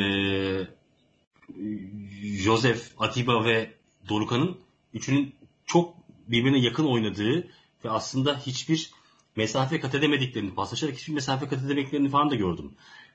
Josef, 2.23 2.93
Atiba 2.99 3.45
ve 3.45 3.71
Dorukan'ın 4.09 4.57
üçünün 4.95 5.35
çok 5.67 5.95
birbirine 6.29 6.59
yakın 6.59 6.85
oynadığı 6.87 7.49
ve 7.85 7.91
aslında 7.91 8.39
hiçbir 8.39 8.91
mesafe 9.37 9.81
kat 9.81 9.95
edemediklerini, 9.95 10.55
paslaşarak 10.55 10.95
hiçbir 10.95 11.15
mesafe 11.15 11.49
kat 11.49 11.65
edemediklerini 11.65 12.09
falan 12.09 12.31
da 12.31 12.35
gördüm. 12.35 12.73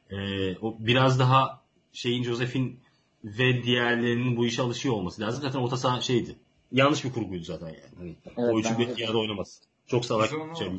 E, 0.09 0.57
o 0.57 0.77
biraz 0.79 1.19
daha 1.19 1.61
şeyin 1.91 2.23
Josef'in 2.23 2.79
ve 3.23 3.63
diğerlerinin 3.63 4.37
bu 4.37 4.45
işe 4.45 4.61
alışıyor 4.61 4.95
olması 4.95 5.21
lazım. 5.21 5.41
Zaten 5.43 5.59
orta 5.59 5.77
saha 5.77 6.01
şeydi. 6.01 6.35
Yanlış 6.71 7.03
bir 7.05 7.13
kurguydu 7.13 7.43
zaten 7.43 7.67
yani. 7.67 7.95
Hani 7.97 8.15
Evet, 8.25 8.37
o 8.53 8.59
üçü 8.59 8.69
bence 8.69 8.79
bir 8.91 8.97
de. 8.97 9.01
yerde 9.01 9.17
oynamaz. 9.17 9.61
Çok 9.87 10.05
salak 10.05 10.33
onu- 10.33 10.57
şey, 10.57 10.71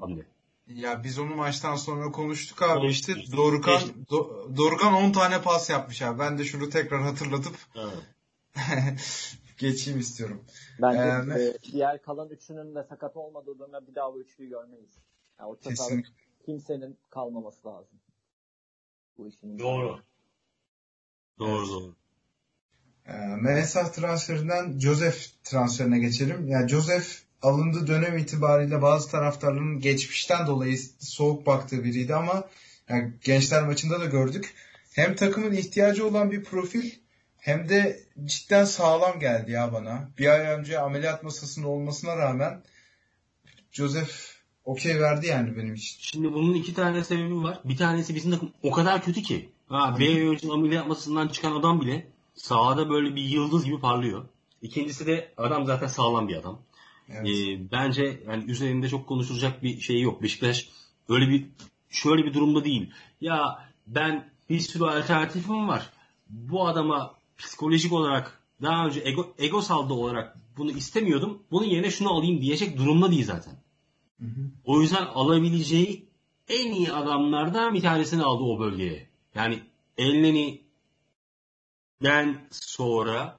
hamle. 0.00 0.26
Ya 0.66 1.04
biz 1.04 1.18
onu 1.18 1.34
maçtan 1.36 1.76
sonra 1.76 2.12
konuştuk 2.12 2.62
abi 2.62 2.78
Konuştuk. 2.80 3.16
işte 3.18 3.36
Dorukan. 3.36 3.80
Do- 4.10 4.56
Dorukan 4.56 4.94
10 4.94 5.12
tane 5.12 5.42
pas 5.42 5.70
yapmış 5.70 6.02
abi. 6.02 6.18
Ben 6.18 6.38
de 6.38 6.44
şunu 6.44 6.68
tekrar 6.68 7.02
hatırlatıp 7.02 7.54
Evet. 7.76 8.04
geçeyim 9.58 9.98
istiyorum. 10.00 10.44
Bence 10.82 11.32
Ee, 11.40 11.42
e, 11.44 11.54
diğer 11.72 12.02
kalan 12.02 12.28
üçünün 12.28 12.74
de 12.74 12.84
sakat 12.88 13.16
olmadığı 13.16 13.58
dönemde 13.58 13.86
bir 13.90 13.94
daha 13.94 14.14
bu 14.14 14.20
üçlüyü 14.20 14.50
görmeyiz. 14.50 14.90
Yani 15.40 15.56
Kesinlikle. 15.60 16.10
kimsenin 16.46 16.96
kalmaması 17.10 17.68
lazım. 17.68 17.98
Bu 19.18 19.28
işin. 19.28 19.58
Doğru. 19.58 20.00
Doğru 21.38 21.58
Evet. 21.58 21.68
doğru. 21.68 21.94
Mensah 23.40 23.92
transferinden 23.92 24.78
Joseph 24.78 25.16
transferine 25.44 25.98
geçelim. 25.98 26.48
Ya 26.48 26.68
Joseph 26.68 27.06
alındığı 27.42 27.86
dönem 27.86 28.18
itibariyle 28.18 28.82
bazı 28.82 29.10
taraftarların 29.10 29.80
geçmişten 29.80 30.46
dolayı 30.46 30.78
soğuk 30.98 31.46
baktığı 31.46 31.84
biriydi 31.84 32.14
ama 32.14 32.48
yani 32.88 33.12
gençler 33.24 33.62
maçında 33.62 34.00
da 34.00 34.04
gördük. 34.04 34.54
Hem 34.92 35.14
takımın 35.16 35.52
ihtiyacı 35.52 36.06
olan 36.06 36.30
bir 36.30 36.44
profil 36.44 36.90
hem 37.36 37.68
de 37.68 38.00
cidden 38.24 38.64
sağlam 38.64 39.20
geldi 39.20 39.50
ya 39.50 39.72
bana. 39.72 40.10
Bir 40.18 40.26
ay 40.26 40.40
önce 40.40 40.80
ameliyat 40.80 41.22
masasında 41.22 41.68
olmasına 41.68 42.16
rağmen 42.16 42.62
Joseph 43.70 44.37
okey 44.68 45.00
verdi 45.00 45.26
yani 45.26 45.56
benim 45.56 45.74
için. 45.74 45.96
Şimdi 46.00 46.32
bunun 46.32 46.54
iki 46.54 46.74
tane 46.74 47.04
sebebi 47.04 47.42
var. 47.42 47.60
Bir 47.64 47.76
tanesi 47.76 48.14
bizim 48.14 48.30
takım 48.30 48.50
o 48.62 48.70
kadar 48.70 49.02
kötü 49.02 49.22
ki. 49.22 49.48
Ha, 49.68 49.96
B 50.00 50.04
oyuncunun 50.04 50.54
ameliyat 50.54 50.88
masasından 50.88 51.28
çıkan 51.28 51.52
adam 51.52 51.80
bile 51.80 52.08
sahada 52.34 52.90
böyle 52.90 53.16
bir 53.16 53.22
yıldız 53.22 53.64
gibi 53.64 53.80
parlıyor. 53.80 54.24
İkincisi 54.62 55.06
de 55.06 55.32
adam 55.36 55.66
zaten 55.66 55.86
sağlam 55.86 56.28
bir 56.28 56.36
adam. 56.36 56.58
Evet. 57.08 57.28
Ee, 57.28 57.72
bence 57.72 58.20
yani 58.26 58.44
üzerinde 58.44 58.88
çok 58.88 59.06
konuşulacak 59.06 59.62
bir 59.62 59.80
şey 59.80 60.00
yok. 60.00 60.22
Beşiktaş 60.22 60.68
öyle 61.08 61.28
bir 61.28 61.46
şöyle 61.90 62.24
bir 62.24 62.34
durumda 62.34 62.64
değil. 62.64 62.90
Ya 63.20 63.68
ben 63.86 64.30
bir 64.50 64.60
sürü 64.60 64.84
alternatifim 64.84 65.68
var. 65.68 65.90
Bu 66.28 66.66
adama 66.66 67.14
psikolojik 67.38 67.92
olarak 67.92 68.42
daha 68.62 68.86
önce 68.86 69.00
ego, 69.04 69.34
egosal 69.38 69.88
da 69.88 69.94
olarak 69.94 70.36
bunu 70.56 70.70
istemiyordum. 70.70 71.42
Bunun 71.50 71.66
yerine 71.66 71.90
şunu 71.90 72.12
alayım 72.12 72.40
diyecek 72.40 72.78
durumda 72.78 73.10
değil 73.10 73.24
zaten. 73.24 73.54
Hı 74.20 74.26
hı. 74.26 74.50
O 74.64 74.80
yüzden 74.80 75.06
alabileceği 75.06 76.08
en 76.48 76.72
iyi 76.72 76.92
adamlardan 76.92 77.74
bir 77.74 77.82
tanesini 77.82 78.22
aldı 78.22 78.42
o 78.42 78.60
bölgeye. 78.60 79.08
Yani 79.34 79.62
Elneni'den 79.98 80.62
sonra 82.50 83.38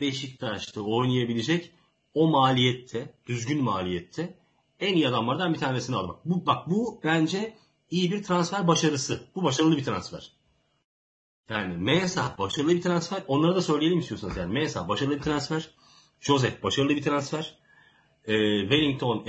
Beşiktaş'ta 0.00 0.80
oynayabilecek 0.80 1.72
o 2.14 2.28
maliyette, 2.28 3.14
düzgün 3.26 3.62
maliyette 3.62 4.34
en 4.80 4.94
iyi 4.94 5.08
adamlardan 5.08 5.54
bir 5.54 5.58
tanesini 5.58 5.96
aldı. 5.96 6.08
Bak 6.08 6.24
bu, 6.24 6.46
bak 6.46 6.70
bu 6.70 7.00
bence 7.04 7.56
iyi 7.90 8.12
bir 8.12 8.22
transfer 8.22 8.68
başarısı. 8.68 9.26
Bu 9.34 9.42
başarılı 9.42 9.76
bir 9.76 9.84
transfer. 9.84 10.32
Yani 11.48 11.76
Mensah 11.76 12.38
başarılı 12.38 12.70
bir 12.70 12.82
transfer. 12.82 13.22
Onları 13.28 13.56
da 13.56 13.62
söyleyelim 13.62 13.98
istiyorsanız 13.98 14.36
yani. 14.36 14.52
Mensah 14.52 14.88
başarılı 14.88 15.16
bir 15.16 15.22
transfer. 15.22 15.70
Joseph 16.20 16.62
başarılı 16.62 16.96
bir 16.96 17.02
transfer. 17.02 17.59
Ee, 18.30 18.60
Wellington, 18.60 19.24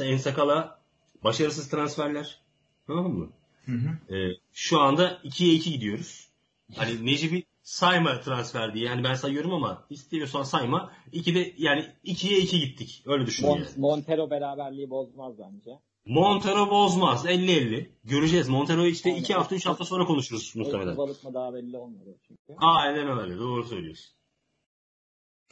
Ensakala 0.00 0.78
başarısız 1.24 1.70
transferler. 1.70 2.40
Tamam 2.86 3.12
mı? 3.12 3.30
Hı 3.64 3.72
hı. 3.72 4.14
Ee, 4.16 4.36
şu 4.52 4.80
anda 4.80 5.20
2'ye 5.24 5.54
2 5.54 5.72
gidiyoruz. 5.72 6.28
Hani 6.76 7.06
Necip'i 7.06 7.44
sayma 7.62 8.20
transfer 8.20 8.74
diye. 8.74 8.84
Yani 8.84 9.04
ben 9.04 9.14
sayıyorum 9.14 9.54
ama 9.54 9.84
istiyorsan 9.90 10.42
sayma. 10.42 10.92
2'de 11.12 11.54
yani 11.58 11.86
2'ye 12.04 12.38
2 12.38 12.60
gittik. 12.60 13.02
Öyle 13.06 13.26
düşün 13.26 13.46
Mon- 13.46 13.58
yani. 13.58 13.66
Montero 13.76 14.30
beraberliği 14.30 14.90
bozmaz 14.90 15.34
bence. 15.38 15.78
Montero 16.06 16.70
bozmaz. 16.70 17.26
50-50. 17.26 17.90
Göreceğiz. 18.04 18.48
Montero'yu 18.48 18.90
işte 18.90 19.10
Aynen. 19.10 19.20
2 19.20 19.34
hafta 19.34 19.54
3 19.54 19.66
hafta 19.66 19.84
sonra 19.84 20.04
konuşuruz 20.04 20.52
muhtemelen. 20.56 20.96
Balık 20.96 21.24
mı 21.24 21.34
daha 21.34 21.54
belli 21.54 21.76
olmadı 21.76 22.18
çünkü. 22.28 22.54
Aynen 22.58 23.18
öyle. 23.18 23.38
Doğru 23.38 23.64
söylüyorsun. 23.64 24.12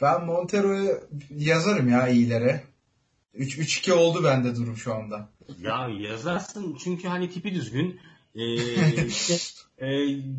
Ben 0.03 0.24
Montero'yu 0.24 1.00
yazarım 1.31 1.88
ya 1.88 2.09
iyilere. 2.09 2.69
3-2 3.35 3.93
oldu 3.93 4.25
bende 4.25 4.57
durum 4.57 4.77
şu 4.77 4.95
anda. 4.95 5.29
Ya 5.62 5.88
yazarsın 5.88 6.77
çünkü 6.85 7.09
hani 7.09 7.31
tipi 7.31 7.55
düzgün. 7.55 8.01
Ee, 8.35 8.55
işte, 9.07 9.35
e, 9.79 9.88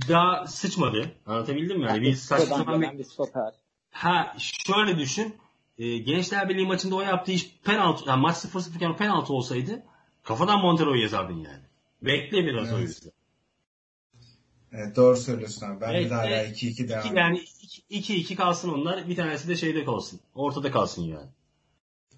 daha 0.09 0.47
sıçmadı. 0.47 1.11
Anlatabildim 1.25 1.79
mi? 1.79 1.85
Yani 1.85 2.01
bir 2.01 2.15
saçma 2.15 2.81
bir 2.81 2.97
bir 2.99 3.03
stoper. 3.03 3.53
Ha 3.91 4.35
şöyle 4.37 4.97
düşün. 4.97 5.35
E, 5.77 5.97
Gençler 5.97 6.49
Birliği 6.49 6.67
maçında 6.67 6.95
o 6.95 7.01
yaptığı 7.01 7.31
iş 7.31 7.51
penaltı, 7.63 8.09
yani 8.09 8.21
maç 8.21 8.37
0-0 8.37 8.75
iken 8.75 8.97
penaltı 8.97 9.33
olsaydı 9.33 9.83
kafadan 10.23 10.59
Montero'yu 10.59 11.01
yazardın 11.01 11.37
yani. 11.37 11.63
Bekle 12.01 12.45
biraz 12.45 12.67
Evet. 12.67 12.77
o 12.77 12.79
yüzden. 12.79 13.11
Evet, 14.73 14.95
doğru 14.95 15.17
söylüyorsun 15.17 15.65
abi. 15.65 15.81
Ben 15.81 15.93
Evet, 15.93 16.09
de 16.09 16.13
hala 16.13 16.27
evet. 16.27 16.63
2-2 16.63 16.67
İki, 16.67 16.89
devam 16.89 17.17
yani 17.17 17.43
2-2 17.91 18.35
kalsın 18.35 18.69
onlar. 18.69 19.09
Bir 19.09 19.15
tanesi 19.15 19.47
de 19.47 19.55
şeyde 19.55 19.85
kalsın. 19.85 20.19
Ortada 20.35 20.71
kalsın 20.71 21.03
yani. 21.03 21.29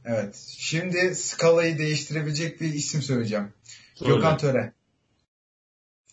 Evet. 0.06 0.56
Şimdi 0.58 1.16
skalayı 1.16 1.78
değiştirebilecek 1.78 2.62
bir 2.62 2.74
isim 2.74 3.02
söyleyeceğim. 3.02 3.54
Söyle. 3.96 4.16
Gökhan 4.16 4.38
Töre. 4.38 4.74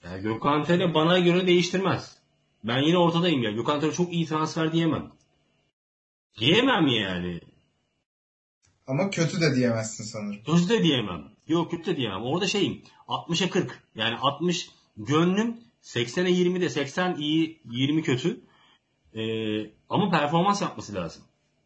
Ya 0.04 0.18
Gökhan 0.18 0.64
Töre 0.64 0.94
bana 0.94 1.18
göre 1.18 1.46
değiştirmez. 1.46 2.16
Ben 2.64 2.78
yine 2.82 2.98
ortadayım 2.98 3.42
ya. 3.42 3.50
Gökhan 3.50 3.80
Töre 3.80 3.92
çok 3.92 4.12
iyi 4.12 4.26
transfer 4.26 4.72
diyemem. 4.72 5.12
Diyemem 6.38 6.86
yani. 6.86 7.40
Ama 8.86 9.10
kötü 9.10 9.40
de 9.40 9.56
diyemezsin 9.56 10.04
sanırım. 10.04 10.42
Kötü 10.44 10.68
de 10.68 10.82
diyemem. 10.82 11.24
Yok 11.48 11.70
kötü 11.70 11.86
de 11.86 11.96
diyemem. 11.96 12.22
Orada 12.22 12.46
şeyim 12.46 12.82
60'a 13.08 13.50
40. 13.50 13.82
Yani 13.94 14.16
60 14.16 14.70
gönlüm 14.96 15.56
80'e 15.82 16.30
20'de 16.30 16.68
80 16.68 17.16
iyi 17.16 17.60
20 17.70 18.02
kötü. 18.02 18.40
Ee, 19.14 19.70
ama 19.88 20.10
performans 20.10 20.62
yapması 20.62 20.94
lazım. 20.94 21.22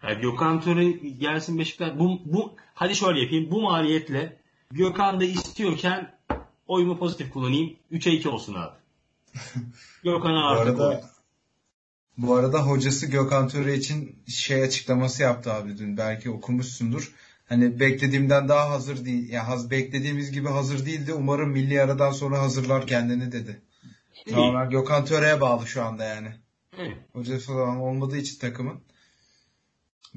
Yani 0.08 0.20
Gökhan 0.20 0.60
Töre 0.60 0.90
gelsin 0.90 1.58
Beşiktaş. 1.58 1.98
Bu, 1.98 2.20
bu, 2.24 2.52
hadi 2.74 2.94
şöyle 2.96 3.20
yapayım. 3.20 3.50
Bu 3.50 3.62
maliyetle 3.62 4.36
Gökhan 4.70 5.20
da 5.20 5.24
istiyorken 5.24 6.14
oyumu 6.66 6.98
pozitif 6.98 7.32
kullanayım. 7.32 7.76
3'e 7.92 8.12
2 8.12 8.28
olsun 8.28 8.54
abi. 8.54 8.76
Gökhan'a 10.04 10.56
Bu 10.56 10.60
artık 10.60 10.80
oy. 10.80 10.86
arada 10.86 11.14
bu 12.18 12.34
arada 12.34 12.66
hocası 12.66 13.06
Gökhan 13.06 13.48
Töre 13.48 13.74
için 13.74 14.18
şey 14.28 14.62
açıklaması 14.62 15.22
yaptı 15.22 15.52
abi 15.52 15.78
dün. 15.78 15.96
Belki 15.96 16.30
okumuşsundur. 16.30 17.12
Hani 17.48 17.80
beklediğimden 17.80 18.48
daha 18.48 18.70
hazır 18.70 19.04
değil. 19.04 19.32
Ya 19.32 19.48
haz 19.48 19.70
beklediğimiz 19.70 20.32
gibi 20.32 20.48
hazır 20.48 20.86
değildi. 20.86 21.12
Umarım 21.12 21.50
milli 21.50 21.82
aradan 21.82 22.12
sonra 22.12 22.42
hazırlar 22.42 22.86
kendini 22.86 23.32
dedi. 23.32 23.60
Tamamen 24.30 24.70
Gökhan 24.70 25.04
Töre'ye 25.04 25.40
bağlı 25.40 25.66
şu 25.66 25.84
anda 25.84 26.04
yani. 26.04 26.28
Evet. 26.78 26.96
Hocası 27.12 27.46
falan 27.46 27.76
olmadığı 27.76 28.16
için 28.16 28.38
takımın. 28.38 28.80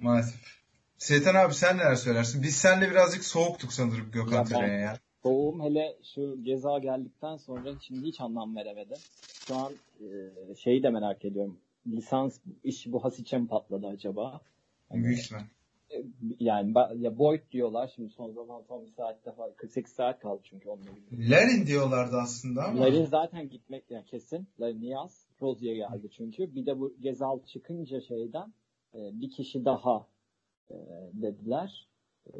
Maalesef. 0.01 0.57
Seytan 0.97 1.35
abi 1.35 1.53
sen 1.53 1.77
neler 1.77 1.95
söylersin? 1.95 2.43
Biz 2.43 2.55
seninle 2.55 2.91
birazcık 2.91 3.23
soğuktuk 3.23 3.73
sanırım 3.73 4.11
Gökhan 4.11 4.45
Töre'ye 4.45 4.79
ya. 4.79 4.97
Doğum 5.23 5.61
hele 5.61 5.97
şu 6.15 6.43
ceza 6.43 6.79
geldikten 6.79 7.37
sonra 7.37 7.69
şimdi 7.81 8.07
hiç 8.07 8.21
anlam 8.21 8.55
veremedim. 8.55 8.97
Şu 9.47 9.55
an 9.55 9.73
e, 9.99 10.55
şeyi 10.55 10.83
de 10.83 10.89
merak 10.89 11.25
ediyorum. 11.25 11.57
Lisans 11.87 12.39
işi 12.63 12.91
bu 12.91 13.03
Hasic'e 13.03 13.37
mi 13.37 13.47
patladı 13.47 13.87
acaba? 13.87 14.41
Büyük 14.93 15.19
ihtimal. 15.19 15.41
E, 15.89 16.03
Yani 16.39 16.73
ya 16.97 17.17
Boyd 17.17 17.41
diyorlar 17.51 17.91
şimdi 17.95 18.09
son 18.09 18.31
zaman 18.31 18.61
son 18.67 18.85
bir 18.85 18.91
saatte 18.91 19.31
falan 19.31 19.53
48 19.55 19.93
saat 19.93 20.19
kaldı 20.19 20.41
çünkü 20.43 20.69
onunla 20.69 20.85
birlikte. 20.95 21.29
Larin 21.29 21.67
diyorlardı 21.67 22.15
aslında 22.17 22.63
ama. 22.63 22.81
Larin 22.81 23.05
zaten 23.05 23.49
gitmek 23.49 23.91
yani 23.91 24.05
kesin. 24.05 24.47
Larin 24.59 24.81
yaz. 24.81 25.27
Rozier 25.41 25.75
geldi 25.75 26.09
çünkü. 26.17 26.55
Bir 26.55 26.65
de 26.65 26.79
bu 26.79 26.93
Gezal 27.01 27.39
çıkınca 27.45 28.01
şeyden 28.01 28.53
e, 28.93 29.21
bir 29.21 29.31
kişi 29.31 29.65
daha 29.65 30.07
e, 30.69 30.75
dediler. 31.13 31.87
E, 32.25 32.37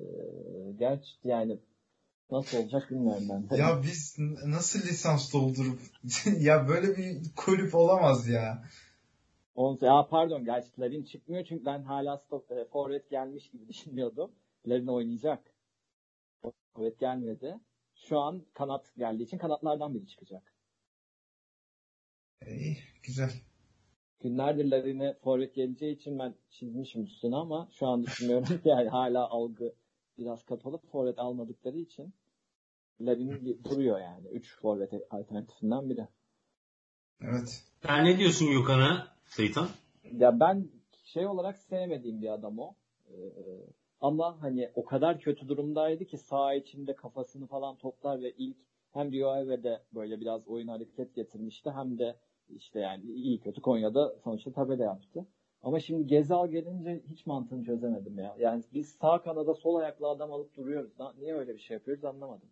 gerçi 0.80 1.12
yani 1.24 1.60
nasıl 2.32 2.58
olacak 2.58 2.92
bilmiyorum 2.92 3.24
ben 3.30 3.50
de. 3.50 3.58
Ya 3.58 3.84
biz 3.84 4.16
nasıl 4.46 4.80
lisans 4.80 5.34
doldurup 5.34 5.80
ya 6.40 6.68
böyle 6.68 6.98
bir 6.98 7.22
kulüp 7.36 7.76
olamaz 7.76 8.28
ya. 8.28 8.64
On, 9.56 9.80
ya 9.82 10.08
pardon 10.10 10.46
gerçi 10.46 10.68
Larin 10.80 11.04
çıkmıyor 11.04 11.46
çünkü 11.46 11.66
ben 11.66 11.84
hala 11.84 12.18
stop, 12.18 12.52
e, 12.52 12.66
forvet 12.66 13.10
gelmiş 13.10 13.50
gibi 13.52 13.68
düşünüyordum. 13.70 14.32
Larin 14.68 14.88
oynayacak. 14.88 15.54
Forvet 16.76 17.00
gelmedi. 17.00 17.60
Şu 17.96 18.20
an 18.20 18.46
kanat 18.54 18.94
geldiği 18.98 19.24
için 19.24 19.38
kanatlardan 19.38 19.94
biri 19.94 20.08
çıkacak. 20.08 20.54
İyi, 22.48 22.78
güzel. 23.04 23.32
Günlerdir 24.20 24.72
Larin'e 24.72 25.14
forvet 25.14 25.56
geleceği 25.56 25.96
için 25.96 26.20
ben 26.20 26.36
çizmişim 26.50 27.04
üstüne 27.04 27.36
ama 27.36 27.68
şu 27.72 27.88
an 27.88 28.04
düşünüyorum 28.04 28.48
ki 28.48 28.70
yani 28.70 28.90
hala 28.90 29.30
algı 29.30 29.74
biraz 30.18 30.44
kapalı. 30.46 30.78
Forvet 30.78 31.20
almadıkları 31.20 31.78
için 31.78 32.14
Larin 33.02 33.62
duruyor 33.64 34.00
yani. 34.00 34.28
3 34.28 34.60
forvet 34.60 34.94
alternatifinden 35.10 35.90
biri. 35.90 36.08
Evet. 37.22 37.64
Sen 37.82 38.06
ne 38.06 38.18
diyorsun 38.18 38.52
Gökhan'a 38.52 39.08
Seytan? 39.26 39.68
Ya 40.12 40.40
ben 40.40 40.70
şey 41.06 41.28
olarak 41.28 41.58
sevmediğim 41.58 42.22
bir 42.22 42.34
adam 42.34 42.60
o. 42.60 42.76
Ee, 43.10 43.16
ama 44.02 44.42
hani 44.42 44.70
o 44.76 44.86
kadar 44.86 45.20
kötü 45.20 45.48
durumdaydı 45.48 46.06
ki 46.06 46.18
sağ 46.18 46.54
içinde 46.54 46.96
kafasını 46.96 47.48
falan 47.48 47.76
toplar 47.76 48.22
ve 48.22 48.32
ilk 48.32 48.58
hem 48.94 49.12
Rio 49.12 49.30
Ave'de 49.30 49.82
böyle 49.94 50.22
biraz 50.22 50.48
oyun 50.48 50.68
hareket 50.68 51.16
getirmişti 51.16 51.72
hem 51.72 52.00
de 52.00 52.16
işte 52.50 52.80
yani 52.80 53.04
iyi 53.04 53.40
kötü 53.40 53.62
Konya'da 53.62 54.16
sonuçta 54.24 54.52
tabela 54.52 54.84
yaptı. 54.84 55.26
Ama 55.64 55.80
şimdi 55.80 56.08
Gezal 56.08 56.48
gelince 56.48 57.04
hiç 57.12 57.26
mantığını 57.26 57.66
çözemedim 57.66 58.20
ya. 58.20 58.36
Yani 58.40 58.64
biz 58.74 58.90
sağ 59.02 59.22
kanada 59.24 59.54
sol 59.54 59.76
ayaklı 59.76 60.08
adam 60.08 60.32
alıp 60.34 60.56
duruyoruz. 60.58 60.92
Niye 61.20 61.36
öyle 61.36 61.54
bir 61.54 61.60
şey 61.60 61.76
yapıyoruz 61.76 62.06
anlamadım. 62.06 62.50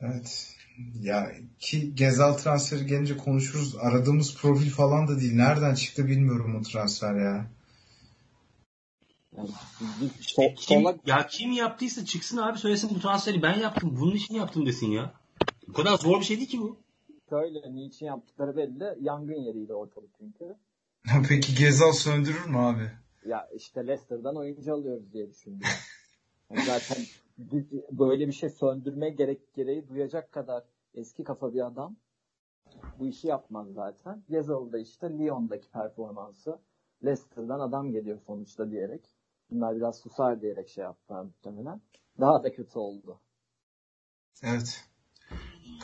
Evet. 0.00 0.56
Ya 1.00 1.32
ki 1.58 1.94
Gezal 1.94 2.32
transferi 2.32 2.86
gelince 2.86 3.16
konuşuruz. 3.16 3.76
Aradığımız 3.76 4.36
profil 4.36 4.70
falan 4.70 5.08
da 5.08 5.20
değil. 5.20 5.34
Nereden 5.34 5.74
çıktı 5.74 6.06
bilmiyorum 6.06 6.56
o 6.60 6.62
transfer 6.62 7.14
ya. 7.14 7.46
So- 10.20 10.54
Kim, 10.56 10.84
ya 11.06 11.26
kim 11.26 11.52
yaptıysa 11.52 12.04
çıksın 12.04 12.36
abi 12.36 12.58
söylesin 12.58 12.90
bu 12.94 13.00
transferi 13.00 13.42
ben 13.42 13.58
yaptım. 13.58 13.96
Bunun 14.00 14.14
için 14.14 14.34
yaptım 14.34 14.66
desin 14.66 14.90
ya. 14.90 15.12
Bu 15.68 15.72
kadar 15.72 15.98
zor 15.98 16.20
bir 16.20 16.24
şey 16.24 16.36
değil 16.36 16.48
ki 16.48 16.60
bu. 16.60 16.78
Şöyle 17.30 17.74
niçin 17.74 18.06
yaptıkları 18.06 18.56
belli. 18.56 18.96
Yangın 19.00 19.40
yeriydi 19.40 19.74
ortalık 19.74 20.10
çünkü. 20.18 20.56
Peki 21.28 21.54
Gezal 21.54 21.92
söndürür 21.92 22.46
mü 22.46 22.58
abi? 22.58 22.90
Ya 23.26 23.48
işte 23.54 23.86
Leicester'dan 23.86 24.36
oyuncu 24.36 24.74
alıyoruz 24.74 25.12
diye 25.12 25.30
düşündüm. 25.30 25.68
Yani 26.50 26.64
zaten 26.66 26.96
böyle 27.90 28.26
bir 28.26 28.32
şey 28.32 28.50
söndürme 28.50 29.10
gerek 29.10 29.54
gereği 29.54 29.88
duyacak 29.88 30.32
kadar 30.32 30.64
eski 30.94 31.24
kafa 31.24 31.54
bir 31.54 31.66
adam 31.66 31.96
bu 32.98 33.06
işi 33.06 33.26
yapmaz 33.28 33.68
zaten. 33.72 34.24
Gezal'da 34.28 34.78
işte 34.78 35.18
Lyon'daki 35.18 35.70
performansı 35.70 36.58
Leicester'dan 37.04 37.60
adam 37.60 37.92
geliyor 37.92 38.18
sonuçta 38.26 38.70
diyerek. 38.70 39.04
Bunlar 39.50 39.76
biraz 39.76 39.98
susar 39.98 40.40
diyerek 40.40 40.68
şey 40.68 40.84
yaptılar 40.84 41.22
muhtemelen. 41.22 41.80
Daha 42.20 42.42
da 42.42 42.52
kötü 42.52 42.78
oldu. 42.78 43.20
Evet. 44.42 44.84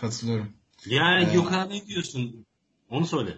Katılıyorum. 0.00 0.52
Yani 0.86 1.30
Ee, 1.30 1.32
Gökhan'a 1.32 1.64
ne 1.64 1.86
diyorsun? 1.86 2.46
Onu 2.90 3.06
söyle. 3.06 3.34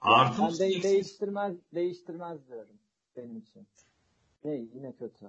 Artı 0.00 0.42
ben 0.42 0.52
de, 0.52 0.82
değiştirmez 0.82 1.56
değiştirmez 1.74 2.48
diyorum 2.48 2.76
benim 3.16 3.38
için. 3.38 3.66
Değil 4.44 4.70
yine 4.74 4.92
kötü. 4.92 5.24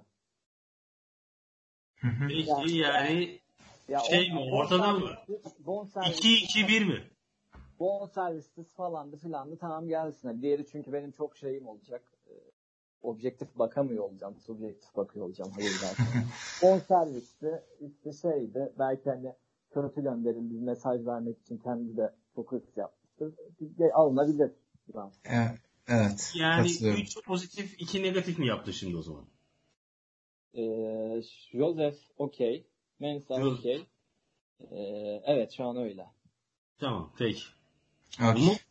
Hı 1.95 2.07
hı. 2.07 2.27
Peki 2.27 2.77
yani 2.77 3.39
Ya 3.89 3.99
Şey 3.99 4.33
mi, 4.33 4.39
ortada 4.39 4.93
mı? 4.93 5.09
Bonservis, 5.59 6.19
2-2-1 6.25 6.85
mi? 6.85 7.03
bon 7.79 8.05
servisiz 8.05 8.73
falandı 8.73 9.17
filandı 9.17 9.57
tamam 9.57 9.87
gelsin. 9.87 10.41
Diğeri 10.41 10.65
çünkü 10.71 10.93
benim 10.93 11.11
çok 11.11 11.37
şeyim 11.37 11.67
olacak. 11.67 12.01
Ee, 12.27 12.31
objektif 13.01 13.55
bakamıyor 13.55 14.03
olacağım. 14.03 14.35
Subjektif 14.45 14.95
bakıyor 14.95 15.25
olacağım. 15.25 15.51
Hayır 15.55 15.71
zaten. 15.71 16.05
bon 16.63 16.79
servisti 16.87 17.61
işte 17.81 18.13
şeydi 18.13 18.73
belki 18.79 19.09
hani 19.09 19.33
kötü 19.73 20.03
gönderildi 20.03 20.53
bir 20.53 20.59
mesaj 20.59 21.05
vermek 21.05 21.39
için 21.39 21.57
kendi 21.57 21.97
de 21.97 22.13
çok 22.35 22.51
hırs 22.51 22.77
yapmıştır. 22.77 23.33
Alınabilir. 23.93 24.51
Evet. 25.25 25.59
Evet. 25.87 26.33
Yani 26.35 26.67
Katılıyorum. 26.67 27.01
3 27.01 27.23
pozitif 27.25 27.81
2 27.81 28.03
negatif 28.03 28.39
mi 28.39 28.47
yaptı 28.47 28.73
şimdi 28.73 28.97
o 28.97 29.01
zaman? 29.01 29.25
Ee, 30.53 31.21
Joseph 31.51 31.97
okey. 32.17 32.67
Mensah 32.99 33.45
okey. 33.45 33.85
Ee, 34.71 35.21
evet 35.25 35.51
şu 35.57 35.63
an 35.63 35.77
öyle. 35.77 36.05
Tamam 36.79 37.13
peki. 37.17 37.43
Umut? 38.21 38.65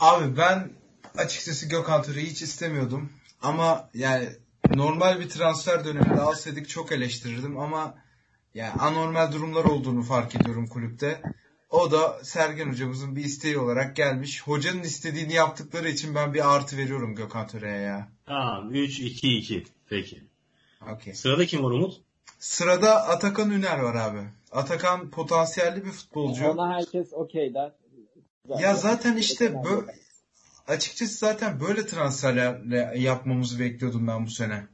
Abi 0.00 0.36
ben 0.36 0.70
açıkçası 1.16 1.68
Gökhan 1.68 2.02
Töre'yi 2.02 2.26
hiç 2.26 2.42
istemiyordum. 2.42 3.12
Ama 3.42 3.90
yani 3.94 4.28
normal 4.74 5.20
bir 5.20 5.28
transfer 5.28 5.84
döneminde 5.84 6.20
alsaydık 6.20 6.68
çok 6.68 6.92
eleştirirdim 6.92 7.58
ama 7.58 7.94
yani 8.54 8.72
anormal 8.72 9.32
durumlar 9.32 9.64
olduğunu 9.64 10.02
fark 10.02 10.34
ediyorum 10.34 10.66
kulüpte. 10.66 11.22
O 11.70 11.90
da 11.90 12.24
Sergen 12.24 12.68
hocamızın 12.70 13.16
bir 13.16 13.24
isteği 13.24 13.58
olarak 13.58 13.96
gelmiş. 13.96 14.42
Hocanın 14.42 14.82
istediğini 14.82 15.32
yaptıkları 15.32 15.88
için 15.88 16.14
ben 16.14 16.34
bir 16.34 16.54
artı 16.54 16.76
veriyorum 16.76 17.14
Gökhan 17.14 17.46
Töre'ye 17.46 17.80
ya. 17.80 18.08
Tamam 18.26 18.74
3-2-2. 18.74 19.66
Peki. 19.88 20.22
Okey. 20.92 21.14
Sırada 21.14 21.46
kim 21.46 21.64
var 21.64 21.70
Umut? 21.70 22.00
Sırada 22.38 23.06
Atakan 23.08 23.50
Üner 23.50 23.78
var 23.78 23.94
abi. 23.94 24.20
Atakan 24.52 25.10
potansiyelli 25.10 25.84
bir 25.84 25.90
futbolcu. 25.90 26.48
Ona 26.48 26.76
herkes 26.76 27.12
okey 27.12 27.54
der. 27.54 27.72
Ya 28.58 28.74
zaten 28.74 29.16
işte 29.16 29.54
bu 29.54 29.84
açıkçası 30.66 31.18
zaten 31.18 31.60
böyle 31.60 31.86
transferlerle 31.86 32.92
yapmamızı 32.96 33.60
bekliyordum 33.60 34.06
ben 34.06 34.26
bu 34.26 34.30
sene. 34.30 34.66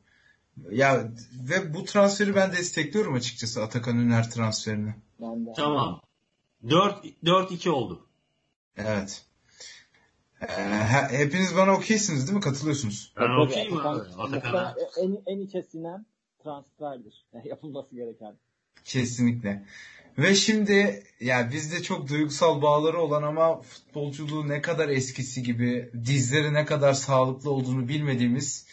Ya 0.71 1.11
ve 1.49 1.75
bu 1.75 1.85
transferi 1.85 2.35
ben 2.35 2.53
destekliyorum 2.53 3.15
açıkçası 3.15 3.63
Atakan 3.63 3.99
Üner 3.99 4.31
transferini. 4.31 4.95
Ben 5.21 5.47
de. 5.47 5.53
Tamam. 5.57 6.01
4 6.71 7.05
4-2 7.25 7.69
oldu. 7.69 8.07
Evet. 8.77 9.23
Ee, 10.43 10.47
he- 10.67 11.19
hepiniz 11.19 11.57
bana 11.57 11.73
okeysiniz 11.73 12.27
değil 12.27 12.37
mi? 12.37 12.41
Katılıyorsunuz. 12.41 13.13
Ben 13.21 13.31
okeyim 13.31 13.77
abi. 13.79 13.99
Atakan- 14.09 14.75
en, 15.03 15.19
en 15.27 15.41
içe 15.41 15.63
sinen 15.63 16.07
transferdir. 16.45 17.25
Yani 17.35 17.49
yapılması 17.55 17.95
gereken. 17.95 18.35
Kesinlikle. 18.85 19.65
Ve 20.19 20.35
şimdi 20.35 21.03
ya 21.21 21.51
bizde 21.53 21.83
çok 21.83 22.09
duygusal 22.09 22.63
bağları 22.63 23.01
olan 23.01 23.23
ama 23.23 23.61
futbolculuğu 23.63 24.49
ne 24.49 24.61
kadar 24.63 24.89
eskisi 24.89 25.43
gibi, 25.43 25.91
dizleri 26.05 26.55
ne 26.55 26.65
kadar 26.65 26.93
sağlıklı 26.93 27.51
olduğunu 27.51 27.89
bilmediğimiz 27.89 28.67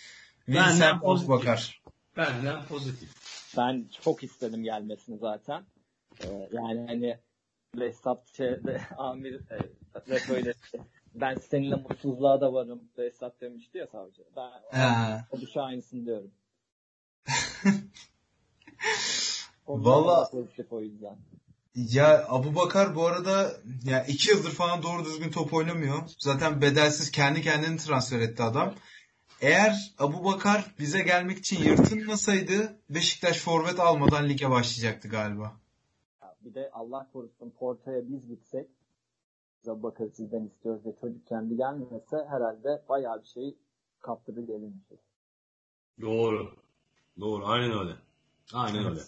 Vincent 0.48 1.02
pozitif. 1.02 1.30
Bakar. 1.30 1.82
Benden 2.18 2.66
pozitif. 2.66 3.10
Ben 3.58 3.86
çok 4.04 4.24
istedim 4.24 4.64
gelmesini 4.64 5.18
zaten. 5.18 5.64
Ee, 6.24 6.50
yani 6.52 6.86
hani 6.88 7.18
Behzat 7.76 8.36
şeyde, 8.38 8.82
Amir 8.98 9.34
e, 9.34 9.60
ve 10.10 10.20
böyle 10.30 10.54
ben 11.16 11.36
seninle 11.36 11.76
mutsuzluğa 11.76 12.42
da 12.42 12.54
varım. 12.54 12.82
Esat 12.98 13.42
demişti 13.42 13.78
ya 13.78 13.88
savcı. 13.88 14.24
Ben 14.36 14.52
o 15.32 15.42
düşe 15.42 15.62
aynısını 15.62 16.06
diyorum. 16.06 16.32
Valla- 19.68 20.30
o 20.72 20.82
yüzden. 20.82 21.18
Ya 21.76 22.26
Abu 22.30 22.56
Bakar 22.56 22.96
bu 22.96 23.08
arada 23.08 23.52
ya 23.84 24.04
iki 24.04 24.30
yıldır 24.32 24.52
falan 24.52 24.84
doğru 24.84 25.06
düzgün 25.06 25.32
top 25.32 25.54
oynamıyor. 25.54 26.04
Zaten 26.20 26.62
bedelsiz 26.62 27.12
kendi 27.12 27.42
kendini 27.42 27.78
transfer 27.78 28.20
etti 28.20 28.44
adam. 28.44 28.74
Eğer 29.42 29.94
Abu 30.00 30.26
Bakar 30.26 30.76
bize 30.80 31.02
gelmek 31.02 31.38
için 31.38 31.64
yırtınmasaydı 31.64 32.78
Beşiktaş 32.90 33.40
forvet 33.40 33.80
almadan 33.80 34.30
lige 34.30 34.50
başlayacaktı 34.50 35.08
galiba. 35.08 35.52
Bir 36.42 36.54
de 36.54 36.70
Allah 36.74 37.10
korusun 37.14 37.50
Porto'ya 37.60 38.10
biz 38.10 38.28
gitsek 38.28 38.68
bize 39.62 39.84
bakar 39.84 40.06
sizden 40.14 40.46
istiyoruz 40.46 40.86
ve 40.86 40.96
çocuk 41.02 41.28
kendi 41.28 41.58
gelmese 41.58 42.18
herhalde 42.30 42.84
bayağı 42.90 43.22
bir 43.22 43.28
şey 43.28 43.56
kaptırır 44.00 44.48
gelinmiştir. 44.48 45.00
Doğru. 46.02 46.56
Doğru. 47.20 47.46
Aynen 47.46 47.80
öyle. 47.80 47.96
Aynen 48.54 48.86
öyle. 48.86 49.02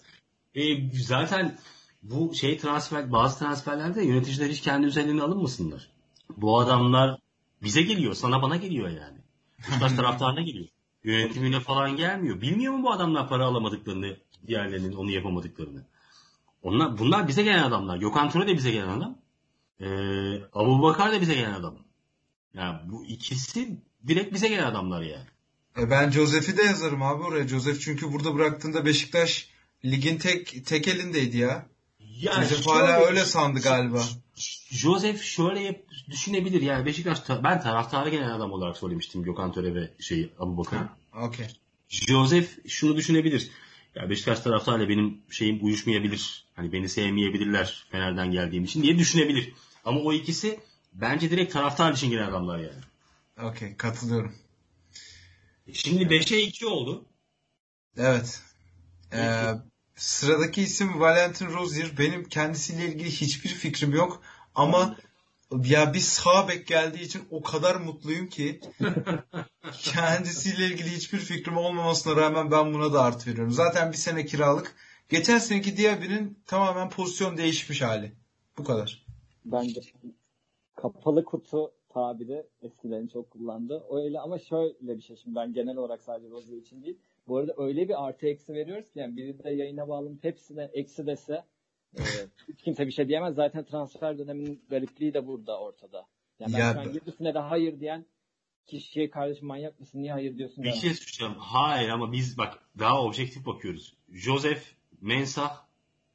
E, 0.55 0.91
zaten 0.93 1.57
bu 2.03 2.33
şey 2.33 2.57
transfer, 2.57 3.11
bazı 3.11 3.39
transferlerde 3.39 4.03
yöneticiler 4.05 4.49
hiç 4.49 4.61
kendi 4.61 4.87
üzerine 4.87 5.21
alınmasınlar. 5.21 5.91
Bu 6.37 6.59
adamlar 6.59 7.19
bize 7.63 7.81
geliyor, 7.81 8.13
sana 8.13 8.41
bana 8.41 8.55
geliyor 8.55 8.89
yani. 8.89 9.22
Beşiktaş 9.67 9.91
taraftarına 9.95 10.41
geliyor. 10.41 10.67
Yönetimine 11.03 11.59
falan 11.59 11.95
gelmiyor. 11.95 12.41
Bilmiyor 12.41 12.73
mu 12.73 12.83
bu 12.83 12.91
adamlar 12.91 13.29
para 13.29 13.45
alamadıklarını, 13.45 14.17
diğerlerinin 14.47 14.93
onu 14.93 15.11
yapamadıklarını? 15.11 15.85
Onlar, 16.61 16.97
bunlar 16.97 17.27
bize 17.27 17.43
gelen 17.43 17.63
adamlar. 17.63 17.97
Gökhan 17.97 18.29
Töre 18.29 18.47
de 18.47 18.53
bize 18.53 18.71
gelen 18.71 18.87
adam. 18.87 19.17
Ee, 19.79 19.85
Abu 20.53 20.81
Bakar 20.81 21.11
da 21.11 21.21
bize 21.21 21.35
gelen 21.35 21.53
adam. 21.53 21.75
Yani 22.53 22.79
bu 22.85 23.05
ikisi 23.05 23.79
direkt 24.07 24.33
bize 24.33 24.47
gelen 24.47 24.63
adamlar 24.63 25.01
yani. 25.01 25.25
E 25.77 25.89
ben 25.89 26.11
Josef'i 26.11 26.57
de 26.57 26.63
yazarım 26.63 27.03
abi 27.03 27.23
oraya. 27.23 27.47
Josef 27.47 27.81
çünkü 27.81 28.13
burada 28.13 28.35
bıraktığında 28.35 28.85
Beşiktaş 28.85 29.49
ligin 29.85 30.17
tek 30.17 30.65
tek 30.65 30.87
elindeydi 30.87 31.37
ya. 31.37 31.65
Yani 32.21 32.47
şöyle- 32.47 32.63
hala 32.63 33.05
öyle 33.05 33.25
sandı 33.25 33.59
galiba. 33.59 34.03
Joseph 34.71 35.21
şöyle 35.21 35.83
düşünebilir 36.09 36.61
yani 36.61 36.85
Beşiktaş 36.85 37.19
ta- 37.19 37.43
ben 37.43 37.61
taraftara 37.61 38.09
gelen 38.09 38.29
adam 38.29 38.51
olarak 38.51 38.77
söylemiştim 38.77 39.23
Gökhan 39.23 39.51
Töre 39.51 39.75
ve 39.75 39.91
şey 39.99 40.29
Abu 40.39 40.57
Bakar. 40.57 40.79
Okey. 41.21 41.47
Joseph 41.89 42.49
şunu 42.67 42.95
düşünebilir. 42.97 43.49
Ya 43.95 44.09
Beşiktaş 44.09 44.39
taraftarıyla 44.39 44.89
benim 44.89 45.21
şeyim 45.29 45.65
uyuşmayabilir. 45.65 46.45
Hani 46.55 46.71
beni 46.71 46.89
sevmeyebilirler 46.89 47.85
Fener'den 47.91 48.31
geldiğim 48.31 48.63
için 48.63 48.83
diye 48.83 48.97
düşünebilir. 48.97 49.53
Ama 49.85 49.99
o 49.99 50.13
ikisi 50.13 50.59
bence 50.93 51.31
direkt 51.31 51.53
taraftar 51.53 51.93
için 51.93 52.09
gelen 52.09 52.29
adamlar 52.29 52.59
yani. 52.59 52.81
Okey 53.49 53.75
katılıyorum. 53.77 54.35
Şimdi 55.73 56.03
5'e 56.03 56.41
2 56.41 56.65
oldu. 56.67 57.05
Evet. 57.97 58.41
Ee, 59.13 59.43
sıradaki 59.95 60.61
isim 60.61 60.99
Valentin 60.99 61.53
Rozier. 61.53 61.97
Benim 61.97 62.23
kendisiyle 62.23 62.85
ilgili 62.85 63.11
hiçbir 63.11 63.49
fikrim 63.49 63.91
yok. 63.93 64.21
Ama 64.55 64.95
ya 65.65 65.93
bir 65.93 65.99
sağ 65.99 66.47
bek 66.47 66.67
geldiği 66.67 67.01
için 67.01 67.21
o 67.31 67.41
kadar 67.41 67.75
mutluyum 67.75 68.29
ki 68.29 68.59
kendisiyle 69.71 70.65
ilgili 70.65 70.89
hiçbir 70.89 71.17
fikrim 71.17 71.57
olmamasına 71.57 72.15
rağmen 72.15 72.51
ben 72.51 72.73
buna 72.73 72.93
da 72.93 73.03
artı 73.03 73.29
veriyorum. 73.29 73.51
Zaten 73.51 73.91
bir 73.91 73.97
sene 73.97 74.25
kiralık. 74.25 74.75
Geçen 75.09 75.37
seneki 75.37 75.77
Diaby'nin 75.77 76.39
tamamen 76.45 76.89
pozisyon 76.89 77.37
değişmiş 77.37 77.81
hali. 77.81 78.11
Bu 78.57 78.63
kadar. 78.63 79.05
Bence 79.45 79.81
kapalı 80.75 81.25
kutu 81.25 81.71
tabiri 81.89 82.45
eskilerin 82.61 83.07
çok 83.07 83.31
kullandı. 83.31 83.83
Öyle 83.91 84.19
ama 84.19 84.39
şöyle 84.39 84.97
bir 84.97 85.01
şey 85.01 85.15
şimdi 85.15 85.35
ben 85.35 85.53
genel 85.53 85.77
olarak 85.77 86.01
sadece 86.01 86.29
Rozier 86.29 86.57
için 86.57 86.83
değil. 86.83 86.97
Bu 87.27 87.37
arada 87.37 87.53
öyle 87.57 87.89
bir 87.89 88.07
artı 88.07 88.27
eksi 88.27 88.53
veriyoruz 88.53 88.91
ki 88.91 88.99
yani 88.99 89.17
biri 89.17 89.43
de 89.43 89.49
yayına 89.49 89.87
bağlanıp 89.87 90.23
hepsine 90.23 90.69
eksi 90.73 91.07
dese 91.07 91.43
e, 91.97 92.01
hiç 92.47 92.61
kimse 92.61 92.87
bir 92.87 92.91
şey 92.91 93.07
diyemez. 93.07 93.35
Zaten 93.35 93.63
transfer 93.63 94.17
döneminin 94.17 94.65
garipliği 94.69 95.13
de 95.13 95.27
burada 95.27 95.59
ortada. 95.59 96.05
Yani 96.39 96.53
ben 96.53 96.59
Ya 96.59 96.73
şu 96.73 96.79
an 96.79 96.93
yedisine 96.93 97.33
de 97.33 97.39
hayır 97.39 97.79
diyen 97.79 98.05
kişiye 98.67 99.09
kardeşim 99.09 99.47
manyak 99.47 99.79
mısın 99.79 99.99
niye 99.99 100.11
hayır 100.11 100.37
diyorsun 100.37 100.63
Bir 100.63 100.71
şey 100.71 100.93
söyleyeceğim. 100.93 101.35
Hayır 101.37 101.89
ama 101.89 102.11
biz 102.11 102.37
bak 102.37 102.59
daha 102.79 103.03
objektif 103.03 103.45
bakıyoruz. 103.45 103.97
Joseph, 104.09 104.61
Mensah 105.01 105.65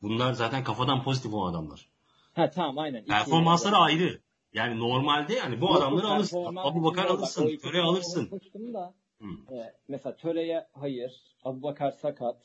bunlar 0.03 0.33
zaten 0.33 0.65
kafadan 0.65 1.03
pozitif 1.03 1.35
olan 1.35 1.53
adamlar. 1.53 1.89
Ha 2.33 2.51
tamam 2.51 2.79
aynen. 2.79 3.05
Performansları 3.05 3.77
ayrı. 3.77 4.21
Yani 4.53 4.79
normalde 4.79 5.35
yani 5.35 5.61
bu 5.61 5.67
Yok, 5.67 5.77
adamları 5.77 6.07
alırsın. 6.07 6.57
Abu 6.57 6.85
Bakar 6.85 7.05
alırsın. 7.05 7.57
Töre 7.57 7.81
alırsın. 7.81 8.31
da. 8.75 8.95
Hı. 9.21 9.55
E, 9.55 9.75
mesela 9.89 10.17
Töre'ye 10.17 10.67
hayır. 10.73 11.23
Abu 11.45 11.63
Bakar 11.63 11.91
sakat. 11.91 12.37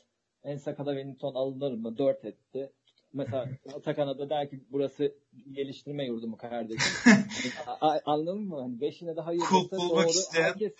En 0.44 0.56
sakata 0.56 0.90
Wellington 0.90 1.34
alınır 1.34 1.72
mı? 1.72 1.98
Dört 1.98 2.24
etti. 2.24 2.72
Mesela 3.12 3.48
Atakan'a 3.74 4.18
da 4.18 4.30
der 4.30 4.50
ki 4.50 4.60
burası 4.70 5.14
geliştirme 5.52 6.06
yurdu 6.06 6.26
mu 6.26 6.36
kardeşim? 6.36 6.92
A- 7.80 7.98
Anladın 8.04 8.40
mı? 8.40 8.60
Hani 8.60 8.80
beşine 8.80 9.16
de 9.16 9.20
hayır 9.20 9.42
doğru. 9.72 10.08
isteyen- 10.08 10.42
Herkes 10.44 10.72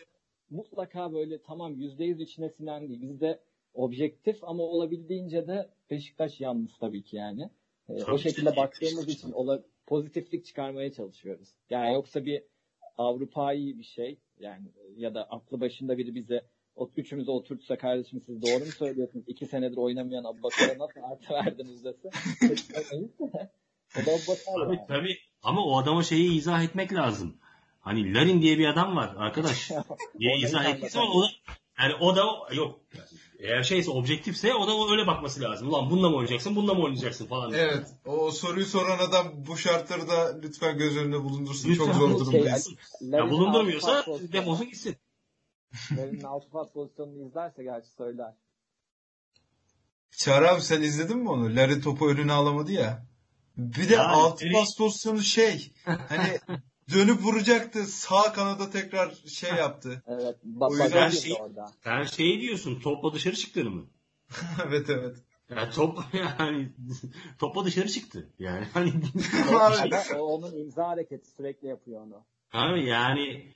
mutlaka 0.50 1.12
böyle 1.12 1.42
tamam 1.42 1.74
yüzde 1.74 2.04
yüz 2.04 2.20
içine 2.20 2.48
sinen 2.48 2.88
değil. 2.88 3.02
Bizde 3.02 3.40
objektif 3.74 4.44
ama 4.44 4.62
olabildiğince 4.62 5.46
de 5.46 5.70
Beşiktaş 5.90 6.40
yalnız 6.40 6.70
tabii 6.80 7.02
ki 7.02 7.16
yani. 7.16 7.50
E, 7.88 7.98
Tabii 7.98 8.12
o 8.12 8.16
ki. 8.16 8.22
şekilde 8.22 8.56
baktığımız 8.56 9.08
için 9.08 9.32
ola, 9.32 9.62
pozitiflik 9.86 10.44
çıkarmaya 10.44 10.92
çalışıyoruz. 10.92 11.48
Yani 11.70 11.94
yoksa 11.94 12.24
bir 12.24 12.42
Avrupa'yı 12.98 13.78
bir 13.78 13.84
şey 13.84 14.18
yani 14.40 14.66
ya 14.96 15.14
da 15.14 15.24
aklı 15.24 15.60
başında 15.60 15.98
biri 15.98 16.14
bize 16.14 16.44
o 16.76 16.90
üçümüzü 16.96 17.30
oturtsa 17.30 17.78
kardeşim 17.78 18.20
siz 18.26 18.42
doğru 18.42 18.64
mu 18.64 18.72
söylüyorsunuz? 18.72 19.24
İki 19.28 19.46
senedir 19.46 19.76
oynamayan 19.76 20.24
Abubakar'a 20.24 20.78
nasıl 20.78 21.00
artı 21.02 21.32
verdiniz 21.34 21.84
dese. 21.84 22.10
o 23.96 24.06
da 24.06 24.10
Abubakar 24.10 24.54
Tabii 24.54 24.76
yani. 24.76 24.86
tabii. 24.88 25.16
Ama 25.42 25.64
o 25.64 25.78
adama 25.78 26.02
şeyi 26.02 26.36
izah 26.36 26.64
etmek 26.64 26.92
lazım. 26.92 27.36
Hani 27.80 28.14
Larin 28.14 28.42
diye 28.42 28.58
bir 28.58 28.66
adam 28.66 28.96
var 28.96 29.14
arkadaş. 29.18 29.70
diye 30.18 30.36
izah 30.36 30.64
ettiyse 30.64 30.98
o 31.00 31.22
da 31.22 31.28
yani 31.78 31.94
o 32.00 32.16
da 32.16 32.54
yok. 32.54 32.80
Eğer 33.44 33.62
şeyse 33.62 33.90
objektifse 33.90 34.54
o 34.54 34.66
da 34.68 34.92
öyle 34.92 35.06
bakması 35.06 35.40
lazım. 35.40 35.68
Ulan 35.68 35.90
bununla 35.90 36.08
mı 36.10 36.16
oynayacaksın, 36.16 36.56
bununla 36.56 36.74
mı 36.74 36.82
oynayacaksın 36.82 37.26
falan. 37.26 37.52
Evet. 37.52 37.86
O 38.06 38.30
soruyu 38.30 38.66
soran 38.66 38.98
adam 38.98 39.32
bu 39.46 39.56
şartları 39.56 40.08
da 40.08 40.38
lütfen 40.42 40.78
göz 40.78 40.96
önünde 40.96 41.24
bulundursun. 41.24 41.70
Lütfen 41.70 41.84
Çok 41.84 41.94
zor 41.94 42.10
durumdayız. 42.10 42.64
Şey, 42.64 43.08
Ya 43.08 43.30
bulundurmuyorsa 43.30 44.04
defolsun 44.32 44.66
gitsin. 44.66 44.96
Larin'in 45.96 46.22
altı 46.22 46.50
pas 46.50 46.72
pozisyonunu 46.72 47.26
izlerse 47.26 47.62
gerçi 47.62 47.88
söyler. 47.90 48.34
Çağrı 50.10 50.50
abi 50.50 50.60
sen 50.60 50.82
izledin 50.82 51.18
mi 51.18 51.30
onu? 51.30 51.56
Larry 51.56 51.80
topu 51.80 52.08
önüne 52.08 52.32
alamadı 52.32 52.72
ya. 52.72 53.06
Bir 53.56 53.88
de 53.88 53.94
Yani 53.94 54.06
altı 54.06 54.44
pas 54.52 54.76
pozisyonu 54.76 55.22
şey. 55.22 55.72
Hani 55.84 56.38
dönüp 56.92 57.22
vuracaktı. 57.22 57.84
Sağ 57.84 58.32
kanada 58.32 58.70
tekrar 58.70 59.14
şey 59.26 59.50
yaptı. 59.50 60.02
Evet. 60.08 60.36
O 60.56 60.60
Bak 60.60 60.70
yüzden 60.70 61.06
bak 61.06 61.12
şey- 61.12 61.36
orada. 61.40 61.72
Sen 61.84 62.02
şey 62.02 62.40
diyorsun 62.40 62.80
topla 62.80 63.12
dışarı 63.12 63.34
çıktığını 63.34 63.70
mı? 63.70 63.86
evet 64.66 64.90
evet. 64.90 65.16
Yani 65.50 65.70
top 65.70 65.98
yani 66.38 66.68
topla 67.38 67.64
dışarı 67.64 67.88
çıktı. 67.88 68.28
Yani 68.38 68.66
hani 68.74 68.92
o 70.18 70.18
onun 70.18 70.58
imza 70.58 70.88
hareketi 70.88 71.30
sürekli 71.30 71.68
yapıyor 71.68 72.00
onu. 72.02 72.24
Abi 72.52 72.86
yani 72.86 73.52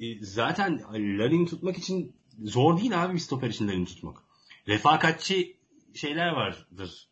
e, 0.00 0.24
zaten 0.24 0.82
Larin'i 0.92 1.46
tutmak 1.46 1.78
için 1.78 2.16
zor 2.44 2.78
değil 2.78 3.04
abi 3.04 3.14
bir 3.14 3.18
stoper 3.18 3.50
için 3.50 3.68
Larin'i 3.68 3.86
tutmak. 3.86 4.18
Refakatçi 4.68 5.56
şeyler 5.94 6.28
vardır. 6.28 7.08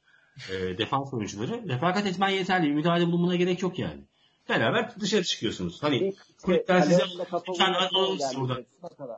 E, 0.51 0.79
defans 0.79 1.15
oyuncuları. 1.15 1.69
Refakat 1.69 2.07
etmen 2.07 2.29
yeterli. 2.29 2.67
Bir 2.67 2.75
müdahale 2.75 3.07
bulunmana 3.07 3.37
gerek 3.37 3.63
yok 3.63 3.79
yani. 3.79 4.05
Beraber 4.51 5.01
dışarı 5.01 5.25
çıkıyorsunuz. 5.25 5.83
Hani 5.83 5.97
İlk 5.97 6.43
kulüpten 6.43 6.81
size 6.81 6.97
sen 6.99 7.09
vurması 7.09 7.37
alırsın 7.97 8.19
geldi. 8.19 8.37
burada. 8.41 8.61
O 8.83 8.89
kadar. 8.97 9.17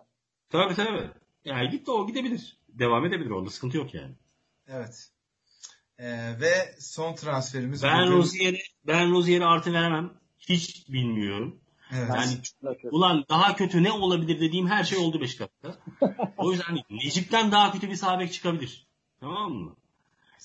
Tabii 0.50 0.74
tabii. 0.74 1.10
Yani 1.44 1.70
git 1.70 1.86
de 1.86 1.90
o 1.90 2.06
gidebilir. 2.06 2.56
Devam 2.68 3.04
edebilir. 3.06 3.30
Onda 3.30 3.50
sıkıntı 3.50 3.76
yok 3.76 3.94
yani. 3.94 4.14
evet. 4.68 5.08
Ee, 5.98 6.40
ve 6.40 6.74
son 6.80 7.14
transferimiz. 7.14 7.82
Ben 7.82 8.06
bugün- 8.06 8.16
Rozier'e 8.16 8.58
ben 8.86 9.10
Rozier'e 9.12 9.44
artı 9.44 9.72
veremem. 9.72 10.10
Hiç 10.38 10.88
bilmiyorum. 10.88 11.60
Evet. 11.94 12.10
Yani. 12.62 12.78
Ulan 12.90 13.24
daha 13.28 13.56
kötü 13.56 13.82
ne 13.82 13.92
olabilir 13.92 14.40
dediğim 14.40 14.66
her 14.66 14.84
şey 14.84 14.98
oldu 14.98 15.20
Beşiktaş'ta. 15.20 15.74
o 16.36 16.52
yüzden 16.52 16.78
Necip'ten 16.90 17.52
daha 17.52 17.72
kötü 17.72 17.90
bir 17.90 17.94
sağ 17.96 18.18
bek 18.20 18.32
çıkabilir. 18.32 18.86
Tamam 19.20 19.52
mı? 19.52 19.76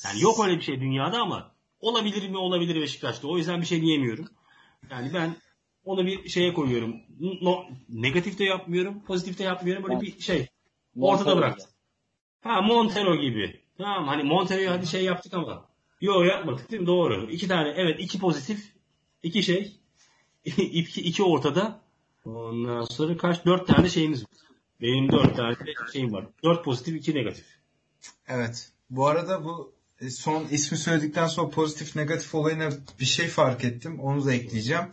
Yani 0.05 0.21
yok 0.21 0.45
öyle 0.45 0.57
bir 0.57 0.61
şey 0.61 0.79
dünyada 0.81 1.17
ama 1.21 1.51
olabilir 1.79 2.29
mi 2.29 2.37
olabilir 2.37 2.81
Beşiktaş'ta. 2.81 3.27
O 3.27 3.37
yüzden 3.37 3.61
bir 3.61 3.65
şey 3.65 3.81
diyemiyorum. 3.81 4.27
Yani 4.91 5.13
ben 5.13 5.35
onu 5.83 6.05
bir 6.05 6.29
şeye 6.29 6.53
koyuyorum. 6.53 6.95
No, 7.41 7.63
negatif 7.89 8.39
de 8.39 8.43
yapmıyorum, 8.43 9.03
pozitif 9.03 9.39
de 9.39 9.43
yapmıyorum. 9.43 9.83
Böyle 9.83 10.01
bir 10.01 10.19
şey. 10.19 10.47
Ortada 10.99 11.37
bıraktım. 11.37 11.69
Ha 12.41 12.61
Montero 12.61 13.15
gibi. 13.15 13.61
Tamam 13.77 14.07
hani 14.07 14.23
Montero'yu 14.23 14.69
hadi 14.71 14.87
şey 14.87 15.03
yaptık 15.03 15.33
ama. 15.33 15.69
Yok 16.01 16.25
yapmadık 16.25 16.71
değil 16.71 16.81
mi? 16.81 16.87
Doğru. 16.87 17.31
İki 17.31 17.47
tane 17.47 17.73
evet 17.77 17.99
iki 17.99 18.19
pozitif. 18.19 18.73
iki 19.23 19.43
şey. 19.43 19.79
iki, 20.45 21.01
iki 21.01 21.23
ortada. 21.23 21.81
Ondan 22.25 22.81
sonra 22.83 23.17
kaç? 23.17 23.45
Dört 23.45 23.67
tane 23.67 23.89
şeyimiz 23.89 24.23
var. 24.23 24.29
Benim 24.81 25.11
dört 25.11 25.35
tane 25.35 25.55
şeyim 25.93 26.13
var. 26.13 26.25
Dört 26.43 26.65
pozitif, 26.65 26.95
iki 26.95 27.15
negatif. 27.15 27.45
Evet. 28.27 28.71
Bu 28.89 29.07
arada 29.07 29.45
bu 29.45 29.76
son 30.09 30.47
ismi 30.51 30.77
söyledikten 30.77 31.27
sonra 31.27 31.49
pozitif 31.49 31.95
negatif 31.95 32.35
olayına 32.35 32.69
bir 32.99 33.05
şey 33.05 33.27
fark 33.27 33.63
ettim. 33.63 33.99
Onu 33.99 34.25
da 34.25 34.33
ekleyeceğim. 34.33 34.85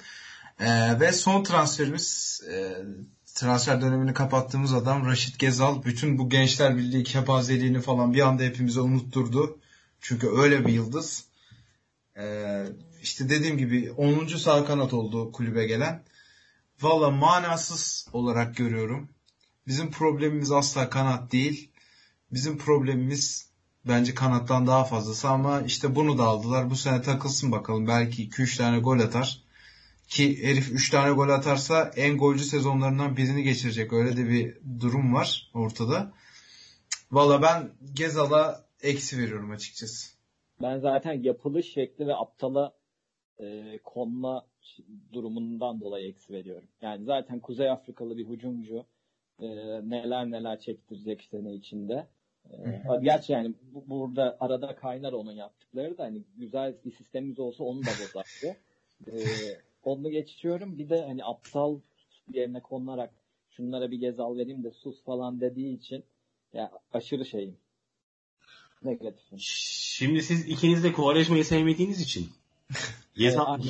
Ee, 0.60 1.00
ve 1.00 1.12
son 1.12 1.44
transferimiz 1.44 2.40
e, 2.50 2.76
transfer 3.34 3.80
dönemini 3.80 4.14
kapattığımız 4.14 4.74
adam 4.74 5.06
Raşit 5.06 5.38
Gezal. 5.38 5.84
Bütün 5.84 6.18
bu 6.18 6.28
Gençler 6.28 6.76
Birliği 6.76 7.04
kepazeliğini 7.04 7.80
falan 7.80 8.14
bir 8.14 8.20
anda 8.20 8.42
hepimize 8.42 8.80
unutturdu. 8.80 9.58
Çünkü 10.00 10.28
öyle 10.28 10.66
bir 10.66 10.72
yıldız. 10.72 11.24
Ee, 12.16 12.66
işte 13.02 13.28
dediğim 13.28 13.58
gibi 13.58 13.92
10. 13.92 14.26
sağ 14.26 14.64
kanat 14.64 14.94
oldu 14.94 15.32
kulübe 15.32 15.66
gelen. 15.66 16.02
Valla 16.80 17.10
manasız 17.10 18.08
olarak 18.12 18.56
görüyorum. 18.56 19.08
Bizim 19.66 19.90
problemimiz 19.90 20.52
asla 20.52 20.90
kanat 20.90 21.32
değil. 21.32 21.70
Bizim 22.32 22.58
problemimiz 22.58 23.48
bence 23.88 24.14
kanattan 24.14 24.66
daha 24.66 24.84
fazlası 24.84 25.28
ama 25.28 25.60
işte 25.60 25.94
bunu 25.94 26.18
da 26.18 26.24
aldılar. 26.24 26.70
Bu 26.70 26.76
sene 26.76 27.02
takılsın 27.02 27.52
bakalım. 27.52 27.86
Belki 27.86 28.28
2-3 28.28 28.58
tane 28.58 28.78
gol 28.78 28.98
atar. 28.98 29.44
Ki 30.08 30.46
herif 30.46 30.72
3 30.72 30.90
tane 30.90 31.12
gol 31.12 31.28
atarsa 31.28 31.92
en 31.96 32.18
golcü 32.18 32.44
sezonlarından 32.44 33.16
birini 33.16 33.42
geçirecek. 33.42 33.92
Öyle 33.92 34.16
de 34.16 34.28
bir 34.28 34.56
durum 34.80 35.14
var 35.14 35.50
ortada. 35.54 36.12
Valla 37.12 37.42
ben 37.42 37.70
Gezal'a 37.94 38.64
eksi 38.82 39.18
veriyorum 39.18 39.50
açıkçası. 39.50 40.14
Ben 40.62 40.78
zaten 40.78 41.22
yapılış 41.22 41.72
şekli 41.72 42.06
ve 42.06 42.14
aptala 42.14 42.72
e, 43.38 43.78
konma 43.84 44.46
durumundan 45.12 45.80
dolayı 45.80 46.08
eksi 46.08 46.32
veriyorum. 46.32 46.68
Yani 46.82 47.04
zaten 47.04 47.40
Kuzey 47.40 47.70
Afrikalı 47.70 48.16
bir 48.18 48.28
hücumcu 48.28 48.86
e, 49.38 49.46
neler 49.90 50.30
neler 50.30 50.60
çektirecek 50.60 51.28
sene 51.30 51.54
içinde. 51.54 52.06
E, 52.52 52.82
gerçi 53.02 53.32
yani 53.32 53.54
bu, 53.72 53.84
burada 53.86 54.36
arada 54.40 54.76
kaynar 54.76 55.12
onun 55.12 55.32
yaptıkları 55.32 55.98
da 55.98 56.04
hani 56.04 56.22
güzel 56.36 56.74
bir 56.84 56.92
sistemimiz 56.92 57.38
olsa 57.38 57.64
onu 57.64 57.82
da 57.82 57.90
bozardı. 58.02 58.56
e, 59.06 59.16
onu 59.82 60.10
geçiyorum. 60.10 60.78
Bir 60.78 60.88
de 60.88 61.02
hani 61.02 61.24
aptal 61.24 61.78
yerine 62.32 62.60
konularak 62.60 63.10
şunlara 63.50 63.90
bir 63.90 64.00
gezal 64.00 64.36
vereyim 64.36 64.64
de 64.64 64.70
sus 64.70 65.02
falan 65.02 65.40
dediği 65.40 65.76
için 65.76 66.04
ya 66.52 66.70
aşırı 66.92 67.26
şeyim. 67.26 67.56
Negatifim. 68.82 69.38
Şimdi 69.40 70.22
siz 70.22 70.48
ikiniz 70.48 70.84
de 70.84 70.92
Kovareşma'yı 70.92 71.44
sevmediğiniz 71.44 72.00
için 72.00 72.28
Gezal, 73.16 73.60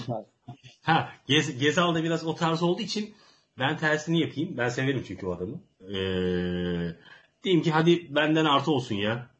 ha, 0.83 1.12
Gez, 1.27 1.59
Gezal 1.59 1.95
da 1.95 2.05
biraz 2.05 2.27
o 2.27 2.35
tarz 2.35 2.62
olduğu 2.62 2.83
için 2.83 3.14
ben 3.59 3.79
tersini 3.79 4.20
yapayım. 4.20 4.57
Ben 4.57 4.68
severim 4.68 5.05
çünkü 5.07 5.27
o 5.27 5.33
adamı. 5.33 5.61
Ee, 5.81 6.97
diyeyim 7.45 7.62
ki 7.62 7.70
hadi 7.70 8.14
benden 8.14 8.45
artı 8.45 8.70
olsun 8.70 8.95
ya. 8.95 9.30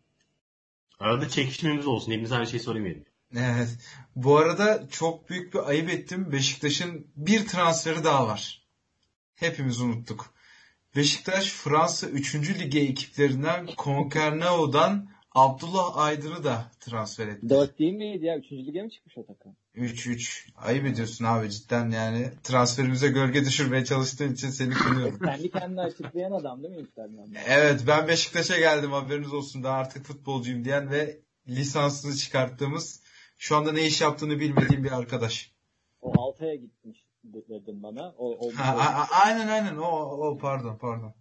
Arada 0.99 1.29
çekişmemiz 1.29 1.87
olsun. 1.87 2.13
Hepimiz 2.13 2.33
aynı 2.33 2.47
şeyi 2.47 2.61
söylemeyelim. 2.61 3.05
Evet. 3.37 3.79
Bu 4.17 4.39
arada 4.39 4.89
çok 4.91 5.31
büyük 5.31 5.55
bir 5.55 5.69
ayıp 5.69 5.91
ettim. 5.91 6.33
Beşiktaş'ın 6.33 7.07
bir 7.17 7.47
transferi 7.47 8.05
daha 8.05 8.27
var. 8.27 8.63
Hepimiz 9.35 9.81
unuttuk. 9.81 10.35
Beşiktaş 10.97 11.51
Fransa 11.51 12.07
3. 12.07 12.35
lige 12.35 12.81
ekiplerinden 12.81 13.69
Concarneau'dan 13.79 15.14
Abdullah 15.35 15.97
Aydın'ı 15.97 16.45
da 16.45 16.65
transfer 16.81 17.29
etti. 17.29 17.49
4 17.49 17.79
değil 17.79 17.93
miydi 17.93 18.25
ya? 18.25 18.39
3. 18.39 18.53
lige 18.53 18.83
mi 18.83 18.91
çıkmış 18.91 19.19
o 19.19 19.27
takım? 19.27 19.57
3-3. 19.77 20.49
Ayıp 20.57 20.87
ediyorsun 20.87 21.25
abi 21.25 21.51
cidden 21.51 21.91
yani. 21.91 22.31
Transferimize 22.43 23.09
gölge 23.09 23.45
düşürmeye 23.45 23.85
çalıştığın 23.85 24.33
için 24.33 24.49
seni 24.49 24.75
kınıyorum. 24.75 25.19
Kendi 25.25 25.51
kendine 25.51 25.81
açıklayan 25.81 26.33
adam 26.33 26.63
değil 26.63 26.75
mi 26.75 26.81
Instagram'da? 26.81 27.39
Evet 27.47 27.85
ben 27.87 28.09
Beşiktaş'a 28.09 28.59
geldim 28.59 28.93
haberiniz 28.93 29.33
olsun 29.33 29.63
da 29.63 29.73
artık 29.73 30.07
futbolcuyum 30.07 30.65
diyen 30.65 30.91
ve 30.91 31.19
lisansını 31.49 32.15
çıkarttığımız 32.17 33.03
şu 33.39 33.57
anda 33.57 33.73
ne 33.73 33.87
iş 33.87 34.01
yaptığını 34.01 34.41
bilmediğim 34.41 34.85
bir 34.85 34.93
arkadaş. 34.93 35.53
O 36.01 36.21
Altay'a 36.21 36.55
gitmiş 36.55 37.05
dedin 37.25 37.83
bana. 37.83 38.15
O, 38.19 38.49
o 38.49 38.53
ha, 38.53 38.77
a, 38.79 39.25
aynen 39.25 39.49
aynen 39.49 39.77
o, 39.77 39.87
o 40.29 40.39
pardon 40.39 40.77
pardon. 40.77 41.15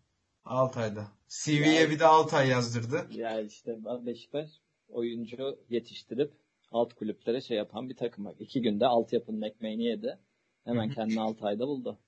Altay'da. 0.46 1.08
CV'ye 1.28 1.74
yani, 1.74 1.90
bir 1.90 2.00
de 2.00 2.06
Altay 2.06 2.50
yazdırdı. 2.50 3.08
Ya 3.12 3.42
işte 3.42 3.78
Beşiktaş 4.06 4.50
oyuncu 4.90 5.60
yetiştirip 5.70 6.34
alt 6.72 6.94
kulüplere 6.94 7.42
şey 7.42 7.58
yapan 7.58 7.90
bir 7.90 7.96
takım. 7.96 8.36
İki 8.40 8.62
günde 8.62 8.86
altyapının 8.86 9.42
ekmeğini 9.42 9.84
yedi. 9.84 10.20
Hemen 10.66 10.90
kendini 10.96 11.22
Altay'da 11.22 11.68
buldu. 11.68 12.00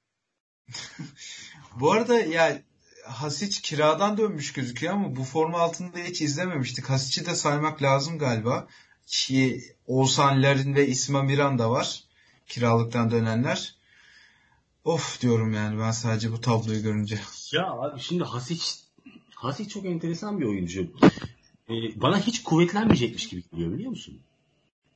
bu 1.79 1.91
arada 1.91 2.19
ya 2.19 2.61
Hasic 3.05 3.61
kiradan 3.61 4.17
dönmüş 4.17 4.53
gözüküyor 4.53 4.93
ama 4.93 5.15
bu 5.15 5.23
forma 5.23 5.59
altında 5.59 5.97
hiç 5.97 6.21
izlememiştik. 6.21 6.85
Hasic'i 6.85 7.25
de 7.25 7.35
saymak 7.35 7.81
lazım 7.81 8.19
galiba. 8.19 8.67
Ki 9.07 9.61
Oğuzhan 9.87 10.43
ve 10.75 10.87
İsma 10.87 11.23
Miran 11.23 11.59
da 11.59 11.71
var. 11.71 12.03
Kiralıktan 12.47 13.11
dönenler. 13.11 13.74
Of 14.85 15.21
diyorum 15.21 15.53
yani 15.53 15.79
ben 15.79 15.91
sadece 15.91 16.31
bu 16.31 16.41
tabloyu 16.41 16.83
görünce. 16.83 17.19
Ya 17.51 17.71
abi 17.71 17.99
şimdi 17.99 18.23
Hasic 18.23 18.63
Hasic 19.35 19.69
çok 19.69 19.85
enteresan 19.85 20.39
bir 20.39 20.45
oyuncu. 20.45 20.81
Ee, 21.69 22.01
bana 22.01 22.19
hiç 22.19 22.43
kuvvetlenmeyecekmiş 22.43 23.29
gibi 23.29 23.43
geliyor 23.51 23.71
biliyor 23.71 23.89
musun? 23.89 24.19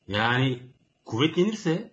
Yani 0.08 0.58
kuvvetlenirse 1.04 1.90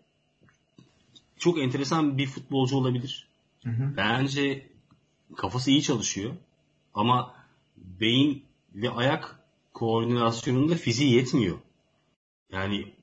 çok 1.38 1.60
enteresan 1.60 2.18
bir 2.18 2.28
futbolcu 2.28 2.78
olabilir. 2.78 3.28
Hı 3.64 3.70
hı. 3.70 3.94
Bence 3.98 4.70
kafası 5.36 5.72
iyi 5.72 5.84
çalışıyor. 5.84 6.34
Ama 6.94 7.36
beyin 7.78 8.44
ve 8.76 8.90
ayak 8.90 9.40
koordinasyonunda 9.74 10.76
fiziği 10.76 11.14
yetmiyor. 11.14 11.58
Yani 12.52 12.94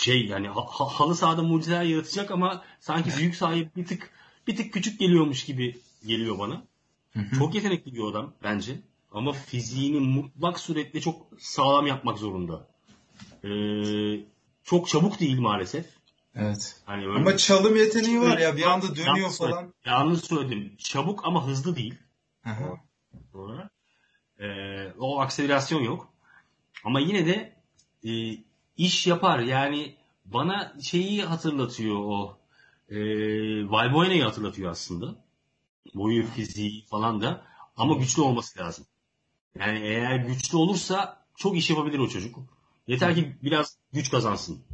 şey 0.00 0.26
yani 0.26 0.48
ha, 0.48 0.60
halı 0.70 1.14
sahada 1.16 1.42
mucizeler 1.42 1.82
yaratacak 1.82 2.30
ama 2.30 2.64
sanki 2.80 3.10
büyük 3.18 3.36
sahip 3.36 3.76
bir 3.76 3.86
tık 3.86 4.10
bir 4.46 4.56
tık 4.56 4.72
küçük 4.72 5.00
geliyormuş 5.00 5.44
gibi 5.44 5.80
geliyor 6.06 6.38
bana. 6.38 6.62
Çok 7.38 7.54
yetenekli 7.54 7.94
bir 7.94 8.04
adam 8.04 8.32
bence. 8.42 8.80
Ama 9.12 9.32
fiziğini 9.32 10.00
mutlak 10.00 10.60
suretle 10.60 11.00
çok 11.00 11.26
sağlam 11.38 11.86
yapmak 11.86 12.18
zorunda. 12.18 12.66
Ee, 13.44 14.20
çok 14.64 14.88
çabuk 14.88 15.20
değil 15.20 15.38
maalesef. 15.38 15.86
Evet. 16.34 16.80
Hani 16.84 17.06
öyle 17.06 17.18
ama 17.18 17.36
çalım 17.36 17.76
yeteneği 17.76 18.20
var 18.20 18.38
ya 18.38 18.56
bir 18.56 18.62
anda 18.62 18.96
dönüyor 18.96 19.16
yalnız 19.16 19.38
falan. 19.38 19.74
Yalnız 19.84 20.24
söyledim. 20.24 20.76
Çabuk 20.78 21.24
ama 21.24 21.46
hızlı 21.46 21.76
değil. 21.76 21.94
Doğru. 23.32 23.68
Ee, 24.40 24.92
o 24.98 25.20
akselerasyon 25.20 25.82
yok. 25.82 26.12
Ama 26.84 27.00
yine 27.00 27.26
de 27.26 27.56
e, 28.04 28.10
iş 28.80 29.06
yapar. 29.06 29.38
Yani 29.38 29.96
bana 30.24 30.76
şeyi 30.82 31.22
hatırlatıyor 31.22 31.96
o. 31.96 32.38
E, 32.88 32.96
Valbuena'yı 33.70 34.22
hatırlatıyor 34.22 34.70
aslında. 34.70 35.14
Boyu, 35.94 36.26
fiziği 36.26 36.84
falan 36.86 37.20
da. 37.20 37.44
Ama 37.76 37.94
güçlü 37.94 38.22
olması 38.22 38.58
lazım. 38.58 38.86
Yani 39.58 39.78
eğer 39.78 40.16
güçlü 40.16 40.56
olursa 40.56 41.26
çok 41.36 41.56
iş 41.56 41.70
yapabilir 41.70 41.98
o 41.98 42.08
çocuk. 42.08 42.38
Yeter 42.86 43.14
ki 43.14 43.36
biraz 43.42 43.76
güç 43.92 44.10
kazansın. 44.10 44.64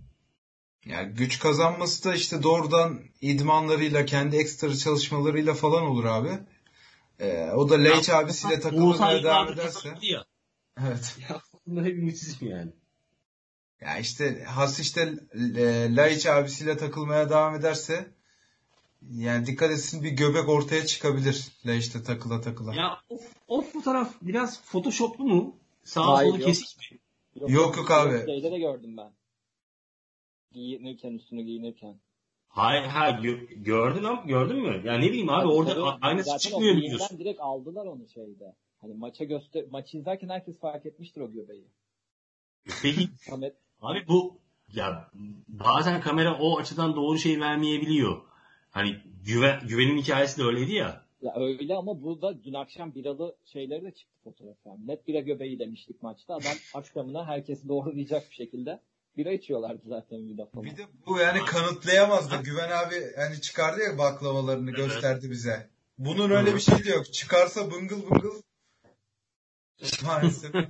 Yani 0.84 1.14
güç 1.14 1.38
kazanması 1.38 2.04
da 2.04 2.14
işte 2.14 2.42
doğrudan 2.42 3.00
idmanlarıyla, 3.20 4.04
kendi 4.04 4.36
ekstra 4.36 4.76
çalışmalarıyla 4.76 5.54
falan 5.54 5.82
olur 5.82 6.04
abi. 6.04 6.38
Ee, 7.18 7.50
o 7.50 7.68
da 7.68 7.74
Leitch 7.74 8.10
abisiyle 8.10 8.60
takılmaya 8.60 9.22
devam 9.22 9.52
ederse. 9.52 9.94
Ya. 10.02 10.24
Evet. 10.80 11.18
Ya 11.28 11.40
bunlar 11.66 11.84
hep 11.84 11.96
ümitsizim 11.96 12.48
yani. 12.48 12.72
Ya 13.86 13.98
işte 13.98 14.44
Has 14.44 14.80
işte 14.80 15.14
e, 15.56 15.96
Laiç 15.96 16.26
abisiyle 16.26 16.76
takılmaya 16.76 17.30
devam 17.30 17.54
ederse 17.54 18.06
yani 19.10 19.46
dikkat 19.46 19.70
etsin 19.70 20.02
bir 20.04 20.10
göbek 20.10 20.48
ortaya 20.48 20.86
çıkabilir 20.86 21.48
Laiç'te 21.66 22.02
takıla 22.02 22.40
takıla. 22.40 22.74
Ya 22.74 23.00
o, 23.08 23.18
o 23.48 23.62
fotoğraf 23.62 24.14
biraz 24.22 24.62
photoshoplu 24.62 25.24
mu? 25.24 25.56
Sağ 25.84 26.16
solu 26.16 26.38
kesik 26.38 26.92
mi? 26.92 26.98
Yok 27.40 27.50
yok, 27.50 27.76
yok 27.76 27.90
abi. 27.90 28.26
Şeyde 28.26 28.50
de 28.50 28.58
gördüm 28.58 28.96
ben. 28.96 29.12
Giyinirken 30.52 31.12
üstünü 31.12 31.42
giyinirken. 31.42 32.00
Hayır 32.48 32.84
ha 32.84 33.10
gö- 33.10 33.62
gördün 33.62 34.04
ama 34.04 34.22
gördün 34.26 34.56
mü? 34.56 34.82
Ya 34.84 34.98
ne 34.98 35.08
bileyim 35.08 35.30
abi 35.30 35.42
Tabii, 35.42 35.52
orada 35.52 35.74
tabii. 35.74 35.98
aynısı 36.00 36.38
çıkmıyor 36.38 36.76
biliyorsun. 36.76 37.18
direkt 37.18 37.40
aldılar 37.40 37.86
onu 37.86 38.08
şeyde. 38.08 38.54
Hani 38.78 38.94
maça 38.94 39.24
göster 39.24 39.64
maçı 39.70 39.98
izlerken 39.98 40.28
herkes 40.28 40.58
fark 40.58 40.86
etmiştir 40.86 41.20
o 41.20 41.32
göbeği. 41.32 41.68
Peki 42.82 43.08
abi 43.80 44.08
bu 44.08 44.40
ya 44.72 45.10
bazen 45.48 46.00
kamera 46.00 46.38
o 46.38 46.58
açıdan 46.58 46.96
doğru 46.96 47.18
şey 47.18 47.40
vermeyebiliyor. 47.40 48.22
Hani 48.70 48.96
güven, 49.24 49.60
güvenin 49.68 49.98
hikayesi 49.98 50.38
de 50.38 50.44
öyleydi 50.44 50.72
ya. 50.74 51.06
Ya 51.22 51.32
öyle 51.36 51.74
ama 51.74 52.02
burada 52.02 52.44
dün 52.44 52.54
akşam 52.54 52.94
biralı 52.94 53.36
şeyleri 53.44 53.84
de 53.84 53.90
çıktı 53.90 54.18
fotoğraf. 54.24 54.56
Yani. 54.66 54.86
Net 54.86 55.08
bira 55.08 55.20
göbeği 55.20 55.58
demiştik 55.58 56.02
maçta. 56.02 56.34
Adam 56.34 56.52
akşamına 56.74 57.26
herkesi 57.26 57.68
doğrulayacak 57.68 58.30
bir 58.30 58.34
şekilde 58.34 58.80
bira 59.16 59.32
içiyorlardı 59.32 59.82
zaten 59.86 60.28
bir 60.28 60.38
defa. 60.38 60.62
Bir 60.62 60.76
de 60.76 60.86
bu 61.06 61.18
yani 61.18 61.38
kanıtlayamaz 61.44 62.30
da 62.30 62.36
Güven 62.36 62.70
abi 62.70 62.94
hani 63.16 63.40
çıkardı 63.40 63.80
ya 63.80 63.98
baklavalarını 63.98 64.70
gösterdi 64.70 65.30
bize. 65.30 65.70
Bunun 65.98 66.30
öyle 66.30 66.54
bir 66.54 66.60
şey 66.60 66.84
de 66.84 66.90
yok. 66.90 67.12
Çıkarsa 67.12 67.70
bıngıl 67.70 68.10
bıngıl 68.10 68.42
maalesef. 70.06 70.54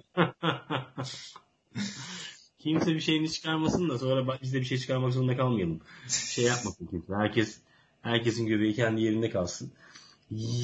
Kimse 2.67 2.95
bir 2.95 3.01
şeyini 3.01 3.31
çıkarmasın 3.31 3.89
da 3.89 3.99
sonra 3.99 4.39
biz 4.43 4.55
de 4.55 4.61
bir 4.61 4.65
şey 4.65 4.79
çıkarmak 4.79 5.13
zorunda 5.13 5.37
kalmayalım. 5.37 5.81
Şey 6.09 6.45
yapmasın 6.45 6.87
kimse. 6.91 7.15
Herkes 7.15 7.59
herkesin 8.03 8.47
göbeği 8.47 8.75
kendi 8.75 9.03
yerinde 9.03 9.31
kalsın. 9.31 9.73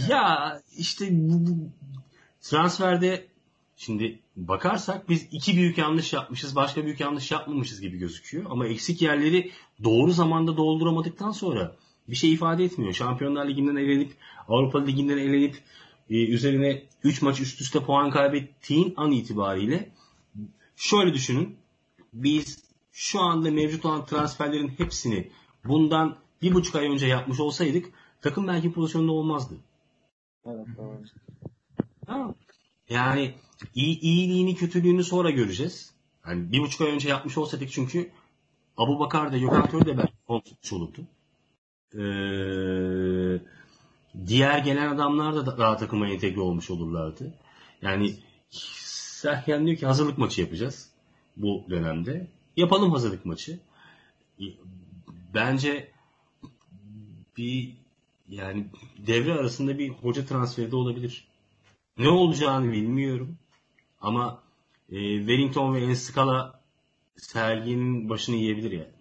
Ya 0.08 0.60
işte 0.76 1.08
bu, 1.10 1.46
bu 1.46 1.70
transferde 2.40 3.26
şimdi 3.76 4.18
bakarsak 4.36 5.08
biz 5.08 5.28
iki 5.32 5.56
büyük 5.56 5.78
yanlış 5.78 6.12
yapmışız, 6.12 6.56
başka 6.56 6.84
büyük 6.84 7.00
yanlış 7.00 7.30
yapmamışız 7.30 7.80
gibi 7.80 7.98
gözüküyor. 7.98 8.44
Ama 8.50 8.66
eksik 8.66 9.02
yerleri 9.02 9.50
doğru 9.84 10.12
zamanda 10.12 10.56
dolduramadıktan 10.56 11.30
sonra 11.30 11.76
bir 12.08 12.16
şey 12.16 12.32
ifade 12.32 12.64
etmiyor. 12.64 12.92
Şampiyonlar 12.92 13.48
Ligi'nden 13.48 13.76
elenip, 13.76 14.12
Avrupa 14.48 14.84
Ligi'nden 14.84 15.18
elenip 15.18 15.62
e, 16.10 16.26
üzerine 16.26 16.82
3 17.04 17.22
maç 17.22 17.40
üst 17.40 17.60
üste 17.60 17.80
puan 17.80 18.10
kaybettiğin 18.10 18.94
an 18.96 19.12
itibariyle 19.12 19.90
şöyle 20.76 21.14
düşünün. 21.14 21.61
Biz 22.12 22.64
şu 22.92 23.20
anda 23.20 23.50
mevcut 23.50 23.84
olan 23.84 24.06
transferlerin 24.06 24.68
hepsini 24.68 25.30
bundan 25.64 26.16
bir 26.42 26.54
buçuk 26.54 26.74
ay 26.74 26.88
önce 26.88 27.06
yapmış 27.06 27.40
olsaydık 27.40 27.92
takım 28.22 28.48
belki 28.48 28.72
pozisyonda 28.72 29.12
olmazdı. 29.12 29.54
Evet 30.46 30.66
doğru. 30.76 31.02
Tamam. 32.06 32.34
Yani 32.88 33.34
iyi, 33.74 34.00
iyiliğini 34.00 34.54
kötülüğünü 34.54 35.04
sonra 35.04 35.30
göreceğiz. 35.30 35.94
Yani 36.26 36.52
bir 36.52 36.60
buçuk 36.60 36.80
ay 36.80 36.90
önce 36.90 37.08
yapmış 37.08 37.38
olsaydık 37.38 37.72
çünkü 37.72 38.10
Abu 38.76 39.00
Bakar 39.00 39.32
da 39.32 39.38
Gökhan 39.38 39.68
Töre 39.68 39.86
de 39.86 39.98
belki 39.98 40.12
konuşmuş 40.26 40.72
olurdu. 40.72 41.00
Ee, 41.94 43.42
diğer 44.26 44.58
gelen 44.58 44.94
adamlar 44.94 45.34
da 45.34 45.58
daha 45.58 45.76
takıma 45.76 46.08
entegre 46.08 46.40
olmuş 46.40 46.70
olurlardı. 46.70 47.34
Yani 47.82 48.14
Sergen 48.50 49.66
diyor 49.66 49.76
ki 49.76 49.86
hazırlık 49.86 50.18
maçı 50.18 50.40
yapacağız 50.40 50.91
bu 51.36 51.64
dönemde. 51.70 52.26
Yapalım 52.56 52.90
hazırlık 52.90 53.24
maçı. 53.24 53.58
Bence 55.34 55.90
bir 57.36 57.76
yani 58.28 58.66
devre 59.06 59.32
arasında 59.32 59.78
bir 59.78 59.88
hoca 59.88 60.26
transferi 60.26 60.70
de 60.70 60.76
olabilir. 60.76 61.28
Ne 61.98 62.08
olacağını 62.08 62.72
bilmiyorum. 62.72 63.38
Ama 64.00 64.42
e, 64.90 65.18
Wellington 65.18 65.74
ve 65.74 65.84
Enskala 65.84 66.60
serginin 67.16 68.08
başını 68.08 68.36
yiyebilir 68.36 68.72
yani. 68.72 68.92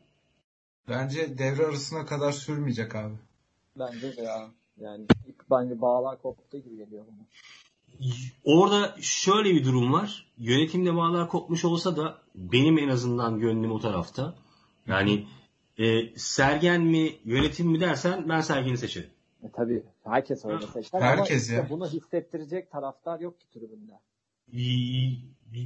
Bence 0.90 1.38
devre 1.38 1.66
arasına 1.66 2.06
kadar 2.06 2.32
sürmeyecek 2.32 2.96
abi. 2.96 3.16
Bence 3.80 4.18
de 4.18 4.22
ya. 4.22 4.52
Yani 4.78 5.06
bence 5.52 5.82
bağlar 5.82 6.22
koptu 6.22 6.58
gibi 6.58 6.78
geliyor 6.78 7.06
bana. 7.08 7.26
Orada 8.44 8.96
şöyle 9.02 9.56
bir 9.56 9.66
durum 9.66 9.94
var. 9.94 10.26
Yönetimde 10.38 10.96
bağlar 10.96 11.30
kopmuş 11.30 11.66
olsa 11.66 11.98
da 11.98 12.18
benim 12.36 12.78
en 12.78 12.90
azından 12.90 13.40
gönlüm 13.40 13.72
o 13.72 13.80
tarafta. 13.80 14.36
Yani 14.88 15.28
e, 15.78 16.18
Sergen 16.18 16.82
mi 16.82 17.16
yönetim 17.26 17.68
mi 17.68 17.80
dersen 17.80 18.30
ben 18.30 18.42
Sergen'i 18.42 18.78
seçerim. 18.78 19.10
E, 19.44 19.52
tabii 19.52 19.84
herkes 20.04 20.46
öyle 20.46 20.68
seçer 20.68 21.02
Herkes 21.02 21.30
ama 21.30 21.40
işte 21.40 21.54
ya. 21.54 21.70
bunu 21.70 21.88
hissettirecek 21.88 22.72
taraftar 22.72 23.20
yok 23.20 23.40
ki 23.40 23.46
tribünde. 23.50 23.94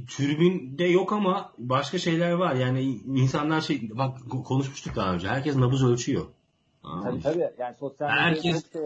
Tribünde 0.08 0.84
yok 0.84 1.12
ama 1.12 1.52
başka 1.58 1.98
şeyler 1.98 2.32
var. 2.32 2.54
Yani 2.54 2.82
insanlar 3.06 3.60
şey 3.60 3.90
bak 3.98 4.18
konuşmuştuk 4.44 4.96
daha 4.96 5.14
önce. 5.14 5.28
Herkes 5.28 5.56
nabız 5.56 5.84
ölçüyor. 5.84 6.26
Tabii 6.82 7.22
tabii. 7.22 7.50
Yani 7.58 7.76
sosyal 7.80 8.08
medyada 8.08 8.24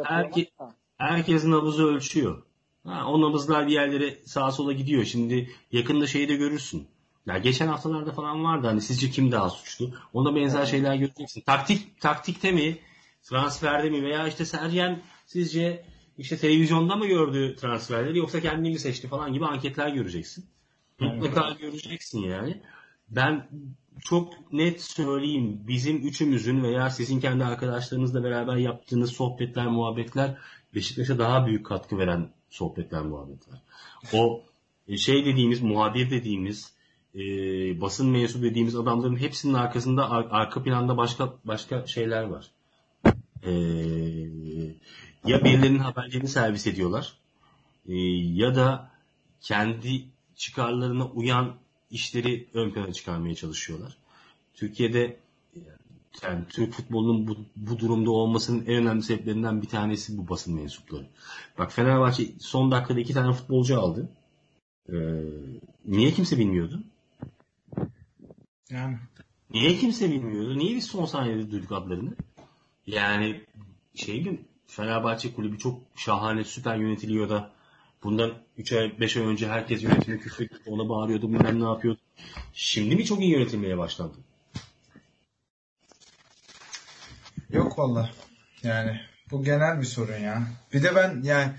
Herkes- 0.04 0.34
şey 0.34 0.50
da. 0.60 0.74
Herkes 0.96 1.44
nabızı 1.44 1.86
ölçüyor. 1.86 2.42
Ha, 2.84 3.06
o 3.06 3.20
nabızlar 3.20 3.66
bir 3.66 3.72
yerlere 3.72 4.18
sağa 4.24 4.52
sola 4.52 4.72
gidiyor. 4.72 5.04
Şimdi 5.04 5.50
yakında 5.72 6.06
şeyi 6.06 6.28
de 6.28 6.36
görürsün. 6.36 6.88
Ya 7.26 7.38
geçen 7.38 7.68
haftalarda 7.68 8.12
falan 8.12 8.44
vardı 8.44 8.66
hani 8.66 8.80
sizce 8.80 9.10
kim 9.10 9.32
daha 9.32 9.50
suçlu? 9.50 9.90
Ona 10.12 10.36
benzer 10.36 10.66
şeyler 10.66 10.94
göreceksin. 10.94 11.40
Taktik 11.40 12.00
taktikte 12.00 12.52
mi? 12.52 12.78
Transferde 13.22 13.90
mi? 13.90 14.02
Veya 14.02 14.28
işte 14.28 14.44
Sergen 14.44 15.02
sizce 15.26 15.84
işte 16.18 16.36
televizyonda 16.36 16.96
mı 16.96 17.06
gördü 17.06 17.56
transferleri 17.56 18.18
yoksa 18.18 18.40
kendi 18.40 18.70
mi 18.70 18.78
seçti 18.78 19.08
falan 19.08 19.32
gibi 19.32 19.46
anketler 19.46 19.88
göreceksin. 19.88 20.44
Mutlaka 21.00 21.50
göreceksin 21.60 22.18
yani. 22.18 22.62
Ben 23.08 23.48
çok 24.04 24.52
net 24.52 24.82
söyleyeyim 24.82 25.60
bizim 25.68 25.96
üçümüzün 25.96 26.62
veya 26.62 26.90
sizin 26.90 27.20
kendi 27.20 27.44
arkadaşlarınızla 27.44 28.24
beraber 28.24 28.56
yaptığınız 28.56 29.12
sohbetler, 29.12 29.66
muhabbetler 29.66 30.38
Beşiktaş'a 30.74 31.18
daha 31.18 31.46
büyük 31.46 31.66
katkı 31.66 31.98
veren 31.98 32.28
sohbetler, 32.50 33.02
muhabbetler. 33.02 33.62
O 34.12 34.42
e, 34.88 34.96
şey 34.96 35.24
dediğimiz, 35.24 35.62
muhabir 35.62 36.10
dediğimiz, 36.10 36.72
e, 37.14 37.20
basın 37.80 38.10
mensubu 38.10 38.44
dediğimiz 38.44 38.76
adamların 38.76 39.16
hepsinin 39.16 39.54
arkasında 39.54 40.10
ar- 40.10 40.28
arka 40.30 40.62
planda 40.62 40.96
başka 40.96 41.34
başka 41.44 41.86
şeyler 41.86 42.22
var. 42.22 42.50
E, 43.42 43.50
ya 45.26 45.44
birilerinin 45.44 45.78
haberlerini 45.78 46.28
servis 46.28 46.66
ediyorlar 46.66 47.16
e, 47.88 47.94
ya 48.34 48.54
da 48.54 48.90
kendi 49.40 50.04
çıkarlarına 50.36 51.06
uyan 51.06 51.56
işleri 51.90 52.48
ön 52.54 52.70
plana 52.70 52.92
çıkarmaya 52.92 53.34
çalışıyorlar. 53.34 53.96
Türkiye'de 54.54 55.16
yani 56.22 56.44
Türk 56.48 56.72
futbolunun 56.72 57.28
bu, 57.28 57.36
bu 57.56 57.78
durumda 57.78 58.10
olmasının 58.10 58.66
en 58.66 58.74
önemli 58.74 59.02
sebeplerinden 59.02 59.62
bir 59.62 59.68
tanesi 59.68 60.18
bu 60.18 60.28
basın 60.28 60.54
mensupları. 60.54 61.06
Bak 61.58 61.72
Fenerbahçe 61.72 62.24
son 62.38 62.70
dakikada 62.70 63.00
iki 63.00 63.14
tane 63.14 63.32
futbolcu 63.32 63.80
aldı. 63.80 64.08
Ee, 64.88 64.94
niye 65.86 66.10
kimse 66.10 66.38
bilmiyordu? 66.38 66.82
Yani 68.70 68.98
Niye 69.52 69.76
kimse 69.76 70.10
bilmiyordu? 70.10 70.58
Niye 70.58 70.76
biz 70.76 70.86
son 70.86 71.04
saniyede 71.04 71.50
duyduk 71.50 71.72
adlarını? 71.72 72.14
Yani 72.86 73.40
şey 73.94 74.22
mi? 74.24 74.40
Fenerbahçe 74.66 75.34
kulübü 75.34 75.58
çok 75.58 75.80
şahane, 75.96 76.44
süper 76.44 76.76
yönetiliyor 76.76 77.28
da 77.28 77.52
bundan 78.02 78.32
3 78.56 78.72
ay, 78.72 79.00
5 79.00 79.16
ay 79.16 79.22
önce 79.22 79.48
herkes 79.48 79.82
yönetimi 79.82 80.20
küfür 80.20 80.48
ona 80.66 80.88
bağırıyordu, 80.88 81.28
bilmem 81.32 81.60
ne 81.60 81.64
yapıyordu. 81.64 82.00
Şimdi 82.52 82.96
mi 82.96 83.04
çok 83.04 83.20
iyi 83.20 83.30
yönetilmeye 83.30 83.78
başlandı? 83.78 84.16
Yok 87.52 87.78
valla. 87.78 88.10
Yani 88.62 89.00
bu 89.30 89.44
genel 89.44 89.80
bir 89.80 89.86
sorun 89.86 90.18
ya. 90.18 90.42
Bir 90.72 90.82
de 90.82 90.94
ben 90.94 91.22
yani 91.22 91.52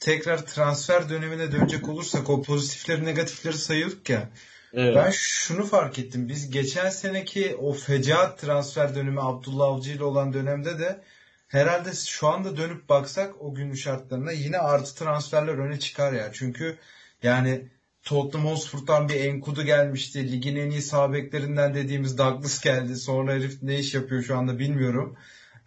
tekrar 0.00 0.46
transfer 0.46 1.08
dönemine 1.08 1.52
dönecek 1.52 1.88
olursak 1.88 2.30
o 2.30 2.42
pozitifleri 2.42 3.04
negatifleri 3.04 3.58
sayıyorduk 3.58 4.10
ya. 4.10 4.28
Evet. 4.72 4.96
Ben 4.96 5.10
şunu 5.10 5.64
fark 5.64 5.98
ettim. 5.98 6.28
Biz 6.28 6.50
geçen 6.50 6.90
seneki 6.90 7.56
o 7.56 7.72
fecaat 7.72 8.38
transfer 8.38 8.94
dönemi 8.94 9.20
Abdullah 9.20 9.66
Avcı 9.66 9.90
ile 9.90 10.04
olan 10.04 10.32
dönemde 10.32 10.78
de 10.78 11.00
herhalde 11.48 11.92
şu 11.92 12.28
anda 12.28 12.56
dönüp 12.56 12.88
baksak 12.88 13.42
o 13.42 13.54
günün 13.54 13.74
şartlarına 13.74 14.32
yine 14.32 14.58
artı 14.58 14.94
transferler 14.94 15.54
öne 15.54 15.78
çıkar 15.78 16.12
ya. 16.12 16.30
Çünkü 16.32 16.78
yani 17.22 17.68
Tottenham 18.04 18.46
Hotspur'dan 18.46 19.08
bir 19.08 19.14
Enkudu 19.14 19.62
gelmişti. 19.62 20.32
Ligin 20.32 20.56
en 20.56 20.70
iyi 20.70 20.82
sağ 20.82 21.12
beklerinden 21.12 21.74
dediğimiz 21.74 22.18
Douglas 22.18 22.60
geldi. 22.60 22.96
Sonra 22.96 23.32
herif 23.32 23.62
ne 23.62 23.78
iş 23.78 23.94
yapıyor 23.94 24.22
şu 24.22 24.36
anda 24.36 24.58
bilmiyorum. 24.58 25.16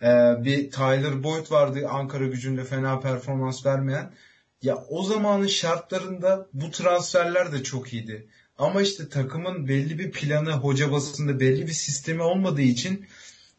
Ee, 0.02 0.36
bir 0.44 0.72
Tyler 0.72 1.24
Boyd 1.24 1.52
vardı 1.52 1.88
Ankara 1.90 2.26
gücünde 2.26 2.64
fena 2.64 3.00
performans 3.00 3.66
vermeyen. 3.66 4.14
Ya 4.62 4.86
o 4.90 5.04
zamanın 5.04 5.48
şartlarında 5.48 6.48
bu 6.54 6.72
transferler 6.72 7.52
de 7.52 7.64
çok 7.64 7.94
iyiydi. 7.94 8.28
Ama 8.58 8.82
işte 8.82 9.10
takımın 9.10 9.68
belli 9.68 10.00
bir 10.00 10.12
planı, 10.12 10.52
hoca 10.52 10.92
basında 10.92 11.40
belli 11.40 11.68
bir 11.68 11.74
sistemi 11.74 12.22
olmadığı 12.22 12.62
için 12.62 13.06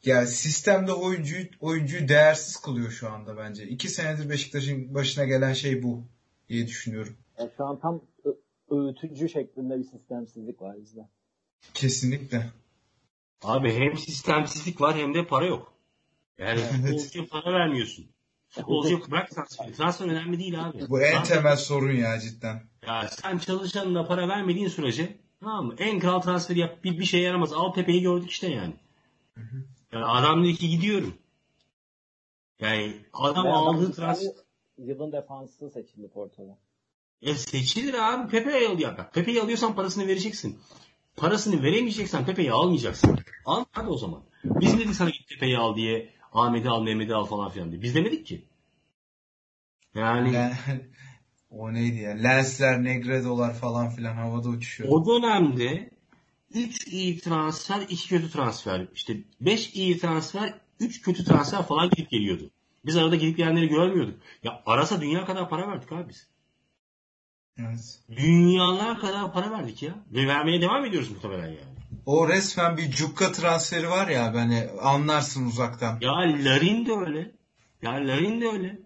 yani 0.05 0.27
sistemde 0.27 0.93
oyuncuyu 0.93 1.47
oyuncuyu 1.61 2.09
değersiz 2.09 2.57
kılıyor 2.57 2.91
şu 2.91 3.11
anda 3.11 3.37
bence. 3.37 3.69
İki 3.69 3.89
senedir 3.89 4.31
Beşiktaş'ın 4.31 4.95
başına 4.95 5.25
gelen 5.25 5.53
şey 5.53 5.83
bu 5.83 6.03
diye 6.49 6.67
düşünüyorum. 6.67 7.17
Yani 7.39 7.51
şu 7.57 7.65
an 7.65 7.81
tam 7.81 8.01
öğütücü 8.71 9.29
şeklinde 9.29 9.79
bir 9.79 9.85
sistemsizlik 9.85 10.63
var 10.63 10.77
bizde. 10.81 11.09
Kesinlikle. 11.75 12.51
Abi 13.43 13.73
hem 13.75 13.97
sistemsizlik 13.97 14.81
var 14.81 14.97
hem 14.97 15.15
de 15.15 15.27
para 15.27 15.47
yok. 15.47 15.73
Yani 16.39 16.61
Evet. 16.61 16.73
futbolcuya 16.73 17.27
para 17.27 17.53
vermiyorsun. 17.53 18.07
Futbolcuya 18.49 18.99
bırak 19.11 19.31
transfer. 19.31 19.73
Transfer 19.75 20.07
önemli 20.07 20.39
değil 20.39 20.65
abi. 20.67 20.89
Bu 20.89 21.01
en 21.01 21.13
Transfer- 21.15 21.29
temel 21.29 21.57
sorun 21.57 21.93
ya 21.97 22.21
cidden. 22.21 22.63
Ya 22.87 23.09
sen 23.09 23.39
çalışanına 23.39 24.05
para 24.07 24.29
vermediğin 24.29 24.69
sürece 24.69 25.17
tamam 25.41 25.67
mı? 25.67 25.75
En 25.79 25.99
kral 26.01 26.21
transferi 26.21 26.59
yap 26.59 26.85
bir, 26.85 26.99
bir 26.99 27.05
şey 27.05 27.23
yaramaz. 27.23 27.53
Al 27.53 27.73
Pepe'yi 27.73 28.03
gördük 28.03 28.31
işte 28.31 28.49
yani. 28.51 28.75
Yani 29.93 30.05
adam 30.05 30.45
dedi 30.45 30.55
ki 30.55 30.69
gidiyorum. 30.69 31.15
Yani 32.61 32.97
adam 33.13 33.45
Veya 33.45 33.55
aldığı 33.55 33.87
ben- 33.87 33.93
transfer 33.93 34.33
Yılın 34.79 35.13
defansı 35.13 35.71
seçildi 35.71 36.09
Porto'da. 36.09 36.59
E 37.23 37.35
seçilir 37.35 37.95
abi 37.95 38.31
Pepe'yi 38.31 38.69
al 38.69 38.79
ya. 38.79 38.99
Bak, 38.99 39.15
Pepe'yi 39.15 39.43
alıyorsan 39.43 39.75
parasını 39.75 40.07
vereceksin. 40.09 40.59
parasını 41.17 41.63
veremeyeceksen 41.63 42.27
Pepe'yi 42.27 42.53
almayacaksın. 42.53 43.19
Al 43.45 43.65
hadi 43.73 43.89
o 43.89 43.97
zaman. 43.99 44.23
Biz 44.45 44.79
dedik 44.79 44.95
sana 44.95 45.11
git 45.11 45.29
Pepe'yi 45.29 45.59
al 45.59 45.77
diye 45.77 46.11
Ahmet'i 46.33 46.69
al, 46.69 46.83
Mehmet'i 46.83 47.15
al 47.15 47.25
falan 47.25 47.51
filan 47.51 47.71
diye. 47.71 47.83
Biz 47.83 47.95
demedik 47.95 48.27
ki. 48.27 48.45
Yani 49.95 50.35
Yani, 50.35 50.55
o 51.51 51.73
neydi 51.75 51.97
ya? 51.97 52.11
Lensler, 52.11 52.85
Negredo'lar 52.85 53.55
falan 53.55 53.91
filan 53.91 54.15
havada 54.15 54.49
uçuşuyor. 54.49 54.91
o 54.93 55.07
dönemde 55.07 55.91
3 56.55 56.87
iyi 56.87 57.19
transfer, 57.21 57.81
2 57.89 58.09
kötü 58.09 58.31
transfer. 58.31 58.87
İşte 58.95 59.17
5 59.41 59.75
iyi 59.75 59.99
transfer, 59.99 60.55
3 60.81 61.03
kötü 61.03 61.25
transfer 61.25 61.63
falan 61.63 61.91
gidip 61.91 62.11
geliyordu. 62.11 62.51
Biz 62.87 62.97
arada 62.97 63.17
gidip 63.17 63.37
gelenleri 63.37 63.69
görmüyorduk. 63.69 64.21
Ya 64.43 64.63
arasa 64.67 65.01
dünya 65.01 65.25
kadar 65.25 65.49
para 65.49 65.69
verdik 65.69 65.93
abi 65.93 66.09
biz. 66.09 66.27
Evet. 67.59 67.99
Dünyalar 68.17 69.01
kadar 69.01 69.33
para 69.33 69.51
verdik 69.51 69.83
ya. 69.83 69.95
Ve 70.13 70.27
vermeye 70.27 70.61
devam 70.61 70.85
ediyoruz 70.85 71.11
muhtemelen 71.11 71.47
yani. 71.47 71.79
O 72.07 72.29
resmen 72.29 72.77
bir 72.77 72.91
cukka 72.91 73.33
transferi 73.33 73.91
var 73.91 74.09
ya 74.09 74.35
hani 74.35 74.69
anlarsın 74.83 75.47
uzaktan. 75.47 75.99
Ya 76.01 76.13
Larin 76.13 76.87
de 76.87 76.93
öyle. 76.93 77.33
Ya 77.83 77.93
Larin 77.93 78.41
de 78.41 78.49
öyle. 78.49 78.79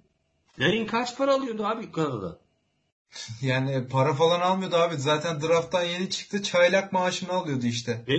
Larin 0.58 0.86
kaç 0.86 1.16
para 1.18 1.34
alıyordu 1.34 1.66
abi 1.66 1.92
Kanada'da? 1.92 2.38
Yani 3.42 3.88
para 3.88 4.14
falan 4.14 4.40
almıyordu 4.40 4.76
abi. 4.76 4.96
Zaten 4.96 5.40
drafttan 5.40 5.84
yeni 5.84 6.10
çıktı. 6.10 6.42
Çaylak 6.42 6.92
maaşını 6.92 7.32
alıyordu 7.32 7.66
işte. 7.66 8.04
Ve 8.08 8.14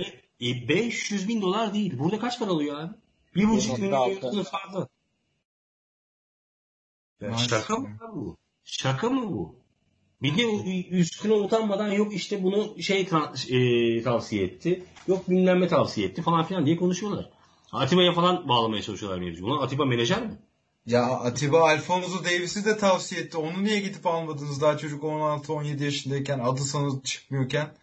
e, 0.46 0.68
500 0.68 1.28
bin 1.28 1.42
dolar 1.42 1.74
değil. 1.74 1.98
Burada 1.98 2.18
kaç 2.18 2.38
para 2.38 2.50
alıyor 2.50 2.80
abi? 2.80 2.92
Bir 3.36 3.48
buçuk 3.48 3.78
milyon 3.78 4.42
fazla. 4.42 4.88
Ya 7.20 7.38
şaka 7.38 7.76
mı 7.76 7.88
bu? 8.14 8.36
Şaka 8.64 9.10
mı 9.10 9.32
bu? 9.32 9.63
Bir 10.24 10.36
de 10.36 10.88
üstüne 10.90 11.32
utanmadan 11.32 11.92
yok 11.92 12.14
işte 12.14 12.42
bunu 12.42 12.82
şey 12.82 13.08
e, 13.50 14.02
tavsiye 14.02 14.44
etti. 14.44 14.84
Yok 15.08 15.30
bilmem 15.30 15.60
ne 15.60 15.68
tavsiye 15.68 16.06
etti 16.06 16.22
falan 16.22 16.44
filan 16.44 16.66
diye 16.66 16.76
konuşuyorlar. 16.76 17.30
Atiba'ya 17.72 18.12
falan 18.12 18.48
bağlamaya 18.48 18.82
çalışıyorlar 18.82 19.18
mevzu. 19.18 19.44
Ulan 19.46 19.62
Atiba 19.62 19.84
menajer 19.84 20.22
mi? 20.22 20.38
Ya 20.86 21.02
Atiba 21.06 21.60
Alfonso 21.70 22.24
Davis'i 22.24 22.64
de 22.64 22.76
tavsiye 22.76 23.20
etti. 23.20 23.36
Onu 23.38 23.64
niye 23.64 23.80
gidip 23.80 24.06
almadınız 24.06 24.60
daha 24.60 24.78
çocuk 24.78 25.02
16-17 25.02 25.84
yaşındayken 25.84 26.38
adı 26.38 26.60
sana 26.60 27.02
çıkmıyorken? 27.04 27.74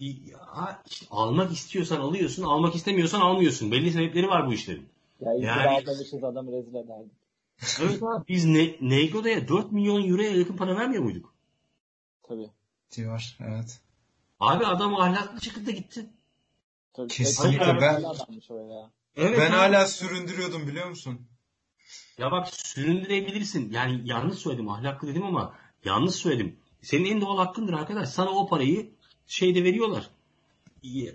Ya, 0.00 0.82
işte 0.90 1.06
almak 1.10 1.52
istiyorsan 1.52 2.00
alıyorsun, 2.00 2.42
almak 2.42 2.74
istemiyorsan 2.74 3.20
almıyorsun. 3.20 3.72
Belli 3.72 3.92
sebepleri 3.92 4.28
var 4.28 4.46
bu 4.46 4.52
işlerin. 4.52 4.86
Ya 5.20 5.32
Yani- 5.34 5.84
adamı 6.22 6.52
rezil 6.52 6.74
ederdik. 6.74 7.12
Evet 7.82 8.02
abi 8.02 8.24
biz 8.28 8.44
ne, 8.44 8.76
Nego'ya 8.80 9.48
4 9.48 9.72
milyon 9.72 10.08
euroya 10.08 10.30
yakın 10.30 10.56
para 10.56 10.76
vermiyor 10.76 11.02
muyduk? 11.02 11.31
Tabii. 12.32 12.50
Diyor 12.96 13.36
evet. 13.40 13.80
Abi 14.40 14.66
adam 14.66 14.96
ahlaklı 14.96 15.40
şekilde 15.40 15.72
gitti. 15.72 16.06
Tabii. 16.92 17.08
Kesinlikle 17.08 17.80
ben-. 17.80 18.04
Evet 19.16 19.38
ben 19.38 19.50
abi. 19.50 19.56
hala 19.56 19.86
süründürüyordum 19.86 20.66
biliyor 20.66 20.88
musun? 20.88 21.20
Ya 22.18 22.30
bak 22.30 22.48
süründürebilirsin. 22.54 23.72
Yani 23.72 24.00
yanlış 24.04 24.38
söyledim 24.38 24.68
ahlaklı 24.68 25.08
dedim 25.08 25.22
ama 25.22 25.54
yanlış 25.84 26.14
söyledim. 26.14 26.56
Senin 26.82 27.04
en 27.04 27.20
doğal 27.20 27.36
hakkındır 27.36 27.72
arkadaş. 27.72 28.08
Sana 28.08 28.30
o 28.30 28.48
parayı 28.48 28.90
şeyde 29.26 29.64
veriyorlar. 29.64 30.10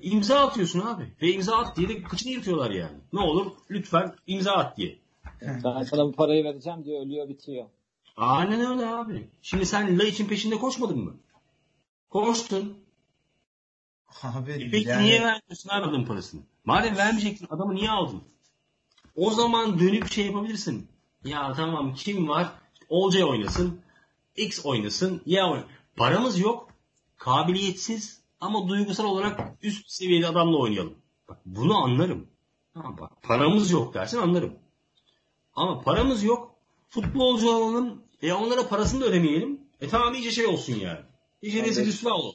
İmza 0.02 0.40
atıyorsun 0.40 0.80
abi. 0.80 1.16
Ve 1.22 1.32
imza 1.32 1.58
at 1.58 1.78
diye 1.78 1.90
de 1.90 2.04
kıçını 2.04 2.32
yırtıyorlar 2.32 2.72
yani. 2.72 2.98
Ne 3.14 3.20
olur 3.20 3.52
lütfen 3.70 4.16
imza 4.28 4.54
at 4.54 4.78
diye. 4.78 5.00
Ben 5.42 5.84
sana 5.84 6.06
bu 6.06 6.12
parayı 6.12 6.44
vereceğim 6.44 6.86
diye 6.86 7.02
ölüyor 7.02 7.30
bitiyor. 7.30 7.66
Aynen 8.18 8.60
öyle 8.72 8.88
abi. 8.88 9.30
Şimdi 9.42 9.66
sen 9.66 10.00
La 10.00 10.04
için 10.04 10.28
peşinde 10.28 10.58
koşmadın 10.58 11.00
mı? 11.00 11.16
Koştun. 12.10 12.78
Abi 14.24 14.52
E 14.52 14.72
peki 14.72 14.90
yani 14.90 15.04
niye 15.04 15.22
vermiyorsun 15.22 15.70
abi 15.70 15.84
adamın 15.86 16.06
parasını? 16.06 16.42
Madem 16.66 16.98
vermeyecektin 16.98 17.48
adamı 17.50 17.76
niye 17.76 17.90
aldın? 17.92 18.24
O 19.16 19.32
zaman 19.32 19.80
dönüp 19.80 20.12
şey 20.12 20.26
yapabilirsin. 20.26 20.88
Ya 21.26 21.54
tamam 21.54 21.94
kim 21.94 22.28
var? 22.28 22.52
Olcay 22.90 23.24
oynasın. 23.24 23.82
X 24.36 24.66
oynasın. 24.66 25.22
Ya 25.26 25.44
oyn- 25.52 25.64
Paramız 25.96 26.40
yok. 26.40 26.70
Kabiliyetsiz 27.18 28.22
ama 28.40 28.68
duygusal 28.68 29.06
olarak 29.06 29.40
üst 29.62 29.90
seviyede 29.92 30.28
adamla 30.28 30.58
oynayalım. 30.58 30.96
Bak 31.30 31.38
bunu 31.46 31.78
anlarım. 31.84 32.28
Tamam 32.74 32.98
bak 33.00 33.12
paramız 33.24 33.72
yok 33.72 33.94
dersin 33.94 34.18
anlarım. 34.18 34.54
Ama 35.56 35.82
paramız 35.82 36.24
yok. 36.24 36.56
Futbolcu 36.90 37.52
alalım. 37.52 38.02
E 38.22 38.34
onlara 38.34 38.68
parasını 38.68 39.02
da 39.02 39.06
ödemeyelim. 39.06 39.62
E 39.82 39.88
tamam 39.88 40.14
iyice 40.14 40.32
şey 40.32 40.46
olsun 40.46 40.74
yani. 40.76 41.00
İyice 41.42 41.64
rezil 41.64 41.86
rüsva 41.86 42.12
olur. 42.12 42.34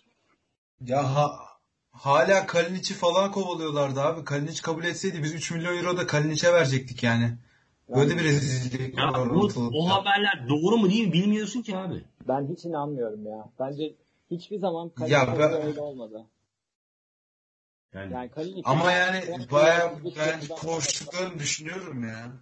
ya 0.86 1.14
ha- 1.14 1.38
hala 1.90 2.46
Kalinic'i 2.46 2.94
falan 2.94 3.32
kovalıyorlardı 3.32 4.00
abi. 4.00 4.24
Kalinic 4.24 4.62
kabul 4.62 4.84
etseydi 4.84 5.22
biz 5.22 5.34
3 5.34 5.50
milyon 5.50 5.76
euro 5.76 5.96
da 5.96 6.06
Kalinic'e 6.06 6.52
verecektik 6.52 7.02
yani. 7.02 7.38
Böyle 7.88 8.18
bir 8.18 8.24
rezillik 8.24 8.98
Ya 8.98 9.12
var 9.12 9.30
bu, 9.34 9.48
o 9.74 9.90
haberler 9.90 10.48
doğru 10.48 10.76
mu 10.76 10.90
değil 10.90 11.06
mi 11.06 11.12
bilmiyorsun 11.12 11.62
ki 11.62 11.76
abi. 11.76 12.04
Ben 12.28 12.48
hiç 12.48 12.64
inanmıyorum 12.64 13.26
ya. 13.26 13.48
Bence 13.58 13.94
hiçbir 14.30 14.58
zaman 14.58 14.92
Ya 15.08 15.24
Kalinic'te 15.24 15.38
ben- 15.38 15.66
öyle 15.66 15.80
olmadı. 15.80 16.26
Yani, 17.94 18.12
Yani 18.12 18.30
Kalinic 18.30 18.62
Ama 18.64 18.92
yani 18.92 19.46
baya 19.50 19.92
ben 20.16 20.16
ben 20.16 20.56
koştuklarını 20.60 21.38
düşünüyorum 21.38 22.04
ya. 22.08 22.32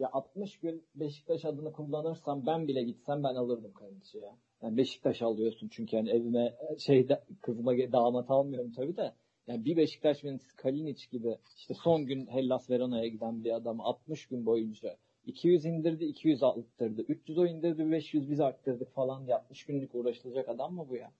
Ya 0.00 0.10
60 0.12 0.58
gün 0.60 0.84
Beşiktaş 0.94 1.44
adını 1.44 1.72
kullanırsam 1.72 2.46
ben 2.46 2.68
bile 2.68 2.82
gitsem 2.82 3.22
ben 3.24 3.34
alırdım 3.34 3.72
Kalinic'i 3.72 4.18
ya. 4.18 4.36
Yani 4.62 4.76
Beşiktaş 4.76 5.22
alıyorsun 5.22 5.68
çünkü 5.68 5.96
yani 5.96 6.10
evime 6.10 6.54
şeyde 6.78 7.24
kızıma 7.40 7.72
damat 7.72 8.30
almıyorum 8.30 8.72
tabii 8.72 8.96
de. 8.96 9.14
Yani 9.46 9.64
bir 9.64 9.76
Beşiktaş 9.76 10.24
yöneticisi 10.24 10.56
Kalinic 10.56 11.06
gibi 11.10 11.38
işte 11.56 11.74
son 11.74 12.06
gün 12.06 12.26
Hellas 12.26 12.70
Verona'ya 12.70 13.06
giden 13.06 13.44
bir 13.44 13.52
adam 13.52 13.80
60 13.80 14.26
gün 14.26 14.46
boyunca 14.46 14.96
200 15.26 15.64
indirdi 15.64 16.04
200 16.04 16.42
arttırdı. 16.42 17.02
300 17.02 17.38
o 17.38 17.46
indirdi 17.46 17.90
500 17.90 18.30
biz 18.30 18.40
arttırdık 18.40 18.94
falan 18.94 19.26
diye 19.26 19.36
60 19.36 19.64
günlük 19.66 19.94
uğraşılacak 19.94 20.48
adam 20.48 20.74
mı 20.74 20.86
bu 20.88 20.96
ya? 20.96 21.12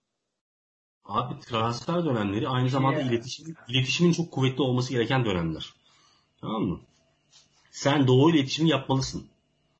abi 1.05 1.39
transfer 1.39 2.05
dönemleri 2.05 2.47
aynı 2.47 2.69
zamanda 2.69 2.99
Ya. 2.99 3.05
iletişim, 3.07 3.55
iletişimin 3.67 4.11
çok 4.11 4.31
kuvvetli 4.31 4.61
olması 4.61 4.93
gereken 4.93 5.25
dönemler. 5.25 5.73
Tamam 6.41 6.63
mı? 6.63 6.79
Sen 7.71 8.07
doğru 8.07 8.35
iletişimi 8.35 8.69
yapmalısın. 8.69 9.27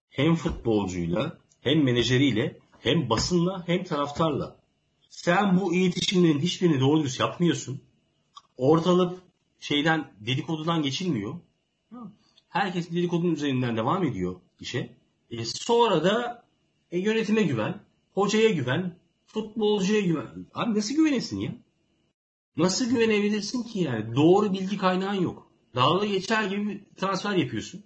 Hem 0.09 0.35
futbolcuyla, 0.35 1.37
hem 1.61 1.83
menajeriyle, 1.83 2.59
hem 2.79 3.09
basınla, 3.09 3.67
hem 3.67 3.83
taraftarla. 3.83 4.55
Sen 5.09 5.59
bu 5.59 5.73
iletişimlerin 5.73 6.39
hiçbirini 6.39 6.79
doğru 6.79 6.99
dürüst 6.99 7.19
yapmıyorsun. 7.19 7.81
Ortalık 8.57 9.19
şeyden 9.59 10.11
dedikodudan 10.19 10.83
geçilmiyor. 10.83 11.35
Herkes 12.49 12.91
dedikodunun 12.91 13.35
üzerinden 13.35 13.77
devam 13.77 14.03
ediyor 14.03 14.35
işe. 14.59 14.95
E 15.31 15.45
sonra 15.45 16.03
da 16.03 16.43
e, 16.91 16.99
yönetime 16.99 17.43
güven, 17.43 17.81
hocaya 18.13 18.49
güven, 18.49 18.95
futbolcuya 19.25 20.01
güven. 20.01 20.45
Abi 20.53 20.79
nasıl 20.79 20.95
güvenesin 20.95 21.39
ya? 21.39 21.55
Nasıl 22.57 22.89
güvenebilirsin 22.89 23.63
ki 23.63 23.79
yani? 23.79 24.15
Doğru 24.15 24.53
bilgi 24.53 24.77
kaynağın 24.77 25.21
yok. 25.21 25.50
Dalga 25.75 26.05
geçer 26.05 26.43
gibi 26.43 26.67
bir 26.67 26.95
transfer 26.95 27.35
yapıyorsun. 27.35 27.83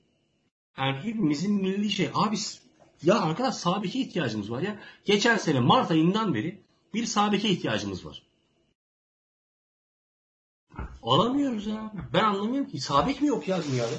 Yani 0.77 0.97
hepimizin 0.97 1.53
milli 1.53 1.89
şey. 1.89 2.09
Abi 2.13 2.35
ya 3.03 3.21
arkadaş 3.21 3.55
sabike 3.55 3.99
ihtiyacımız 3.99 4.51
var 4.51 4.61
ya. 4.61 4.79
Geçen 5.05 5.37
sene 5.37 5.59
Mart 5.59 5.91
ayından 5.91 6.33
beri 6.33 6.61
bir 6.93 7.05
sabike 7.05 7.49
ihtiyacımız 7.49 8.05
var. 8.05 8.21
Alamıyoruz 11.03 11.67
ya. 11.67 11.91
Ben 12.13 12.23
anlamıyorum 12.23 12.69
ki. 12.69 12.79
Sabek 12.79 13.21
mi 13.21 13.27
yok 13.27 13.47
ya 13.47 13.57
dünyada? 13.71 13.95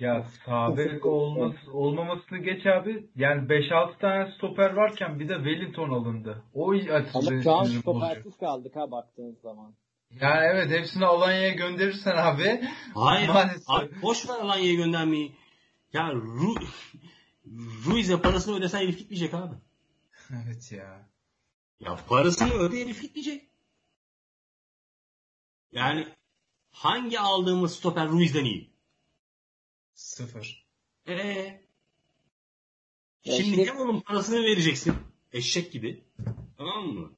Ya 0.00 0.26
sabek 0.46 1.06
olmaz, 1.06 1.52
olmamasını 1.72 2.38
geç 2.38 2.66
abi. 2.66 3.06
Yani 3.16 3.48
5-6 3.48 3.98
tane 3.98 4.32
stoper 4.32 4.72
varken 4.72 5.20
bir 5.20 5.28
de 5.28 5.34
Wellington 5.34 5.90
alındı. 5.90 6.42
O 6.54 6.72
Ama 6.72 6.94
açıdan 6.94 7.40
şu 7.40 7.52
an 7.52 7.64
stopersiz 7.64 8.36
kaldık 8.36 8.76
ha 8.76 8.90
baktığınız 8.90 9.40
zaman. 9.40 9.74
Yani 10.10 10.46
evet 10.46 10.70
hepsini 10.70 11.06
Alanya'ya 11.06 11.50
gönderirsen 11.50 12.16
abi 12.16 12.68
Hayır. 12.94 13.28
Maalesef. 13.34 13.70
Abi 13.70 14.02
boş 14.02 14.28
ver 14.28 14.34
Alanya'ya 14.34 14.74
göndermeyi. 14.74 15.36
Ya 15.92 16.12
Ru 16.12 16.54
Ruiz'e 17.86 18.20
parasını 18.20 18.56
ödesen 18.56 18.78
herif 18.78 18.98
gitmeyecek 18.98 19.34
abi. 19.34 19.54
Evet 20.44 20.72
ya. 20.72 21.08
Ya 21.80 21.96
parasını 22.08 22.52
öde 22.54 22.80
herif 22.80 23.02
gitmeyecek. 23.02 23.50
Yani 25.72 26.08
hangi 26.70 27.20
aldığımız 27.20 27.76
stoper 27.76 28.08
Ruiz'den 28.08 28.44
iyi? 28.44 28.70
Sıfır. 29.94 30.66
Eee? 31.06 31.64
Şimdi 33.24 33.42
işte- 33.42 33.66
hem 33.66 33.76
onun 33.76 34.00
parasını 34.00 34.42
vereceksin. 34.42 34.94
Eşek 35.32 35.72
gibi. 35.72 36.04
Tamam 36.56 36.86
mı? 36.86 37.12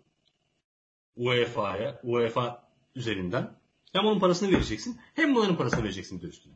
UEFA'ya, 1.17 2.01
UEFA 2.03 2.72
üzerinden. 2.95 3.51
Hem 3.93 4.05
onun 4.05 4.21
parasını 4.21 4.53
vereceksin. 4.53 5.01
Hem 5.15 5.35
bunların 5.35 5.57
parasını 5.57 5.83
vereceksin 5.83 6.19
bir 6.19 6.23
de 6.23 6.27
üstüne. 6.27 6.53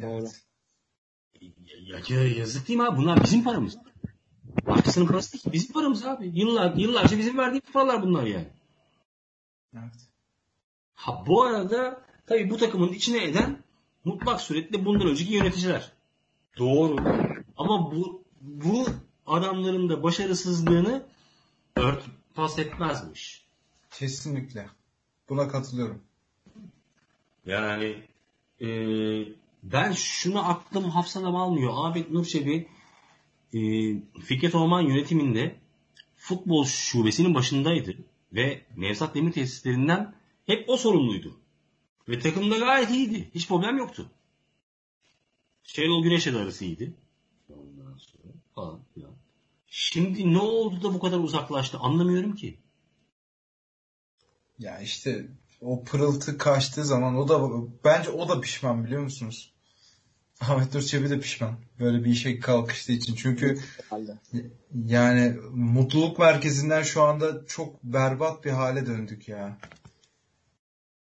Doğru. 0.00 0.26
Ya, 1.86 1.98
ya, 2.08 2.28
yazık 2.28 2.68
değil 2.68 2.78
mi 2.78 2.86
abi? 2.86 2.98
Bunlar 2.98 3.24
bizim 3.24 3.44
paramız. 3.44 3.76
Başkasının 4.66 5.06
parası 5.06 5.32
değil 5.32 5.42
ki. 5.42 5.52
Bizim 5.52 5.72
paramız 5.72 6.06
abi. 6.06 6.30
Yıllar, 6.34 6.74
yıllarca 6.74 7.18
bizim 7.18 7.38
verdiğimiz 7.38 7.72
paralar 7.72 8.02
bunlar 8.02 8.22
yani. 8.26 8.48
Evet. 9.74 10.08
Ha 10.94 11.24
bu 11.26 11.42
arada 11.42 12.02
tabii 12.26 12.50
bu 12.50 12.56
takımın 12.56 12.92
içine 12.92 13.24
eden 13.24 13.62
mutlak 14.04 14.40
suretle 14.40 14.84
bundan 14.84 15.08
önceki 15.08 15.34
yöneticiler. 15.34 15.92
Doğru. 16.58 16.96
Ama 17.56 17.92
bu 17.92 18.24
bu 18.40 18.86
adamların 19.26 19.88
da 19.88 20.02
başarısızlığını 20.02 21.06
örtbas 21.76 22.58
etmezmiş. 22.58 23.46
Kesinlikle. 23.90 24.66
Buna 25.28 25.48
katılıyorum. 25.48 26.02
Yani 27.46 28.02
e, 28.60 28.68
ben 29.62 29.92
şunu 29.92 30.48
aklım 30.48 30.84
hafsalam 30.90 31.36
almıyor. 31.36 31.72
Ahmet 31.76 32.10
Nurçebi 32.10 32.68
e, 33.54 33.60
Fikret 34.20 34.54
Orman 34.54 34.80
yönetiminde 34.80 35.56
futbol 36.16 36.64
şubesinin 36.64 37.34
başındaydı. 37.34 37.96
Ve 38.32 38.62
Nevzat 38.76 39.14
Demir 39.14 39.32
tesislerinden 39.32 40.14
hep 40.46 40.68
o 40.68 40.76
sorumluydu. 40.76 41.36
Ve 42.08 42.18
takımda 42.18 42.58
gayet 42.58 42.90
iyiydi. 42.90 43.30
Hiç 43.34 43.48
problem 43.48 43.78
yoktu. 43.78 44.10
Şenol 45.62 46.02
Güneş'le 46.02 46.26
de 46.26 46.38
arası 46.38 46.64
iyiydi. 46.64 46.94
Ondan 47.48 47.96
sonra 47.96 48.32
falan 48.54 48.80
filan. 48.94 49.12
Şimdi 49.66 50.32
ne 50.32 50.38
oldu 50.38 50.82
da 50.82 50.94
bu 50.94 51.00
kadar 51.00 51.18
uzaklaştı 51.18 51.78
anlamıyorum 51.78 52.34
ki. 52.34 52.58
Ya 54.58 54.78
işte 54.80 55.26
o 55.60 55.84
pırıltı 55.84 56.38
kaçtığı 56.38 56.84
zaman 56.84 57.16
o 57.16 57.28
da 57.28 57.40
bence 57.84 58.10
o 58.10 58.28
da 58.28 58.40
pişman 58.40 58.84
biliyor 58.84 59.02
musunuz? 59.02 59.52
Ahmet 60.40 60.74
Nur 60.74 60.82
Çebi 60.82 61.10
de 61.10 61.20
pişman. 61.20 61.56
Böyle 61.80 62.04
bir 62.04 62.10
işe 62.10 62.38
kalkıştığı 62.40 62.92
için. 62.92 63.14
Çünkü 63.14 63.58
yani 64.84 65.36
mutluluk 65.52 66.18
merkezinden 66.18 66.82
şu 66.82 67.02
anda 67.02 67.46
çok 67.46 67.84
berbat 67.84 68.44
bir 68.44 68.50
hale 68.50 68.86
döndük 68.86 69.28
ya. 69.28 69.36
Ya 69.38 69.58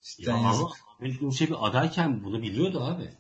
Cidden 0.03 0.33
ama 0.35 0.49
yazık. 0.49 0.67
Ahmet 0.97 1.23
Nurçebi 1.23 1.57
adayken 1.57 2.25
bunu 2.25 2.43
biliyordu 2.43 2.85
abi. 2.85 3.11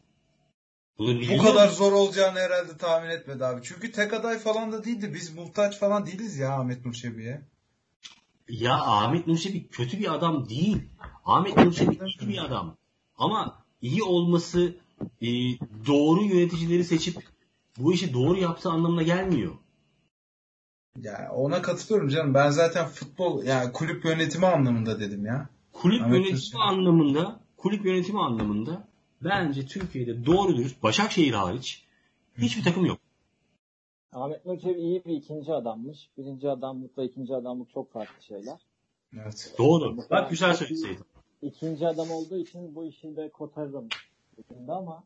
Bunu 0.98 1.16
Bu 1.16 1.20
biliyordu. 1.20 1.46
kadar 1.46 1.68
zor 1.68 1.92
olacağını 1.92 2.38
herhalde 2.38 2.76
tahmin 2.76 3.10
etmedi 3.10 3.44
abi. 3.44 3.60
Çünkü 3.64 3.92
tek 3.92 4.12
aday 4.12 4.38
falan 4.38 4.72
da 4.72 4.84
değildi. 4.84 5.14
Biz 5.14 5.34
muhtaç 5.34 5.78
falan 5.78 6.06
değiliz 6.06 6.36
ya 6.36 6.52
Ahmet 6.60 6.86
Nur 6.86 6.92
Çebi'ye. 6.92 7.42
Ya 8.50 8.74
Ahmet 8.74 9.26
Nurçebi 9.26 9.68
kötü 9.68 9.98
bir 9.98 10.14
adam 10.14 10.48
değil. 10.48 10.82
Ahmet 11.24 11.56
Nurçebi 11.56 11.98
iyi 12.20 12.28
bir 12.28 12.44
adam. 12.44 12.76
Ama 13.18 13.64
iyi 13.82 14.02
olması 14.02 14.74
e, 15.22 15.26
doğru 15.86 16.22
yöneticileri 16.24 16.84
seçip 16.84 17.16
bu 17.78 17.92
işi 17.92 18.14
doğru 18.14 18.38
yaptığı 18.38 18.70
anlamına 18.70 19.02
gelmiyor. 19.02 19.52
Ya 20.96 21.30
ona 21.34 21.62
katılıyorum 21.62 22.08
canım. 22.08 22.34
Ben 22.34 22.50
zaten 22.50 22.88
futbol 22.88 23.44
yani 23.44 23.72
kulüp 23.72 24.04
yönetimi 24.04 24.46
anlamında 24.46 25.00
dedim 25.00 25.26
ya. 25.26 25.48
Kulüp 25.72 26.02
Ahmet 26.02 26.12
yönetimi 26.14 26.36
Nurçebi. 26.36 26.62
anlamında, 26.62 27.40
kulüp 27.56 27.84
yönetimi 27.84 28.20
anlamında 28.20 28.88
bence 29.24 29.66
Türkiye'de 29.66 30.26
doğru 30.26 30.56
dürüst 30.56 30.82
Başakşehir 30.82 31.32
hariç 31.32 31.84
hiçbir 32.38 32.64
takım 32.64 32.86
yok. 32.86 32.98
Ahmet 34.12 34.46
Nur 34.46 34.58
Çebi 34.58 34.80
iyi 34.80 35.04
bir 35.04 35.16
ikinci 35.16 35.52
adammış. 35.52 36.10
Birinci 36.18 36.50
adamlıkla 36.50 37.04
ikinci 37.04 37.34
adamlık 37.34 37.70
çok 37.70 37.92
farklı 37.92 38.22
şeyler. 38.22 38.66
Evet. 39.14 39.54
Doğru. 39.58 39.96
Bak 40.10 40.30
güzel 40.30 40.54
söyleseydin. 40.54 41.04
İkinci 41.42 41.86
adam 41.86 42.10
olduğu 42.10 42.36
için 42.36 42.74
bu 42.74 42.84
işi 42.84 43.16
de 43.16 43.28
kotarırım 43.28 43.88
şimdi 44.48 44.72
ama 44.72 45.04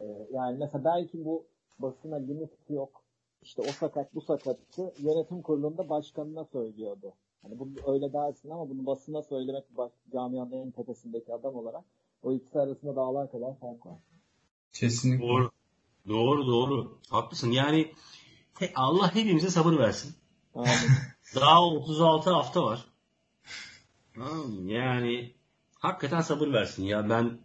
e, 0.00 0.04
yani 0.32 0.58
mesela 0.58 0.84
belki 0.84 1.24
bu 1.24 1.44
basına 1.78 2.16
limit 2.16 2.50
yok. 2.68 3.02
İşte 3.42 3.62
o 3.62 3.72
sakat 3.72 4.14
bu 4.14 4.20
sakatı 4.20 4.92
yönetim 4.98 5.42
kurulunda 5.42 5.88
başkanına 5.88 6.44
söylüyordu. 6.44 7.12
Hani 7.42 7.58
bunu 7.58 7.70
öyle 7.86 8.12
dersin 8.12 8.50
ama 8.50 8.70
bunu 8.70 8.86
basına 8.86 9.22
söylemek 9.22 9.76
baş, 9.76 9.92
camianın 10.12 10.52
en 10.52 10.70
tepesindeki 10.70 11.34
adam 11.34 11.54
olarak 11.54 11.84
o 12.22 12.32
ikisi 12.32 12.60
arasında 12.60 12.96
dağlar 12.96 13.30
kadar 13.30 13.58
fark 13.58 13.86
var. 13.86 13.98
Kesinlikle. 14.72 15.28
Doğru. 15.28 15.50
Doğru 16.08 16.46
doğru. 16.46 16.98
Haklısın. 17.10 17.50
Yani 17.50 17.92
Allah 18.74 19.14
hepimize 19.14 19.50
sabır 19.50 19.78
versin. 19.78 20.14
Daha 21.34 21.64
36 21.64 22.30
hafta 22.30 22.62
var. 22.64 22.84
Yani 24.64 25.34
hakikaten 25.78 26.20
sabır 26.20 26.52
versin 26.52 26.84
ya. 26.84 27.10
Ben 27.10 27.38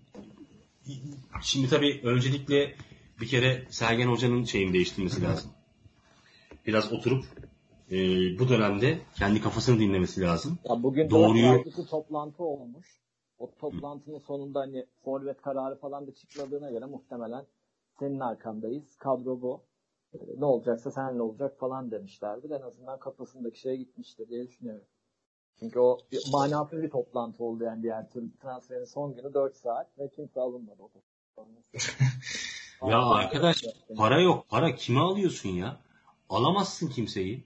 şimdi 1.42 1.70
tabii 1.70 2.02
öncelikle 2.04 2.76
bir 3.22 3.28
kere 3.28 3.68
Sergen 3.70 4.08
Hoca'nın 4.08 4.44
şeyini 4.44 4.74
değiştirmesi 4.74 5.24
lazım. 5.24 5.52
Biraz 6.68 6.94
oturup 6.94 7.26
e, 7.92 7.98
bu 8.40 8.50
dönemde 8.50 9.00
kendi 9.16 9.42
kafasını 9.42 9.80
dinlemesi 9.80 10.22
lazım. 10.22 10.60
Ya 10.70 10.84
bugün 10.84 11.10
Doğruyu- 11.10 11.86
toplantı 11.90 12.44
olmuş. 12.44 13.00
O 13.40 13.52
toplantının 13.60 14.20
sonunda 14.20 14.60
hani 14.60 14.86
forvet 15.04 15.42
kararı 15.42 15.80
falan 15.80 16.08
da 16.08 16.14
çıkmadığına 16.14 16.72
göre 16.72 16.86
muhtemelen 16.86 17.46
senin 18.00 18.20
arkandayız. 18.20 18.96
Kadro 18.98 19.42
bu. 19.42 19.69
Ne 20.38 20.46
olacaksa 20.46 20.92
seninle 20.92 21.22
olacak 21.22 21.60
falan 21.60 21.92
demişlerdir. 21.92 22.50
En 22.50 22.62
azından 22.62 23.00
kafasındaki 23.00 23.60
şeye 23.60 23.76
gitmiştir 23.76 24.30
diye 24.30 24.48
düşünüyorum. 24.48 24.86
Çünkü 25.60 25.80
o 25.80 25.98
bir 26.12 26.22
manasız 26.32 26.82
bir 26.82 26.90
toplantı 26.90 27.44
oldu 27.44 27.64
yani 27.64 27.84
diğer 27.84 28.10
türlü 28.10 28.38
transferin 28.38 28.86
son 28.86 29.16
günü 29.16 29.34
4 29.34 29.56
saat 29.56 30.00
ve 30.00 30.10
kimse 30.10 30.40
alınmadı 30.40 30.82
o. 30.84 30.90
Ya 32.88 32.98
arkadaş 32.98 33.64
para 33.98 34.22
yok. 34.22 34.50
Para 34.50 34.76
kime 34.76 35.00
alıyorsun 35.00 35.50
ya? 35.50 35.80
Alamazsın 36.30 36.90
kimseyi. 36.90 37.44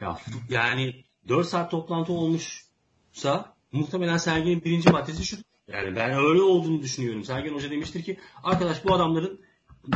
Ya 0.00 0.18
yani 0.50 1.04
4 1.28 1.46
saat 1.46 1.70
toplantı 1.70 2.12
olmuşsa 2.12 3.54
muhtemelen 3.72 4.16
Sergen'in 4.16 4.64
birinci 4.64 4.90
maddesi 4.90 5.24
şu. 5.24 5.36
Yani 5.68 5.96
ben 5.96 6.10
öyle 6.10 6.42
olduğunu 6.42 6.82
düşünüyorum. 6.82 7.24
Sergen 7.24 7.54
Hoca 7.54 7.70
demiştir 7.70 8.02
ki 8.02 8.18
arkadaş 8.42 8.84
bu 8.84 8.94
adamların 8.94 9.40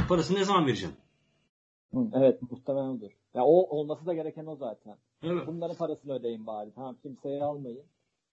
parasını 0.08 0.38
ne 0.38 0.44
zaman 0.44 0.66
vereceğim? 0.66 0.96
Hı, 1.94 2.06
evet 2.14 2.42
muhtemelen 2.50 2.88
odur. 2.88 3.10
Ya 3.34 3.44
o 3.44 3.76
olması 3.76 4.06
da 4.06 4.14
gereken 4.14 4.46
o 4.46 4.56
zaten. 4.56 4.96
Evet. 5.22 5.46
Bunların 5.46 5.76
parasını 5.76 6.12
ödeyin 6.12 6.46
bari. 6.46 6.70
Tamam 6.74 6.96
kimseye 7.02 7.42
almayın. 7.44 7.82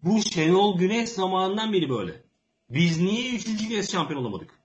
Bu 0.03 0.21
Şenol 0.21 0.77
Güneş 0.77 1.09
zamanından 1.09 1.73
beri 1.73 1.89
böyle. 1.89 2.11
Biz 2.69 3.01
niye 3.01 3.35
üçüncü 3.35 3.69
kez 3.69 3.91
şampiyon 3.91 4.21
olamadık? 4.21 4.59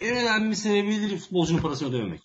En 0.00 0.16
önemli 0.16 0.56
sebebidir 0.56 1.18
futbolcunun 1.18 1.60
parasını 1.62 1.88
ödememek. 1.88 2.20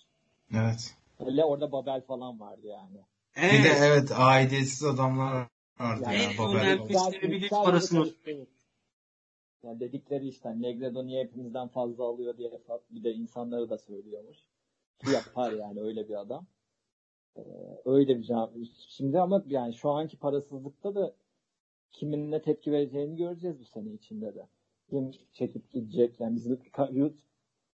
Evet. 0.54 0.96
Öyle 1.26 1.44
orada 1.46 1.72
Babel 1.72 2.02
falan 2.02 2.40
vardı 2.40 2.68
yani. 2.68 2.98
Bir 3.38 3.64
de 3.64 3.70
evet 3.80 4.12
aidiyetsiz 4.16 4.84
adamlar 4.84 5.48
vardı 5.80 6.02
Yani 6.06 6.16
ya. 6.24 6.32
en 6.32 6.38
Babel 6.38 6.60
önemli- 6.62 6.94
falan. 6.94 7.12
sebebi 7.12 7.42
de 7.42 7.46
İster- 7.46 7.64
parasını- 7.66 8.00
karıştırır. 8.00 8.48
Yani 9.64 9.80
dedikleri 9.80 10.28
işte 10.28 10.62
Negredo 10.62 11.06
niye 11.06 11.24
hepimizden 11.24 11.68
fazla 11.68 12.04
alıyor 12.04 12.38
diye 12.38 12.52
bir 12.92 13.04
de 13.04 13.12
insanları 13.14 13.70
da 13.70 13.78
söylüyormuş. 13.78 14.38
Yapar 15.14 15.52
yani 15.52 15.82
öyle 15.82 16.10
bir 16.10 16.16
adam. 16.22 16.48
Ee, 17.38 17.42
öyle 17.86 18.18
bir 18.18 18.24
cevap. 18.24 18.54
Şimdi 18.88 19.20
ama 19.20 19.44
yani 19.48 19.74
şu 19.74 19.90
anki 19.90 20.18
parasızlıkta 20.18 20.96
da 20.96 21.16
kimin 21.92 22.32
ne 22.32 22.42
tepki 22.42 22.72
vereceğini 22.72 23.16
göreceğiz 23.16 23.60
bu 23.60 23.66
sene 23.66 23.94
içinde 23.94 24.36
de. 24.36 24.48
Kim 24.90 25.12
çekip 25.34 25.72
gidecek. 25.72 26.20
Yani 26.20 26.36
bizim 26.36 26.60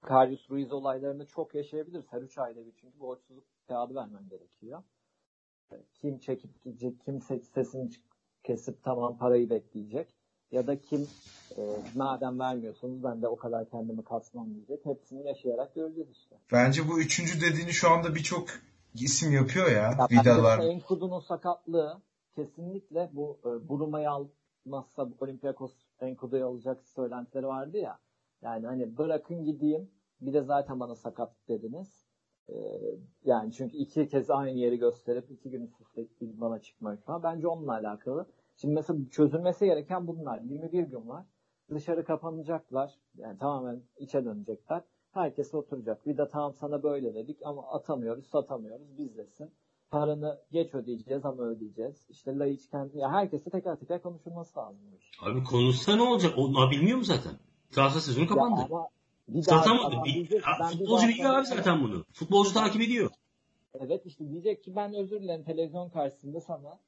Karius, 0.03 0.51
Ruiz 0.51 0.73
olaylarını 0.73 1.27
çok 1.27 1.55
yaşayabiliriz. 1.55 2.13
Her 2.13 2.23
üç 2.23 2.39
ayda 2.39 2.67
bir 2.67 2.73
çünkü 2.77 3.01
borçsuzluk 3.01 3.45
kağıdı 3.69 3.95
vermen 3.95 4.29
gerekiyor. 4.29 4.83
Ee, 5.73 5.77
Kim 5.95 6.19
çekip 6.19 6.63
gidecek, 6.65 7.01
kim 7.05 7.19
se- 7.19 7.43
sesini 7.43 7.91
kesip 8.45 8.83
tamam 8.83 9.19
parayı 9.19 9.51
bekleyecek. 9.51 10.18
Ya 10.53 10.67
da 10.67 10.81
kim 10.81 11.09
e, 11.57 11.63
madem 11.95 12.39
vermiyorsunuz 12.39 13.05
ben 13.05 13.23
de 13.23 13.29
o 13.29 13.37
kadar 13.37 13.71
kendimi 13.71 14.05
kasmam 14.05 14.55
diyecek. 14.55 14.87
Hepsini 14.87 15.27
yaşayarak 15.27 15.75
göreceğiz 15.75 16.11
işte. 16.11 16.37
Bence 16.53 16.89
bu 16.89 17.01
üçüncü 17.01 17.41
dediğini 17.41 17.73
şu 17.73 17.91
anda 17.91 18.15
birçok 18.15 18.49
isim 18.95 19.33
yapıyor 19.33 19.71
ya. 19.71 19.95
Ya 19.99 20.09
Vidalar. 20.11 20.59
Enkudu'nun 20.59 21.21
sakatlığı 21.21 22.01
kesinlikle 22.35 23.11
bu 23.13 23.39
e, 23.45 23.69
Buruma'yı 23.69 24.11
almazsa 24.11 25.09
Olympiakos 25.21 25.73
Enkudu'yu 26.01 26.47
alacak 26.47 26.89
söylentileri 26.89 27.47
vardı 27.47 27.79
ya. 27.79 27.99
Yani 28.43 28.67
hani 28.67 28.99
bırakın 28.99 29.45
gideyim 29.45 29.91
bir 30.21 30.33
de 30.33 30.43
zaten 30.43 30.81
bana 30.81 30.95
sakat 30.95 31.33
dediniz. 31.49 31.89
E, 32.49 32.55
yani 33.25 33.53
çünkü 33.53 33.77
iki 33.77 34.09
kez 34.09 34.31
aynı 34.31 34.59
yeri 34.59 34.79
gösterip 34.79 35.31
iki 35.31 35.51
gün 35.51 35.63
üst 35.63 35.81
üste 35.81 36.07
bana 36.21 36.59
çıkmak 36.59 37.05
falan. 37.05 37.23
Bence 37.23 37.49
onunla 37.49 37.73
alakalı. 37.73 38.27
Şimdi 38.61 38.75
mesela 38.75 38.99
çözülmesi 39.11 39.67
gereken 39.67 40.07
bunlar. 40.07 40.41
21 40.41 40.83
gün 40.83 41.09
var. 41.09 41.25
Dışarı 41.75 42.05
kapanacaklar. 42.05 42.95
Yani 43.17 43.39
tamamen 43.39 43.83
içe 43.99 44.25
dönecekler. 44.25 44.83
Herkes 45.13 45.55
oturacak. 45.55 46.07
Bir 46.07 46.17
de 46.19 46.29
tamam 46.29 46.55
sana 46.55 46.83
böyle 46.83 47.15
dedik 47.15 47.37
ama 47.45 47.63
atamıyoruz, 47.73 48.27
satamıyoruz. 48.27 48.99
Bizdesin. 48.99 49.51
Paranı 49.91 50.39
geç 50.53 50.75
ödeyeceğiz 50.75 51.25
ama 51.25 51.43
ödeyeceğiz. 51.43 52.07
İşte 52.11 52.39
Laiç 52.39 52.71
kendi, 52.71 52.99
ya 52.99 53.13
herkese 53.13 53.51
teker 53.51 53.77
teker 53.77 54.03
konuşulması 54.03 54.59
lazım. 54.59 54.79
Abi 55.23 55.45
konuşsa 55.45 55.97
ne 55.97 56.03
olacak? 56.03 56.33
O 56.39 56.71
bilmiyor 56.71 56.99
mu 56.99 57.05
zaten? 57.05 57.33
Transfer 57.71 58.01
sezonu 58.01 58.23
Ya 58.25 58.29
kapandı. 58.29 58.61
ama 58.71 58.89
bir 59.29 59.47
daha 59.47 59.59
Satamadı. 59.59 59.91
tamam 59.91 60.05
Bir- 60.05 60.31
bir 60.31 60.41
futbolcu 60.41 61.03
daha 61.03 61.09
biliyor 61.09 61.35
abi 61.35 61.47
zaten 61.47 61.83
bunu. 61.83 62.05
Futbolcu 62.13 62.55
takip 62.55 62.83
ediyor. 62.83 63.11
Evet 63.75 64.07
işte 64.07 64.29
diyecek 64.31 64.65
ki 64.65 64.77
ben 64.77 64.95
özür 64.95 65.21
dilerim 65.23 65.45
televizyon 65.45 65.89
karşısında 65.91 66.41
sana 66.41 66.79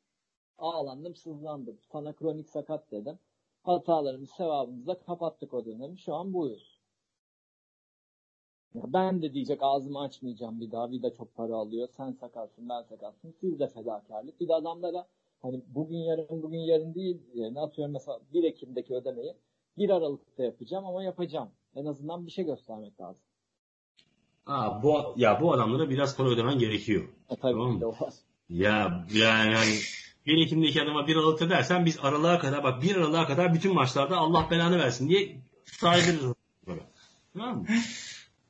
Ağlandım, 0.61 1.15
sızlandım. 1.15 1.79
Sana 1.93 2.13
kronik 2.13 2.49
sakat 2.49 2.91
dedim. 2.91 3.19
Hatalarımız, 3.63 4.31
sevabımızla 4.31 4.99
kapattık 4.99 5.55
o 5.55 5.65
dönemi. 5.65 5.99
Şu 5.99 6.15
an 6.15 6.33
buyuz. 6.33 6.81
Ya 8.75 8.83
ben 8.87 9.23
de 9.23 9.35
diyecek 9.35 9.59
ağzımı 9.63 10.01
açmayacağım 10.01 10.61
bir 10.61 10.71
daha. 10.71 10.91
Vida 10.91 11.15
çok 11.15 11.35
para 11.35 11.55
alıyor. 11.55 11.89
Sen 11.97 12.13
sakatsın, 12.13 12.69
ben 12.69 12.83
sakatsın. 12.83 13.35
Siz 13.41 13.59
de 13.61 13.67
fedakarlık. 13.67 14.41
Bir 14.41 14.49
de 14.49 14.55
adamlara 14.55 15.07
hani 15.43 15.63
bugün 15.69 15.99
yarın 15.99 16.43
bugün 16.43 16.59
yarın 16.59 16.95
değil 16.95 17.21
ne 17.35 17.61
atıyorum 17.61 17.93
mesela 17.93 18.21
1 18.35 18.45
Ekim'deki 18.45 18.95
ödemeyi 18.95 19.35
1 19.79 19.91
Aralık'ta 19.91 20.43
yapacağım 20.43 20.87
ama 20.87 21.03
yapacağım. 21.03 21.49
En 21.75 21.87
azından 21.87 22.27
bir 22.27 22.31
şey 22.31 22.45
göstermek 22.45 23.01
lazım. 23.01 23.23
Aa, 24.47 24.83
bu, 24.83 25.15
ya 25.17 25.41
bu 25.41 25.53
adamlara 25.53 25.91
biraz 25.91 26.17
para 26.17 26.29
ödemen 26.29 26.59
gerekiyor. 26.59 27.03
E, 27.29 27.37
tabii 27.37 27.53
Tamam 27.53 27.81
de 27.81 27.87
o 27.87 27.91
var. 27.91 28.15
Ya 28.49 29.07
yani 29.15 29.55
hani 29.55 29.75
1 30.27 30.47
Ekim'deki 30.47 30.83
adama 30.83 31.07
1 31.07 31.17
Aralık'ta 31.17 31.51
dersen 31.51 31.87
biz 31.87 31.99
Aralık'a 32.03 32.39
kadar 32.39 32.65
bak 32.65 32.83
1 32.83 32.97
Aralık'a 32.97 33.27
kadar 33.27 33.55
bütün 33.55 33.75
maçlarda 33.75 34.17
Allah 34.17 34.49
belanı 34.51 34.79
versin 34.79 35.09
diye 35.09 35.37
saydırırız. 35.65 36.35
Tamam 37.35 37.59
mı? 37.59 37.67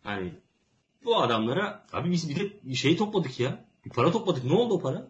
Hani 0.03 0.33
bu 1.05 1.17
adamlara 1.17 1.87
abi 1.93 2.11
biz 2.11 2.29
bir 2.29 2.37
de 2.37 2.75
şey 2.75 2.97
topladık 2.97 3.41
ya. 3.41 3.65
Bir 3.85 3.91
para 3.91 4.13
topladık. 4.13 4.45
Ne 4.45 4.55
oldu 4.55 4.75
o 4.75 4.81
para? 4.81 5.09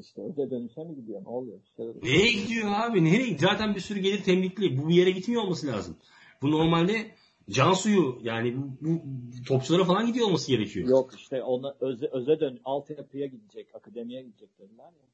İşte 0.00 0.22
öde 0.22 0.50
dönüşe 0.50 0.84
mi 0.84 0.94
gidiyor? 0.94 1.22
Ne 1.22 1.28
oluyor? 1.28 1.58
İşte. 1.64 1.82
Nereye 2.02 2.32
gidiyor 2.32 2.72
abi? 2.74 3.04
Nereye? 3.04 3.38
Zaten 3.38 3.74
bir 3.74 3.80
sürü 3.80 4.00
gelir 4.00 4.22
temlikli. 4.22 4.78
Bu 4.78 4.88
bir 4.88 4.94
yere 4.94 5.10
gitmiyor 5.10 5.42
olması 5.42 5.66
lazım. 5.66 5.96
Bu 6.42 6.50
normalde 6.50 7.14
can 7.50 7.72
suyu 7.72 8.18
yani 8.22 8.56
bu, 8.56 8.76
bu 8.80 9.02
topçulara 9.46 9.84
falan 9.84 10.06
gidiyor 10.06 10.26
olması 10.26 10.50
gerekiyor. 10.50 10.88
Yok 10.88 11.14
işte 11.16 11.42
ona 11.42 11.74
öze, 11.80 12.06
öze 12.06 12.40
dön 12.40 12.60
altyapıya 12.64 13.26
gidecek, 13.26 13.74
akademiye 13.74 14.22
gidecek 14.22 14.58
dediler 14.58 14.84
ya. 14.84 15.08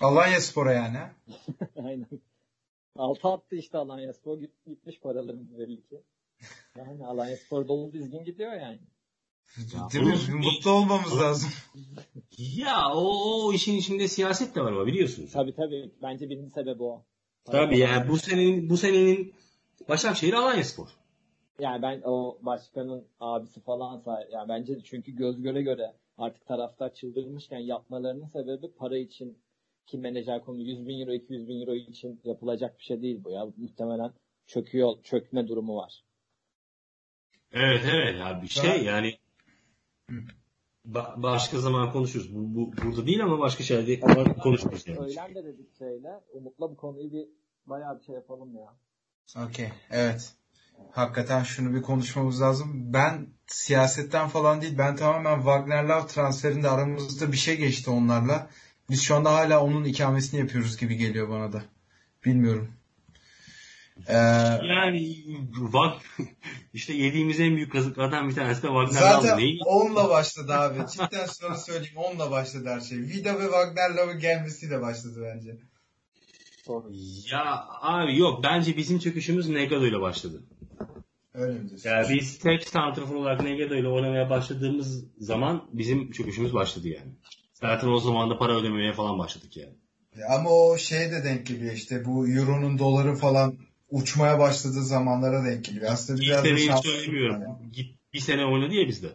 Alanya 0.00 0.40
Spor'a 0.40 0.72
yani. 0.72 0.98
Aynen. 1.84 2.06
Altı 2.96 3.28
attı 3.28 3.56
işte 3.56 3.78
Alanya 3.78 4.12
Spor 4.12 4.38
git, 4.38 4.50
gitmiş 4.66 5.00
paralarımız 5.00 5.58
belli 5.58 5.82
ki. 5.82 6.02
Yani 6.76 7.06
Alanya 7.06 7.36
Spor 7.36 7.68
dolu 7.68 7.92
dizgin 7.92 8.24
gidiyor 8.24 8.52
yani. 8.52 8.78
Ya 9.74 10.02
Mutlu 10.36 10.70
olmamız 10.70 11.20
lazım. 11.20 11.50
Ya 12.38 12.90
o, 12.94 13.46
o 13.46 13.52
işin 13.52 13.76
içinde 13.76 14.08
siyaset 14.08 14.54
de 14.54 14.60
var 14.60 14.72
ama 14.72 14.86
biliyorsunuz. 14.86 15.32
Tabii 15.32 15.54
tabii. 15.54 15.90
Bence 16.02 16.30
birinci 16.30 16.50
sebebi 16.50 16.82
o. 16.82 17.04
Tabii 17.44 17.78
yani 17.78 18.08
bu 18.08 18.18
senenin 18.18 18.70
bu 18.70 18.76
senenin 18.76 19.34
Başakşehir 19.88 20.32
Alanyaspor. 20.32 20.88
Yani 21.58 21.82
ben 21.82 22.02
o 22.04 22.38
başkanın 22.42 23.04
abisi 23.20 23.60
falansa 23.60 24.26
yani 24.32 24.48
bence 24.48 24.80
çünkü 24.84 25.12
göz 25.12 25.42
göre 25.42 25.62
göre 25.62 25.92
artık 26.18 26.46
taraftar 26.46 26.94
çıldırmışken 26.94 27.58
yapmalarının 27.58 28.26
sebebi 28.26 28.72
para 28.72 28.96
için 28.96 29.38
ki 29.86 29.98
menajer 29.98 30.44
konu 30.44 30.60
100 30.60 30.86
bin 30.86 31.00
euro 31.00 31.12
200 31.12 31.48
bin 31.48 31.60
euro 31.60 31.74
için 31.74 32.20
yapılacak 32.24 32.78
bir 32.78 32.84
şey 32.84 33.02
değil 33.02 33.24
bu 33.24 33.30
ya. 33.30 33.46
Muhtemelen 33.56 34.12
çöküyor, 34.46 35.02
çökme 35.02 35.48
durumu 35.48 35.76
var. 35.76 36.04
Evet 37.52 37.82
evet 37.84 38.20
ya 38.20 38.42
bir 38.42 38.48
şey 38.48 38.84
yani 38.84 39.18
ba- 40.88 41.22
başka 41.22 41.58
zaman 41.58 41.92
konuşuruz. 41.92 42.34
Bu, 42.34 42.54
bu 42.54 42.72
burada 42.84 43.06
değil 43.06 43.22
ama 43.22 43.38
başka 43.38 43.64
şeylerde 43.64 44.00
konuşuruz 44.42 44.86
yani. 44.86 44.98
Öğlen 44.98 45.34
de 45.34 45.44
dedik 45.44 45.78
şeyle. 45.78 46.20
Umut'la 46.32 46.70
bu 46.70 46.76
konuyu 46.76 47.12
bir 47.12 47.28
bayağı 47.66 47.98
bir 47.98 48.04
şey 48.04 48.14
yapalım 48.14 48.54
ya. 48.56 48.76
Okey. 49.44 49.68
Evet. 49.90 50.34
Hakikaten 50.90 51.42
şunu 51.42 51.74
bir 51.74 51.82
konuşmamız 51.82 52.42
lazım. 52.42 52.92
Ben 52.92 53.26
siyasetten 53.46 54.28
falan 54.28 54.62
değil. 54.62 54.78
Ben 54.78 54.96
tamamen 54.96 55.36
Wagner 55.36 55.84
Love 55.84 56.06
transferinde 56.06 56.68
aramızda 56.68 57.32
bir 57.32 57.36
şey 57.36 57.56
geçti 57.56 57.90
onlarla. 57.90 58.50
Biz 58.90 59.02
şu 59.02 59.14
anda 59.14 59.32
hala 59.34 59.64
onun 59.64 59.84
ikamesini 59.84 60.40
yapıyoruz 60.40 60.76
gibi 60.76 60.96
geliyor 60.96 61.28
bana 61.28 61.52
da. 61.52 61.62
Bilmiyorum. 62.24 62.72
Ee, 64.08 64.14
Yani 64.14 65.16
bak 65.56 66.02
işte 66.72 66.92
yediğimiz 66.92 67.40
en 67.40 67.56
büyük 67.56 67.72
kazıklardan 67.72 68.28
bir 68.28 68.34
tanesi 68.34 68.62
de 68.62 68.66
Wagner 68.66 69.00
zaten. 69.00 69.38
Neyi? 69.38 69.58
onunla 69.66 70.08
başladı 70.10 70.52
abi. 70.54 70.78
Cidden 70.92 71.26
sonra 71.26 71.54
söyleyeyim 71.56 71.96
onunla 71.96 72.30
başladı 72.30 72.68
her 72.68 72.80
şey. 72.80 72.98
Vida 72.98 73.38
ve 73.38 73.42
Wagner 73.42 73.90
Love'ın 73.90 74.18
gelmesiyle 74.18 74.80
başladı 74.80 75.22
bence. 75.34 75.56
Ya 77.30 77.64
abi 77.80 78.18
yok 78.18 78.40
bence 78.44 78.76
bizim 78.76 78.98
çöküşümüz 78.98 79.48
Negado 79.48 79.86
ile 79.86 80.00
başladı. 80.00 80.42
Öyle 81.34 81.58
mi 81.58 81.68
diyorsun? 81.68 81.90
Yani 81.90 82.14
biz 82.14 82.38
tek 82.38 82.68
santrafor 82.68 83.14
olarak 83.14 83.42
Negado 83.42 83.74
ile 83.74 83.88
oynamaya 83.88 84.30
başladığımız 84.30 85.04
zaman 85.18 85.68
bizim 85.72 86.10
çöküşümüz 86.10 86.54
başladı 86.54 86.88
yani. 86.88 87.12
Zaten 87.60 87.88
o 87.88 88.00
zaman 88.00 88.30
da 88.30 88.38
para 88.38 88.56
ödemeye 88.56 88.92
falan 88.92 89.18
başladık 89.18 89.56
yani. 89.56 89.74
Ama 90.30 90.50
o 90.50 90.78
şeye 90.78 91.10
de 91.10 91.24
denk 91.24 91.46
geliyor 91.46 91.72
işte 91.72 92.04
bu 92.04 92.28
euronun 92.28 92.78
doları 92.78 93.14
falan 93.14 93.56
uçmaya 93.90 94.38
başladığı 94.38 94.82
zamanlara 94.84 95.44
denk 95.44 95.64
geliyor. 95.64 95.92
Aslında 95.92 96.22
İlk 96.22 96.28
biraz 96.28 96.44
da 96.44 96.48
seneyi 96.48 96.70
söylemiyorum. 96.82 97.42
Git, 97.72 97.94
bir 98.12 98.18
sene 98.18 98.44
oynadı 98.44 98.74
ya 98.74 98.88
bizde. 98.88 99.08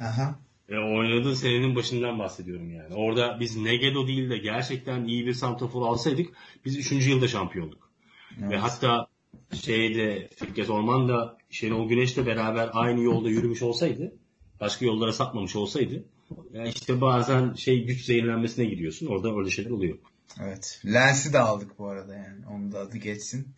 Aha. 0.00 0.38
E, 0.68 0.76
oynadığı 0.76 1.36
senenin 1.36 1.76
başından 1.76 2.18
bahsediyorum 2.18 2.70
yani. 2.70 2.94
Orada 2.94 3.36
biz 3.40 3.56
Negedo 3.56 4.06
değil 4.06 4.30
de 4.30 4.38
gerçekten 4.38 5.04
iyi 5.04 5.26
bir 5.26 5.34
santrafor 5.34 5.82
alsaydık 5.82 6.34
biz 6.64 6.92
3. 6.92 7.06
yılda 7.06 7.28
şampiyonduk. 7.28 7.90
Ve 8.38 8.44
Evet. 8.46 8.58
hatta 8.62 9.06
şeyde 9.54 10.28
Fikret 10.36 10.70
Orman 10.70 11.08
da 11.08 11.38
Şenol 11.50 11.88
Güneş'le 11.88 12.26
beraber 12.26 12.70
aynı 12.72 13.00
yolda 13.00 13.28
yürümüş 13.28 13.62
olsaydı 13.62 14.12
başka 14.60 14.84
yollara 14.84 15.12
sapmamış 15.12 15.56
olsaydı 15.56 16.04
yani 16.52 16.68
işte 16.68 17.00
bazen 17.00 17.54
şey 17.54 17.84
güç 17.84 18.04
zehirlenmesine 18.04 18.64
gidiyorsun. 18.64 19.06
Orada 19.06 19.38
öyle 19.38 19.50
şeyler 19.50 19.70
oluyor. 19.70 19.98
Evet. 20.40 20.80
Lens'i 20.86 21.32
de 21.32 21.38
aldık 21.38 21.78
bu 21.78 21.88
arada 21.88 22.14
yani. 22.14 22.46
Onun 22.50 22.72
da 22.72 22.78
adı 22.78 22.96
geçsin. 22.96 23.48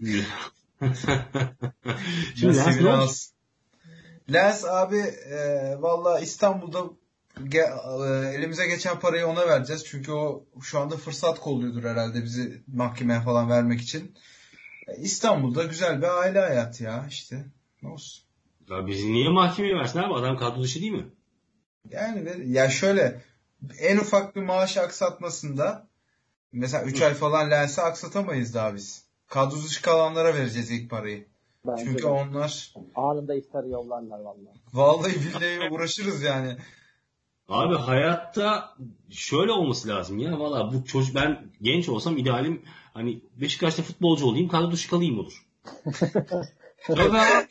Şimdi 2.34 2.56
Lens 2.56 2.84
alsın. 2.84 3.34
Lens 4.32 4.64
abi 4.64 4.96
e, 4.96 5.36
valla 5.80 6.20
İstanbul'da 6.20 6.78
ge- 7.36 8.28
e, 8.30 8.34
elimize 8.34 8.66
geçen 8.66 9.00
parayı 9.00 9.26
ona 9.26 9.48
vereceğiz. 9.48 9.84
Çünkü 9.86 10.12
o 10.12 10.44
şu 10.62 10.78
anda 10.80 10.96
fırsat 10.96 11.40
kolluyordur 11.40 11.84
herhalde 11.84 12.24
bizi 12.24 12.62
mahkemeye 12.66 13.20
falan 13.20 13.50
vermek 13.50 13.80
için. 13.80 14.14
E, 14.88 14.96
İstanbul'da 14.96 15.64
güzel 15.64 15.98
bir 16.02 16.20
aile 16.20 16.40
hayatı 16.40 16.84
ya 16.84 17.06
işte. 17.10 17.44
Ne 17.82 17.88
olsun. 17.88 18.24
Ya 18.70 18.86
bizi 18.86 19.12
niye 19.12 19.28
mahkemeye 19.28 19.74
versin 19.74 19.98
abi? 19.98 20.14
Adam 20.14 20.36
kadro 20.36 20.62
dışı 20.62 20.80
değil 20.80 20.92
mi? 20.92 21.06
Yani 21.90 22.28
ya 22.46 22.70
şöyle 22.70 23.20
en 23.78 23.98
ufak 23.98 24.36
bir 24.36 24.42
maaş 24.42 24.76
aksatmasında 24.76 25.86
mesela 26.52 26.84
3 26.84 27.02
ay 27.02 27.14
falan 27.14 27.50
Lens'i 27.50 27.82
aksatamayız 27.82 28.54
daha 28.54 28.74
biz. 28.74 29.04
Kadro 29.28 29.56
dışı 29.56 29.82
kalanlara 29.82 30.34
vereceğiz 30.34 30.70
ilk 30.70 30.90
parayı. 30.90 31.26
Bence 31.66 31.84
Çünkü 31.84 32.02
de. 32.02 32.06
onlar 32.06 32.74
Anında 32.94 33.34
iftarı 33.34 33.68
yollarlar 33.68 34.18
vallahi. 34.20 34.54
vallahi 34.74 35.14
billahi 35.14 35.70
uğraşırız 35.74 36.22
yani. 36.22 36.56
Abi 37.48 37.74
hayatta 37.74 38.74
şöyle 39.10 39.52
olması 39.52 39.88
lazım 39.88 40.18
ya. 40.18 40.38
Valla 40.38 40.72
bu 40.72 40.84
çocuk 40.84 41.14
ben 41.14 41.46
genç 41.62 41.88
olsam 41.88 42.16
idealim 42.16 42.62
hani 42.94 43.20
Beşiktaş'ta 43.36 43.82
futbolcu 43.82 44.26
olayım 44.26 44.48
kadro 44.48 44.70
dışı 44.72 44.90
kalayım 44.90 45.18
olur. 45.18 45.46
Abi. 46.88 47.46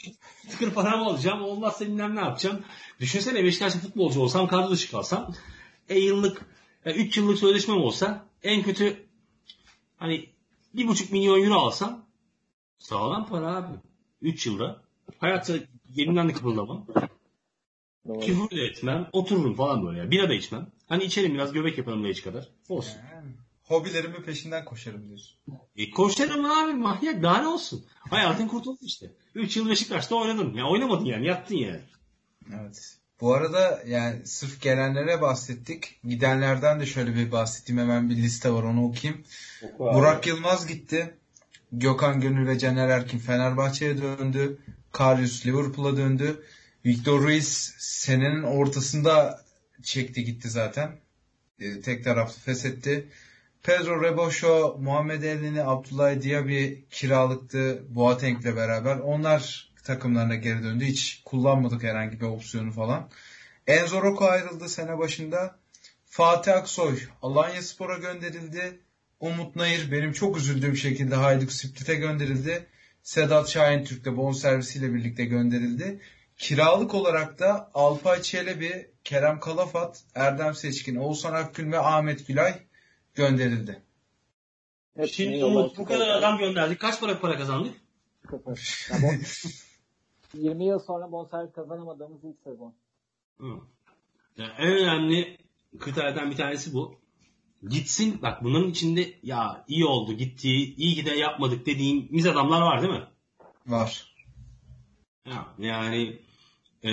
Tıkır 0.49 0.73
param 0.73 1.03
alacağım. 1.03 1.41
Olmazsa 1.41 1.86
bilmem 1.86 2.15
ne 2.15 2.19
yapacağım. 2.19 2.61
Düşünsene 2.99 3.43
Beşiktaş'ta 3.43 3.79
futbolcu 3.79 4.21
olsam 4.21 4.47
kadro 4.47 4.71
dışı 4.71 4.91
kalsam. 4.91 5.34
E 5.89 5.99
yıllık 5.99 6.45
3 6.86 7.17
yıllık 7.17 7.39
sözleşmem 7.39 7.77
olsa 7.77 8.25
en 8.43 8.63
kötü 8.63 9.05
hani 9.97 10.29
bir 10.73 10.88
buçuk 10.88 11.11
milyon 11.11 11.43
euro 11.43 11.55
alsam 11.55 12.05
sağlam 12.77 13.27
para 13.27 13.55
abi. 13.55 13.77
3 14.21 14.45
yılda. 14.45 14.81
Hayatta 15.19 15.53
yerimden 15.89 16.29
de 16.29 16.34
kıpırdamam. 16.34 16.86
Doğru. 18.07 18.19
Küfür 18.19 18.49
de 18.57 18.61
etmem. 18.61 19.09
Otururum 19.11 19.55
falan 19.55 19.86
böyle. 19.88 19.99
ya. 19.99 20.11
Bira 20.11 20.29
da 20.29 20.34
içmem. 20.34 20.67
Hani 20.89 21.03
içerim 21.03 21.34
biraz 21.34 21.53
göbek 21.53 21.77
yaparım 21.77 22.03
da 22.03 22.07
hiç 22.07 22.23
kadar. 22.23 22.49
Olsun. 22.69 22.97
Yani, 23.13 23.31
hobilerimin 23.64 24.22
peşinden 24.22 24.66
koşarım 24.66 25.07
diyorsun. 25.07 25.38
E 25.76 25.91
koşarım 25.91 26.45
abi 26.45 26.74
manyak 26.74 27.24
daha 27.24 27.41
ne 27.41 27.47
olsun. 27.47 27.86
Hayatın 28.09 28.47
kurtuldu 28.47 28.80
işte. 28.82 29.11
3 29.36 29.57
yıl 29.57 29.70
Beşiktaş'ta 29.70 30.16
oynadın. 30.16 30.53
Ya 30.53 30.66
oynamadın 30.66 31.05
yani 31.05 31.28
yattın 31.28 31.55
yani. 31.55 31.82
Evet. 32.53 32.97
Bu 33.22 33.34
arada 33.34 33.84
yani 33.88 34.28
sırf 34.28 34.61
gelenlere 34.61 35.22
bahsettik. 35.22 35.99
Gidenlerden 36.03 36.80
de 36.80 36.86
şöyle 36.86 37.16
bir 37.16 37.32
bahsedeyim. 37.32 37.82
Hemen 37.82 38.09
bir 38.09 38.16
liste 38.16 38.51
var 38.51 38.64
onu 38.64 38.86
okuyayım. 38.86 39.24
Burak 39.80 40.28
Yılmaz 40.28 40.68
gitti. 40.68 41.18
Gökhan 41.72 42.22
Gönül 42.22 42.47
ve 42.47 42.59
Caner 42.59 42.89
Erkin 42.89 43.20
Fenerbahçe'ye 43.20 43.97
döndü. 43.97 44.57
Karius 44.91 45.45
Liverpool'a 45.45 45.97
döndü. 45.97 46.43
Victor 46.86 47.22
Ruiz 47.22 47.76
senenin 47.78 48.43
ortasında 48.43 49.41
çekti 49.84 50.24
gitti 50.24 50.49
zaten. 50.49 50.91
E, 51.59 51.82
tek 51.82 52.03
taraflı 52.03 52.41
feshetti. 52.41 53.09
Pedro 53.64 54.03
Reboşo, 54.03 54.78
Muhammed 54.80 55.24
Elneni, 55.24 55.64
Abdullah 55.64 56.22
Diaby 56.22 56.74
kiralıktı 56.91 57.84
Boateng'le 57.89 58.55
beraber. 58.55 58.95
Onlar 58.95 59.72
takımlarına 59.84 60.36
geri 60.36 60.64
döndü. 60.64 60.86
Hiç 60.86 61.22
kullanmadık 61.26 61.84
herhangi 61.84 62.20
bir 62.20 62.26
opsiyonu 62.26 62.72
falan. 62.72 63.09
Enzo 63.68 64.01
Rocco 64.01 64.26
ayrıldı 64.26 64.70
sene 64.70 64.97
başında. 64.97 65.55
Fatih 66.05 66.53
Aksoy 66.53 66.99
Alanya 67.22 67.61
Spor'a 67.61 67.97
gönderildi. 67.97 68.80
Umut 69.20 69.55
Nayır 69.55 69.91
benim 69.91 70.14
çok 70.14 70.38
üzüldüğüm 70.38 70.78
şekilde 70.78 71.16
Hayduk 71.16 71.51
Split'e 71.51 71.95
gönderildi. 71.95 72.66
Sedat 73.03 73.49
Şahin 73.49 73.84
Türk 73.84 74.05
de 74.05 74.18
bonservisiyle 74.18 74.93
birlikte 74.93 75.26
gönderildi. 75.26 75.99
Kiralık 76.38 76.93
olarak 76.93 77.39
da 77.39 77.72
Alpay 77.74 78.22
Çelebi, 78.22 78.91
Kerem 79.03 79.39
Kalafat, 79.39 80.03
Erdem 80.16 80.55
Seçkin, 80.55 80.95
Oğuzhan 80.95 81.34
Akgül 81.34 81.72
ve 81.72 81.80
Ahmet 81.80 82.28
Gülay 82.28 82.53
gönderildi. 83.14 83.82
Hepsini 84.95 85.32
Şimdi 85.32 85.45
Umut 85.45 85.78
bu 85.78 85.86
kadar 85.86 86.09
adam 86.09 86.38
gönderdik. 86.38 86.80
Kaç 86.80 86.99
para 86.99 87.20
para 87.20 87.38
kazandık? 87.38 87.74
Sıfır. 88.30 88.88
Ya 88.91 88.97
bu- 89.01 89.24
20 90.38 90.66
yıl 90.66 90.80
sonra 90.80 91.11
bonservis 91.11 91.53
kazanamadığımız 91.53 92.24
ilk 92.24 92.39
sezon. 92.43 92.74
Hı. 93.39 93.45
Yani 94.38 94.51
en 94.57 94.74
önemli 94.74 95.38
kriterden 95.80 96.32
bir 96.32 96.36
tanesi 96.36 96.74
bu. 96.74 96.95
Gitsin 97.70 98.22
bak 98.22 98.43
bunların 98.43 98.70
içinde 98.70 99.14
ya 99.24 99.66
iyi 99.68 99.86
oldu 99.86 100.14
gitti 100.14 100.49
iyi 100.49 100.95
ki 100.95 101.05
de 101.05 101.11
yapmadık 101.11 101.66
dediğimiz 101.66 102.28
adamlar 102.28 102.61
var 102.61 102.82
değil 102.82 102.93
mi? 102.93 103.07
Var. 103.68 104.14
Ya, 105.26 105.47
yani 105.57 106.20
e, 106.84 106.91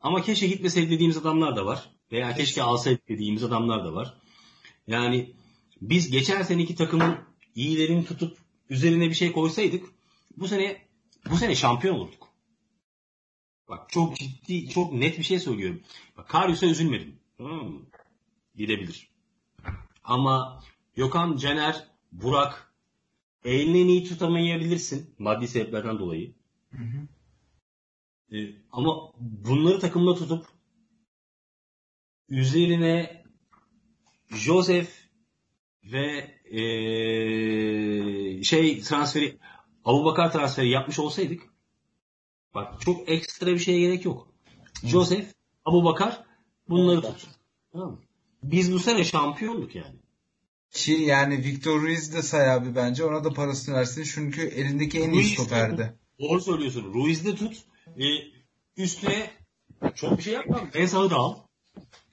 ama 0.00 0.22
keşke 0.22 0.46
gitmeseydi 0.46 0.90
dediğimiz 0.90 1.16
adamlar 1.16 1.56
da 1.56 1.66
var. 1.66 1.90
Veya 2.12 2.34
keşke 2.34 2.62
alsaydı 2.62 3.00
dediğimiz 3.08 3.44
adamlar 3.44 3.84
da 3.84 3.94
var. 3.94 4.14
Yani 4.86 5.32
biz 5.90 6.10
geçen 6.10 6.42
seneki 6.42 6.74
takımın 6.74 7.18
iyilerini 7.54 8.04
tutup 8.04 8.38
üzerine 8.70 9.08
bir 9.08 9.14
şey 9.14 9.32
koysaydık 9.32 9.84
bu 10.36 10.48
sene 10.48 10.82
bu 11.30 11.36
sene 11.36 11.54
şampiyon 11.54 11.94
olurduk. 11.94 12.28
Bak 13.68 13.90
çok 13.90 14.16
ciddi, 14.16 14.68
çok 14.68 14.92
net 14.92 15.18
bir 15.18 15.24
şey 15.24 15.40
söylüyorum. 15.40 15.82
Bak 16.16 16.28
Karius'a 16.28 16.66
üzülmedim. 16.66 17.16
Mı? 17.38 17.82
Gidebilir. 18.54 19.08
Ama 20.04 20.62
Gökhan, 20.94 21.36
Caner, 21.36 21.88
Burak 22.12 22.72
elini 23.44 23.92
iyi 23.92 24.04
tutamayabilirsin 24.04 25.14
maddi 25.18 25.48
sebeplerden 25.48 25.98
dolayı. 25.98 26.34
Ee, 28.32 28.36
ama 28.72 29.12
bunları 29.20 29.80
takımda 29.80 30.14
tutup 30.14 30.46
üzerine 32.28 33.24
Joseph 34.30 35.03
ve 35.92 36.34
ee, 36.58 38.44
şey 38.44 38.80
transferi 38.80 39.38
Abubakar 39.84 40.32
transferi 40.32 40.68
yapmış 40.68 40.98
olsaydık 40.98 41.42
bak 42.54 42.80
çok 42.80 43.08
ekstra 43.08 43.46
bir 43.46 43.58
şeye 43.58 43.80
gerek 43.80 44.04
yok. 44.04 44.28
Joseph, 44.84 45.26
Abubakar 45.64 46.24
bunları 46.68 47.02
tut. 47.02 47.26
Tamam 47.72 47.90
mı? 47.90 47.98
Biz 48.42 48.72
bu 48.72 48.78
sene 48.78 49.04
şampiyonluk 49.04 49.74
yani. 49.74 49.96
Ki 50.70 50.92
yani 50.92 51.38
Victor 51.44 51.80
Ruiz 51.82 52.14
de 52.14 52.22
say 52.22 52.50
abi 52.50 52.74
bence. 52.74 53.04
Ona 53.04 53.24
da 53.24 53.32
parasını 53.32 53.74
versin. 53.74 54.04
Çünkü 54.14 54.42
elindeki 54.42 55.00
en 55.00 55.10
iyi 55.10 55.16
Ruiz 55.16 55.30
de- 55.30 55.34
stoperdi. 55.34 55.98
Doğru 56.20 56.40
söylüyorsun. 56.40 56.94
Ruiz'de 56.94 57.34
tut. 57.34 57.56
E, 57.86 58.04
üstüne 58.76 59.30
çok 59.94 60.18
bir 60.18 60.22
şey 60.22 60.32
yapma. 60.32 60.60
En 60.74 60.86
sağı 60.86 61.10
da 61.10 61.16
al. 61.16 61.36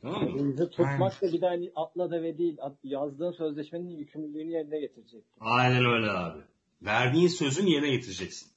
Tamam 0.01 0.23
mı? 0.23 0.55
Tutmak 0.69 1.21
da 1.21 1.33
bir 1.33 1.41
de 1.41 1.47
hani 1.47 1.71
atla 1.75 2.11
deve 2.11 2.37
değil. 2.37 2.57
At, 2.61 2.75
yazdığın 2.83 3.31
sözleşmenin 3.31 3.89
yükümlülüğünü 3.89 4.51
yerine 4.51 4.79
getirecek. 4.79 5.23
Aynen 5.39 5.85
öyle 5.85 6.11
abi. 6.11 6.39
Verdiğin 6.81 7.27
sözün 7.27 7.65
yerine 7.65 7.89
getireceksin. 7.89 8.51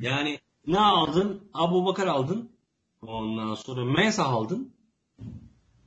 Yani 0.00 0.38
ne 0.66 0.78
aldın? 0.78 1.50
Abu 1.54 1.86
Bakar 1.86 2.06
aldın. 2.06 2.50
Ondan 3.02 3.54
sonra 3.54 3.84
Mensah 3.84 4.32
aldın. 4.32 4.74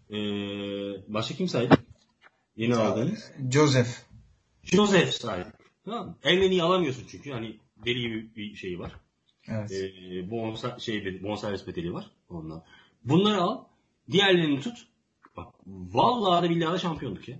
Ee, 0.09 0.17
başka 1.13 1.35
kim 1.35 1.47
saydı? 1.47 1.75
Yeni 2.55 2.75
aldınız. 2.75 3.31
Joseph. 3.51 3.89
Joseph 4.63 5.09
saydı. 5.09 5.53
Tamam 5.85 6.15
iyi 6.23 6.63
alamıyorsun 6.63 7.03
çünkü. 7.07 7.31
Hani 7.31 7.59
deli 7.85 8.01
gibi 8.01 8.35
bir 8.35 8.55
şey 8.55 8.79
var. 8.79 8.91
Evet. 9.47 9.71
e, 9.71 10.31
bonsa, 10.31 10.79
şey, 10.79 11.23
bonservis 11.23 11.67
bedeli 11.67 11.93
var 11.93 12.11
ondan. 12.29 12.63
Bunları 13.03 13.41
al. 13.41 13.63
Diğerlerini 14.11 14.61
tut. 14.61 14.87
Bak 15.37 15.53
vallahi 15.67 16.43
da 16.43 16.49
billahi 16.49 16.73
de 16.73 16.79
şampiyonluk 16.79 17.29
ya. 17.29 17.39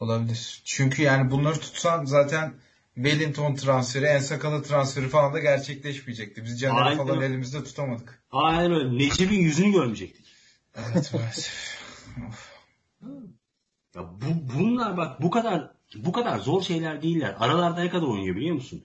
Olabilir. 0.00 0.62
Çünkü 0.64 1.02
yani 1.02 1.30
bunları 1.30 1.60
tutsan 1.60 2.04
zaten 2.04 2.54
Wellington 2.94 3.54
transferi, 3.54 4.04
Ensakalı 4.04 4.62
transferi 4.62 5.08
falan 5.08 5.34
da 5.34 5.38
gerçekleşmeyecekti. 5.38 6.44
Biz 6.44 6.60
Caner'i 6.60 6.96
falan 6.96 7.22
elimizde 7.22 7.64
tutamadık. 7.64 8.22
Aynen 8.30 8.72
öyle. 8.72 8.98
Necip'in 8.98 9.40
yüzünü 9.40 9.72
görmeyecektik. 9.72 10.26
Evet 10.74 11.14
maalesef. 11.14 11.78
Ya 13.94 14.02
bu, 14.02 14.54
bunlar 14.54 14.96
bak 14.96 15.22
bu 15.22 15.30
kadar 15.30 15.70
bu 15.96 16.12
kadar 16.12 16.38
zor 16.38 16.62
şeyler 16.62 17.02
değiller. 17.02 17.36
Aralarda 17.38 17.82
ne 17.82 17.90
kadar 17.90 18.06
oynuyor 18.06 18.36
biliyor 18.36 18.54
musun? 18.54 18.84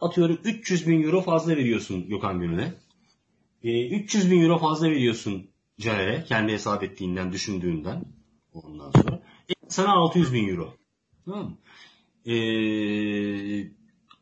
Atıyorum 0.00 0.38
300 0.44 0.86
bin 0.86 1.02
euro 1.02 1.22
fazla 1.22 1.56
veriyorsun 1.56 2.08
Gökhan 2.08 2.40
Gönül'e. 2.40 2.74
E, 3.62 3.88
300 3.88 4.30
bin 4.30 4.42
euro 4.42 4.58
fazla 4.58 4.90
veriyorsun 4.90 5.50
Caner'e. 5.78 6.24
Kendi 6.24 6.52
hesap 6.52 6.82
ettiğinden, 6.82 7.32
düşündüğünden. 7.32 8.04
Ondan 8.52 8.90
sonra. 8.90 9.22
E, 9.48 9.52
sana 9.68 9.92
600 9.92 10.32
bin 10.32 10.48
euro. 10.48 10.74
Tamam 11.24 11.44
mı? 11.44 11.56
E, 12.32 12.36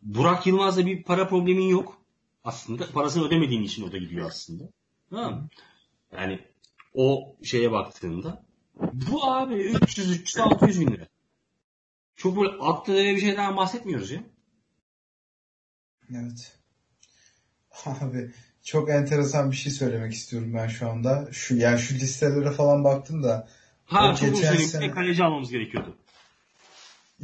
Burak 0.02 0.46
Yılmaz'da 0.46 0.86
bir 0.86 1.02
para 1.02 1.28
problemin 1.28 1.68
yok. 1.68 2.00
Aslında 2.44 2.90
parasını 2.92 3.24
ödemediğin 3.26 3.62
için 3.62 3.88
o 3.88 3.92
da 3.92 3.98
gidiyor 3.98 4.26
aslında. 4.26 4.64
Tamam 5.10 5.34
mı? 5.34 5.48
Yani 6.12 6.40
o 6.94 7.36
şeye 7.42 7.72
baktığında 7.72 8.44
bu 8.92 9.24
abi 9.24 9.54
300 9.54 10.10
300 10.10 10.38
600 10.38 10.80
bin 10.80 10.86
lira. 10.86 11.06
Çok 12.16 12.36
böyle 12.36 12.48
atlı 12.48 12.94
bir 12.94 13.20
şeyden 13.20 13.56
bahsetmiyoruz 13.56 14.10
ya. 14.10 14.24
Evet. 16.10 16.58
Abi 17.84 18.30
çok 18.64 18.90
enteresan 18.90 19.50
bir 19.50 19.56
şey 19.56 19.72
söylemek 19.72 20.12
istiyorum 20.14 20.54
ben 20.54 20.68
şu 20.68 20.90
anda. 20.90 21.28
Şu 21.32 21.56
yani 21.56 21.78
şu 21.78 21.94
listelere 21.94 22.50
falan 22.50 22.84
baktım 22.84 23.22
da 23.22 23.48
Ha 23.84 24.14
çok 24.16 24.34
geçen 24.34 24.56
sene- 24.56 24.90
kaleci 24.90 25.24
almamız 25.24 25.50
gerekiyordu. 25.50 25.96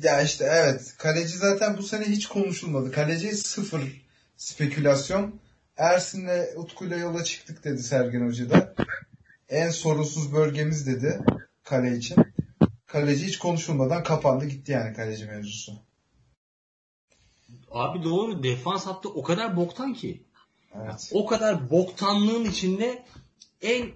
ya 0.03 0.23
işte 0.23 0.45
evet 0.51 0.95
kaleci 0.99 1.39
zaten 1.39 1.77
bu 1.77 1.83
sene 1.83 2.05
hiç 2.05 2.27
konuşulmadı. 2.27 2.93
Kaleci 2.93 3.37
sıfır 3.37 4.03
spekülasyon. 4.37 5.41
Ersin'le 5.77 6.57
Utku'yla 6.57 6.97
yola 6.97 7.25
çıktık 7.25 7.65
dedi 7.65 7.83
Sergen 7.83 8.27
Hoca 8.27 8.51
da. 8.51 8.75
En 9.49 9.71
sorunsuz 9.71 10.33
bölgemiz 10.33 10.87
dedi 10.87 11.21
kale 11.65 11.97
için. 11.97 12.17
Kaleci 12.87 13.27
hiç 13.27 13.39
konuşulmadan 13.39 14.03
kapandı 14.05 14.45
gitti 14.45 14.73
yani 14.73 14.97
kaleci 14.97 15.25
mevzusu. 15.27 15.73
Abi 17.71 18.05
doğru 18.05 18.43
defans 18.43 18.87
hattı 18.87 19.09
o 19.09 19.23
kadar 19.23 19.57
boktan 19.57 19.95
ki. 19.95 20.23
Evet. 20.75 21.11
O 21.13 21.27
kadar 21.27 21.71
boktanlığın 21.71 22.45
içinde 22.45 23.05
en 23.63 23.91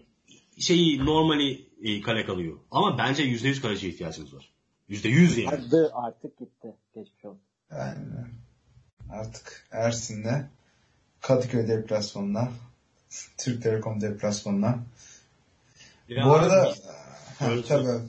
şeyi 0.59 1.05
normali 1.05 1.69
e, 1.83 2.01
kale 2.01 2.27
kalıyor. 2.27 2.59
Ama 2.71 2.99
bence 2.99 3.23
%100 3.23 3.61
kaleciye 3.61 3.93
ihtiyacımız 3.93 4.35
var. 4.35 4.53
%100 4.91 5.41
yani. 5.41 5.47
Vardı 5.47 5.93
artık 5.95 6.39
gitti. 6.39 6.75
Geçmiş 6.95 7.25
olsun. 7.25 7.41
Yani 7.71 7.99
artık 9.11 9.67
Ersin'le 9.71 10.49
Kadıköy 11.21 11.69
deplasmanına 11.69 12.53
Türk 13.39 13.63
Telekom 13.63 14.01
deplasmanına 14.01 14.79
Ya 16.09 16.25
Bu 16.25 16.33
arada 16.33 16.75
tabii. 17.69 18.01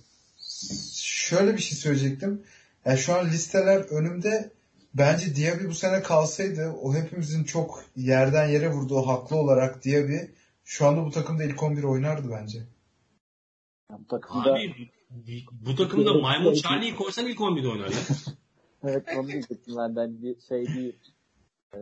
Şöyle 1.02 1.54
bir 1.54 1.62
şey 1.62 1.78
söyleyecektim. 1.78 2.44
Yani 2.86 2.98
şu 2.98 3.16
an 3.16 3.30
listeler 3.30 3.80
önümde. 3.80 4.52
Bence 4.96 5.36
Diaby 5.36 5.68
bu 5.68 5.74
sene 5.74 6.04
kalsaydı 6.04 6.72
o 6.82 6.94
hepimizin 6.94 7.44
çok 7.44 7.84
yerden 7.96 8.48
yere 8.48 8.72
vurduğu 8.72 9.08
haklı 9.08 9.36
olarak 9.36 9.86
Diaby 9.86 10.18
şu 10.64 10.86
anda 10.88 11.06
bu 11.06 11.12
takımda 11.12 11.44
ilk 11.44 11.64
11 11.64 11.84
oynardı 11.84 12.32
bence. 12.32 12.60
Ya 13.92 14.00
bu 14.00 14.08
takımda 14.08 14.54
Abi 14.54 14.90
bu 15.52 15.76
takımda 15.76 16.14
Maymun 16.14 16.54
Charlie'yi 16.54 16.96
koysan 16.96 17.28
ilk 17.28 17.40
11'de 17.40 17.68
oynar 17.68 17.88
ya. 17.88 17.98
evet 18.84 19.06
onu 19.18 19.28
diyecektim 19.28 19.76
ben. 19.78 19.96
Ben 19.96 20.22
bir 20.22 20.40
şey 20.42 20.68
değil. 20.68 20.96
Ee, 21.76 21.80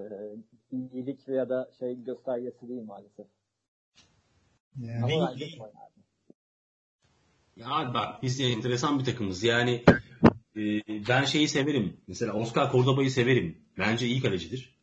iyilik 0.72 1.27
ya 1.27 1.49
da 1.49 1.72
şey 1.80 2.03
göstergesi 2.03 2.69
değil 2.69 2.81
maalesef. 2.81 3.26
Yani, 4.80 5.14
Ama 5.14 5.31
bence 5.31 5.45
oynardı. 5.45 5.94
Ya 7.56 7.94
bak 7.94 8.23
biz 8.23 8.40
de 8.40 8.44
enteresan 8.44 8.99
bir 8.99 9.06
takımız. 9.06 9.44
Yani 9.44 9.84
e, 10.57 10.61
ben 11.09 11.25
şeyi 11.25 11.47
severim. 11.47 11.97
Mesela 12.07 12.34
Oscar 12.34 12.71
Cordoba'yı 12.71 13.11
severim. 13.11 13.57
Bence 13.77 14.07
iyi 14.07 14.21
kalecidir. 14.21 14.75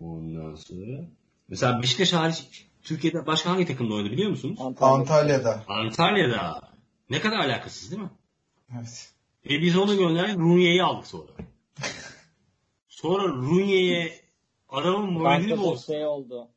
Ondan 0.00 0.54
sonra 0.54 1.04
mesela 1.48 1.82
Beşiktaş 1.82 2.12
hariç 2.12 2.66
Türkiye'de 2.82 3.26
başka 3.26 3.50
hangi 3.50 3.66
takımda 3.66 3.94
oynadı 3.94 4.12
biliyor 4.12 4.30
musunuz? 4.30 4.58
Antalya. 4.60 4.94
Antalya'da. 4.94 5.64
Antalya'da. 5.68 6.72
Ne 7.10 7.20
kadar 7.20 7.36
alakasız 7.36 7.90
değil 7.90 8.02
mi? 8.02 8.10
Evet. 8.76 9.12
E 9.50 9.60
biz 9.62 9.76
onu 9.76 9.96
gönderdik 9.96 10.36
Runye'yi 10.38 10.82
aldık 10.82 11.06
sonra. 11.06 11.30
Sonra 12.88 13.28
Runye'ye 13.28 14.20
adamın 14.68 15.12
moralini 15.12 15.58
bozduk. 15.58 15.86
şey 15.86 16.06
oldu. 16.06 16.48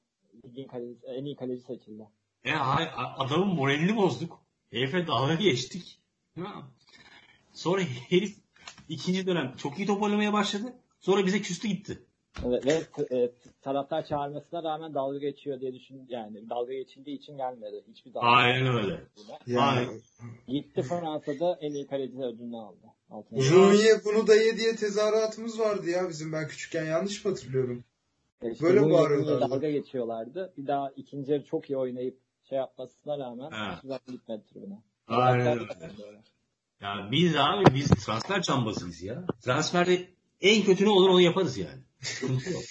Ligin 0.45 0.67
kalecisi, 0.67 1.05
en 1.07 1.25
iyi 1.25 1.35
kaleci 1.35 1.61
seçildi. 1.61 2.07
E, 2.43 2.51
hay- 2.51 2.89
adamın 3.17 3.47
moralini 3.47 3.95
bozduk. 3.95 4.39
Herif'e 4.71 5.07
dalga 5.07 5.33
geçtik. 5.35 5.99
Sonra 7.53 7.81
herif 8.09 8.35
ikinci 8.89 9.27
dönem 9.27 9.53
çok 9.57 9.79
iyi 9.79 9.87
top 9.87 10.01
oynamaya 10.01 10.33
başladı. 10.33 10.73
Sonra 10.99 11.25
bize 11.25 11.41
küstü 11.41 11.67
gitti. 11.67 11.99
Evet, 12.45 12.65
ve 12.65 13.05
e, 13.17 13.31
taraftar 13.61 14.05
çağırmasına 14.05 14.63
rağmen 14.63 14.93
dalga 14.93 15.17
geçiyor 15.17 15.59
diye 15.59 15.73
düşün 15.73 16.05
yani 16.09 16.49
dalga 16.49 16.73
geçildiği 16.73 17.17
için 17.17 17.37
gelmedi. 17.37 17.83
Hiçbir 17.87 18.13
dalga 18.13 18.27
Aynen 18.27 18.75
öyle. 18.75 19.01
Yani 19.47 19.61
Aynen. 19.61 20.01
Gitti 20.47 20.81
Fransa'da 20.81 21.57
en 21.61 21.73
iyi 21.73 21.87
kaleci 21.87 22.17
ödülünü 22.17 22.57
aldı. 22.57 22.77
Runi'ye 23.31 24.05
bunu 24.05 24.27
da 24.27 24.35
ye 24.35 24.57
diye 24.57 24.75
tezahüratımız 24.75 25.59
vardı 25.59 25.89
ya 25.89 26.09
bizim 26.09 26.33
ben 26.33 26.47
küçükken 26.47 26.85
yanlış 26.85 27.25
mı 27.25 27.31
hatırlıyorum? 27.31 27.83
E 28.41 28.51
işte 28.51 28.65
Böyle 28.65 28.91
bağırıyorlardı. 28.91 29.41
dalga 29.41 29.69
geçiyorlardı. 29.69 30.53
Bir 30.57 30.67
daha 30.67 30.91
ikinci 30.95 31.31
yarı 31.31 31.45
çok 31.45 31.69
iyi 31.69 31.77
oynayıp 31.77 32.17
şey 32.49 32.57
yapmasına 32.57 33.17
rağmen 33.17 33.75
hiçbir 33.75 33.87
zaman 33.87 34.01
gitmedi 34.07 34.43
tribüne. 34.53 34.81
Aynen 35.07 35.59
öyle. 35.59 35.67
Ya 36.85 37.07
biz 37.11 37.35
abi 37.35 37.75
biz 37.75 37.89
transfer 37.89 38.41
cambazıyız 38.41 39.03
ya. 39.03 39.25
Transferde 39.41 40.09
en 40.41 40.63
kötü 40.63 40.85
ne 40.85 40.89
olur 40.89 41.09
onu 41.09 41.21
yaparız 41.21 41.57
yani. 41.57 41.81
Sıkıntı 42.01 42.49
yok. 42.49 42.63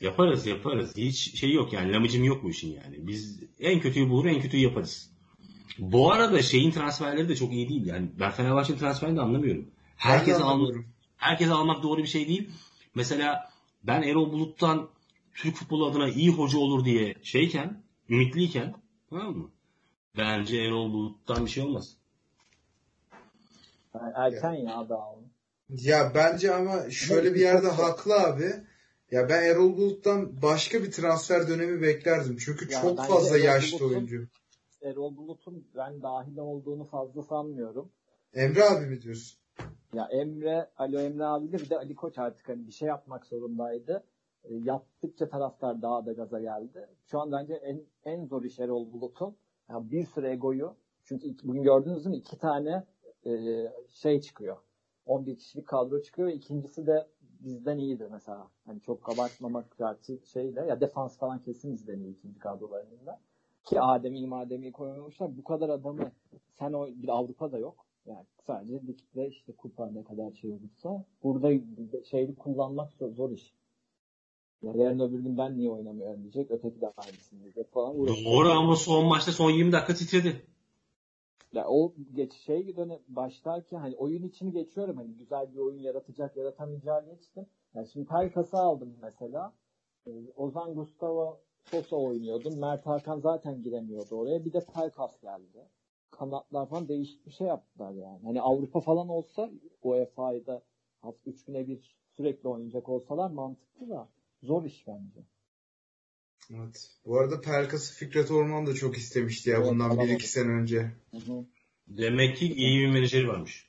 Yaparız 0.00 0.46
yaparız. 0.46 0.96
Hiç 0.96 1.40
şey 1.40 1.52
yok 1.52 1.72
yani 1.72 1.92
lamıcım 1.92 2.24
yok 2.24 2.42
bu 2.44 2.50
işin 2.50 2.72
yani. 2.72 3.06
Biz 3.06 3.40
en 3.60 3.80
kötüyü 3.80 4.10
bulur 4.10 4.26
en 4.26 4.40
kötüyü 4.40 4.62
yaparız. 4.62 5.10
Bu 5.78 6.12
arada 6.12 6.42
şeyin 6.42 6.70
transferleri 6.70 7.28
de 7.28 7.36
çok 7.36 7.52
iyi 7.52 7.68
değil. 7.68 7.86
Yani 7.86 8.10
ben 8.20 8.30
Fenerbahçe'nin 8.30 8.78
transferini 8.78 9.16
de 9.16 9.20
anlamıyorum. 9.20 9.70
Herkes 9.96 10.40
almak, 10.40 10.84
herkes 11.16 11.50
almak 11.50 11.82
doğru 11.82 12.02
bir 12.02 12.08
şey 12.08 12.28
değil. 12.28 12.50
Mesela 12.94 13.50
ben 13.82 14.02
Erol 14.02 14.32
Bulut'tan 14.32 14.88
Türk 15.34 15.56
futbolu 15.56 15.86
adına 15.86 16.08
iyi 16.08 16.30
hoca 16.30 16.58
olur 16.58 16.84
diye 16.84 17.14
şeyken, 17.22 17.82
ümitliyken 18.08 18.74
tamam 19.10 19.36
mı? 19.36 19.50
Bence 20.16 20.56
Erol 20.56 20.92
Bulut'tan 20.92 21.46
bir 21.46 21.50
şey 21.50 21.64
olmaz. 21.64 22.01
Yani 23.94 24.12
erken 24.14 24.52
ya 24.52 24.88
daha 24.88 25.12
onu. 25.12 25.22
Ya 25.68 26.12
bence 26.14 26.54
ama 26.54 26.90
şöyle 26.90 27.34
bir 27.34 27.40
yerde 27.40 27.68
haklı 27.68 28.14
abi. 28.14 28.52
Ya 29.10 29.28
ben 29.28 29.42
Erol 29.42 29.76
Bulut'tan 29.76 30.42
başka 30.42 30.82
bir 30.82 30.92
transfer 30.92 31.48
dönemi 31.48 31.82
beklerdim. 31.82 32.36
Çünkü 32.36 32.72
Ya 32.72 32.80
çok 32.82 32.98
fazla 32.98 33.36
Erol 33.36 33.44
yaşlı 33.44 33.78
Bulut'un- 33.78 33.94
oyuncu. 33.94 34.28
Erol 34.82 35.16
Bulut'un 35.16 35.68
ben 35.76 36.02
dahil 36.02 36.36
olduğunu 36.36 36.84
fazla 36.84 37.22
sanmıyorum. 37.22 37.92
Emre 38.34 38.64
abi 38.64 38.86
mi 38.86 39.02
diyorsun? 39.02 39.38
Ya 39.94 40.08
Emre, 40.12 40.70
Ali 40.76 40.96
Emre 40.96 41.24
abi 41.24 41.52
de 41.52 41.58
bir 41.58 41.70
de 41.70 41.76
Ali 41.78 41.94
Koç 41.94 42.18
artık 42.18 42.48
hani 42.48 42.66
bir 42.66 42.72
şey 42.72 42.88
yapmak 42.88 43.26
zorundaydı. 43.26 44.04
E, 44.44 44.54
yaptıkça 44.54 45.28
taraftar 45.28 45.82
daha 45.82 46.06
da 46.06 46.12
gaza 46.12 46.40
geldi. 46.40 46.88
Şu 47.06 47.20
an 47.20 47.32
bence 47.32 47.54
en, 47.54 47.80
en 48.04 48.26
zor 48.26 48.44
iş 48.44 48.58
Erol 48.58 48.92
Bulut'un. 48.92 49.36
Yani 49.70 49.90
bir 49.90 50.06
sürü 50.06 50.26
egoyu 50.26 50.74
çünkü 51.04 51.34
bugün 51.44 51.62
gördünüz 51.62 52.06
mü 52.06 52.16
iki 52.16 52.38
tane 52.38 52.84
e, 53.26 53.32
şey 53.90 54.20
çıkıyor. 54.20 54.56
11 55.06 55.36
kişilik 55.36 55.66
kadro 55.66 56.02
çıkıyor 56.02 56.28
ikincisi 56.28 56.86
de 56.86 57.06
bizden 57.40 57.78
iyidir 57.78 58.08
mesela. 58.10 58.48
Hani 58.66 58.80
çok 58.80 59.08
abartmamak 59.08 59.66
şartı 59.78 60.18
şeyle 60.32 60.60
ya 60.60 60.80
defans 60.80 61.18
falan 61.18 61.38
kesin 61.42 61.74
bizden 61.74 62.00
iyi 62.00 62.16
ikinci 62.18 62.38
kadrolarında. 62.38 63.20
Ki 63.64 63.80
Adem'i 63.80 64.26
Madem'i 64.26 64.72
koymamışlar. 64.72 65.36
Bu 65.36 65.44
kadar 65.44 65.68
adamı 65.68 66.12
sen 66.58 66.72
o 66.72 66.86
bir 66.86 67.08
Avrupa'da 67.08 67.58
yok. 67.58 67.86
Yani 68.06 68.26
sadece 68.46 68.86
ligde 68.86 69.28
işte 69.28 69.52
kupa 69.52 69.90
ne 69.90 70.04
kadar 70.04 70.32
şey 70.32 70.50
olursa 70.50 71.04
burada 71.22 71.50
şeyli 72.04 72.34
kullanmak 72.34 72.92
zor, 73.16 73.30
iş. 73.30 73.54
Ya 74.62 74.72
yarın 74.74 75.00
öbür 75.00 75.18
gün 75.18 75.38
ben 75.38 75.58
niye 75.58 75.70
oynamıyorum 75.70 76.22
diyecek. 76.22 76.50
Öteki 76.50 76.80
de 76.80 76.92
aynısını 76.96 77.42
diyecek 77.42 77.72
falan. 77.72 78.06
Doğru 78.06 78.48
ama 78.48 78.76
son 78.76 79.06
maçta 79.06 79.32
son 79.32 79.50
20 79.50 79.72
dakika 79.72 79.94
titredi. 79.94 80.46
Ya 81.52 81.68
o 81.68 81.94
geç 82.14 82.32
şey 82.32 82.76
dönem 82.76 82.98
başlarken 83.08 83.78
hani 83.78 83.96
oyun 83.96 84.22
içini 84.22 84.52
geçiyorum 84.52 84.96
hani 84.96 85.14
güzel 85.14 85.52
bir 85.54 85.58
oyun 85.58 85.78
yaratacak 85.78 86.36
yaratamayacağı 86.36 87.04
geçtim. 87.04 87.46
Yani 87.74 87.88
şimdi 87.88 88.06
Pelkas'ı 88.06 88.56
aldım 88.58 88.96
mesela. 89.02 89.52
Ee, 90.06 90.10
Ozan 90.36 90.74
Gustavo 90.74 91.40
Sosa 91.64 91.96
oynuyordum. 91.96 92.58
Mert 92.58 92.86
Hakan 92.86 93.18
zaten 93.20 93.62
giremiyordu 93.62 94.16
oraya. 94.16 94.44
Bir 94.44 94.52
de 94.52 94.64
Pelkas 94.74 95.20
geldi. 95.20 95.68
Kanatlar 96.10 96.66
falan 96.66 96.88
değişik 96.88 97.26
bir 97.26 97.30
şey 97.30 97.46
yaptılar 97.46 97.92
yani. 97.92 98.20
Hani 98.24 98.40
Avrupa 98.42 98.80
falan 98.80 99.08
olsa 99.08 99.50
UEFA'da 99.82 100.62
hafta 101.00 101.30
3 101.30 101.44
güne 101.44 101.66
bir 101.66 101.96
sürekli 102.10 102.48
oynayacak 102.48 102.88
olsalar 102.88 103.30
mantıklı 103.30 103.88
da 103.88 104.08
zor 104.42 104.64
iş 104.64 104.86
bence. 104.86 105.20
Evet. 106.50 106.90
Bu 107.06 107.18
arada 107.20 107.40
Pelkas'ı 107.40 107.94
Fikret 107.94 108.30
Orman 108.30 108.66
da 108.66 108.74
çok 108.74 108.98
istemişti 108.98 109.50
ya 109.50 109.56
Evet, 109.56 109.66
bundan 109.66 109.90
alamadı. 109.90 110.08
1-2 110.12 110.20
sene 110.22 110.48
önce. 110.52 110.92
Hı 111.10 111.16
hı. 111.16 111.44
Demek 111.88 112.36
ki 112.36 112.54
iyi 112.54 112.80
bir 112.80 112.88
menajeri 112.92 113.28
varmış. 113.28 113.66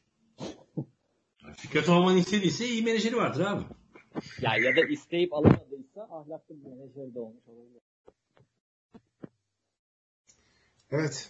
Fikret 1.57 1.89
Orman 1.89 2.17
istediyse 2.17 2.67
iyi 2.67 2.83
menajeri 2.83 3.15
vardır 3.17 3.41
abi. 3.41 3.63
Ya 4.41 4.57
ya 4.57 4.75
da 4.75 4.87
isteyip 4.89 5.33
alamadıysa 5.33 6.01
ahlaklı 6.11 6.55
bir 6.55 6.69
menajer 6.69 7.13
de 7.15 7.19
olmuş 7.19 7.43
olabilir. 7.47 7.81
Evet. 10.91 11.29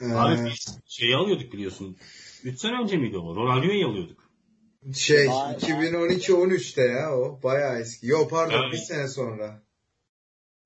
Ee, 0.00 0.04
Abi 0.12 0.44
biz 0.50 0.78
şeyi 0.86 1.16
alıyorduk 1.16 1.52
biliyorsun. 1.52 1.96
3 2.44 2.58
sene 2.60 2.82
önce 2.82 2.96
miydi 2.96 3.18
o? 3.18 3.36
Ronaldinho'yu 3.36 3.88
alıyorduk. 3.88 4.30
şey 4.94 5.28
Vay, 5.28 5.54
2012-13'te 5.54 6.82
ya 6.82 7.16
o. 7.18 7.40
Bayağı 7.42 7.80
eski. 7.80 8.06
Yo 8.06 8.28
pardon 8.28 8.62
Evet. 8.62 8.72
bir 8.72 8.78
sene 8.78 9.08
sonra. 9.08 9.62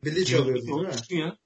Bilic 0.05 0.37
alıyordu 0.37 0.63
değil 0.63 0.69
mi? 0.69 0.75
Olmuştu 0.75 1.15
ya. 1.15 1.39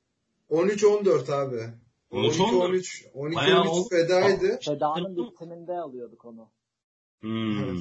13-14 0.51 1.33
abi. 1.33 1.62
13-14. 2.11 3.05
12-13 3.15 3.35
Bayağı 3.35 3.65
12-13 3.65 3.69
oldu. 3.69 3.89
fedaydı. 3.89 4.59
Seda'nın 4.62 5.16
bitiminde 5.16 5.73
alıyorduk 5.73 6.24
onu. 6.24 6.51
Hmm. 7.20 7.77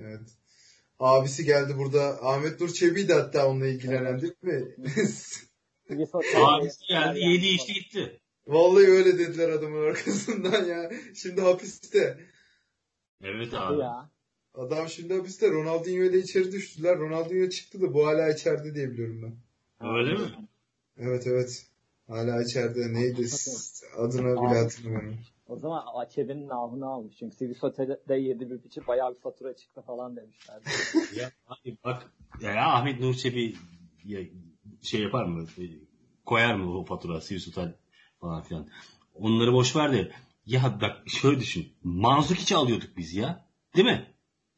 evet. 0.00 0.20
Abisi 0.98 1.44
geldi 1.44 1.78
burada. 1.78 2.26
Ahmet 2.26 2.60
Nur 2.60 2.68
Çebi'ydi 2.68 3.12
hatta 3.12 3.48
onunla 3.48 3.66
ilgilenen 3.66 4.20
değil 4.20 4.34
mi? 4.42 4.76
Abisi 6.36 6.86
geldi 6.88 7.18
yedi 7.18 7.46
içti 7.46 7.72
gitti. 7.72 8.20
Vallahi 8.46 8.86
öyle 8.86 9.18
dediler 9.18 9.48
adamın 9.48 9.86
arkasından 9.88 10.64
ya. 10.64 10.90
Şimdi 11.14 11.40
hapiste. 11.40 12.18
Evet 13.22 13.54
abi. 13.54 13.80
ya. 13.80 14.10
Adam 14.54 14.88
şimdi 14.88 15.14
hapiste. 15.14 15.50
Ronaldinho 15.50 16.04
ile 16.04 16.18
içeri 16.18 16.52
düştüler. 16.52 16.98
Ronaldinho 16.98 17.48
çıktı 17.48 17.82
da 17.82 17.94
bu 17.94 18.06
hala 18.06 18.32
içeride 18.32 18.74
diye 18.74 18.90
biliyorum 18.90 19.22
ben. 19.22 19.47
Öyle 19.80 20.14
mi? 20.14 20.48
Evet 20.96 21.26
evet. 21.26 21.66
Hala 22.08 22.42
içeride. 22.42 22.92
Neydi? 22.94 23.26
Adını 23.98 24.42
bile 24.42 24.58
hatırlamıyorum. 24.58 25.18
O 25.48 25.56
zaman 25.56 25.84
Açebi'nin 25.94 26.48
ahını 26.48 26.86
almış. 26.86 27.16
Çünkü 27.18 27.36
Sivrisot'e 27.36 28.14
yedi 28.14 28.50
bir 28.50 28.64
biçim 28.64 28.86
bayağı 28.86 29.14
bir 29.14 29.20
fatura 29.20 29.56
çıktı 29.56 29.82
falan 29.82 30.16
demişler. 30.16 30.60
Ya 31.16 31.30
abi 31.46 31.76
bak 31.84 32.12
ya 32.40 32.66
Ahmet 32.66 33.00
Nur 33.00 33.14
Çebi 33.14 33.56
ya, 34.04 34.20
şey 34.82 35.02
yapar 35.02 35.24
mı? 35.24 35.46
E, 35.58 35.64
Koyar 36.26 36.54
mı 36.54 36.78
o 36.78 36.84
fatura, 36.84 37.20
Sivsutal 37.20 37.72
falan 38.20 38.42
filan. 38.42 38.68
Onları 39.14 39.52
boş 39.52 39.76
ver 39.76 39.92
de 39.92 40.12
ya 40.46 40.78
bak 40.80 41.02
şöyle 41.06 41.40
düşün. 41.40 41.72
Manzukic'i 41.82 42.56
alıyorduk 42.56 42.96
biz 42.96 43.14
ya. 43.14 43.46
Değil 43.76 43.86
mi? 43.86 44.06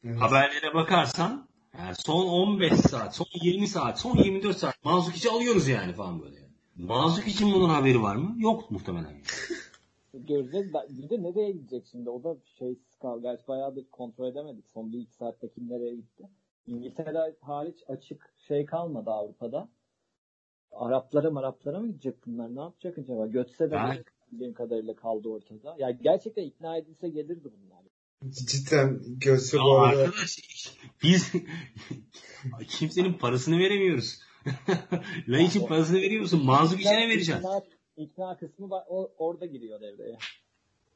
Evet. 0.03 0.21
Haberlere 0.21 0.73
bakarsan 0.73 1.47
yani 1.77 1.95
son 1.95 2.27
15 2.27 2.73
saat, 2.73 3.15
son 3.15 3.25
20 3.41 3.67
saat, 3.67 3.99
son 3.99 4.17
24 4.17 4.57
saat 4.57 4.85
Manzukic'i 4.85 5.31
alıyoruz 5.31 5.67
yani 5.67 5.93
falan 5.93 6.21
böyle. 6.21 6.37
Manzukic'in 6.75 7.53
bunun 7.53 7.69
haberi 7.69 8.01
var 8.01 8.15
mı? 8.15 8.35
Yok 8.37 8.71
muhtemelen. 8.71 9.13
Göreceğiz. 10.13 10.73
Bir 10.89 11.09
de 11.09 11.23
nereye 11.23 11.51
gidecek 11.51 11.87
şimdi? 11.91 12.09
O 12.09 12.23
da 12.23 12.37
şey 12.59 12.79
kal. 13.01 13.21
Gerçi 13.21 13.47
bayağı 13.47 13.75
da 13.75 13.79
kontrol 13.91 14.27
edemedik. 14.27 14.67
Son 14.67 14.93
bir 14.93 14.99
iki 14.99 15.13
saatte 15.13 15.49
kim 15.49 15.69
nereye 15.69 15.95
gitti. 15.95 16.29
İngiltere 16.67 17.35
hariç 17.41 17.83
açık 17.87 18.33
şey 18.47 18.65
kalmadı 18.65 19.09
Avrupa'da. 19.09 19.69
Araplara 20.71 21.39
Araplara 21.39 21.79
mı 21.79 21.87
gidecek 21.87 22.25
bunlar? 22.25 22.55
Ne 22.55 22.61
yapacak 22.61 22.97
acaba? 22.97 23.27
Götse 23.27 23.71
de 23.71 23.75
Ben- 23.75 24.03
bildiğim 24.31 24.53
kadarıyla 24.53 24.95
kaldı 24.95 25.29
ortada. 25.29 25.75
Ya 25.77 25.91
gerçekten 25.91 26.43
ikna 26.43 26.77
edilse 26.77 27.09
gelirdi 27.09 27.51
bunlar. 27.61 27.80
Cidden 28.29 28.99
Ya 29.25 29.37
bu 29.63 29.79
arada. 29.79 30.01
arkadaş 30.03 30.39
biz 31.03 31.31
kimsenin 32.67 33.13
parasını 33.13 33.59
veremiyoruz. 33.59 34.19
La 35.27 35.39
için 35.39 35.67
parasını 35.67 35.97
veriyor 35.97 36.21
musun? 36.21 36.45
Manzuk 36.45 36.79
içine 36.81 37.07
vereceksin. 37.09 37.37
İkna, 37.37 37.61
ikna 37.97 38.37
kısmı 38.37 38.69
var, 38.69 38.83
o, 38.89 39.11
orada 39.17 39.45
giriyor 39.45 39.81
devreye. 39.81 40.17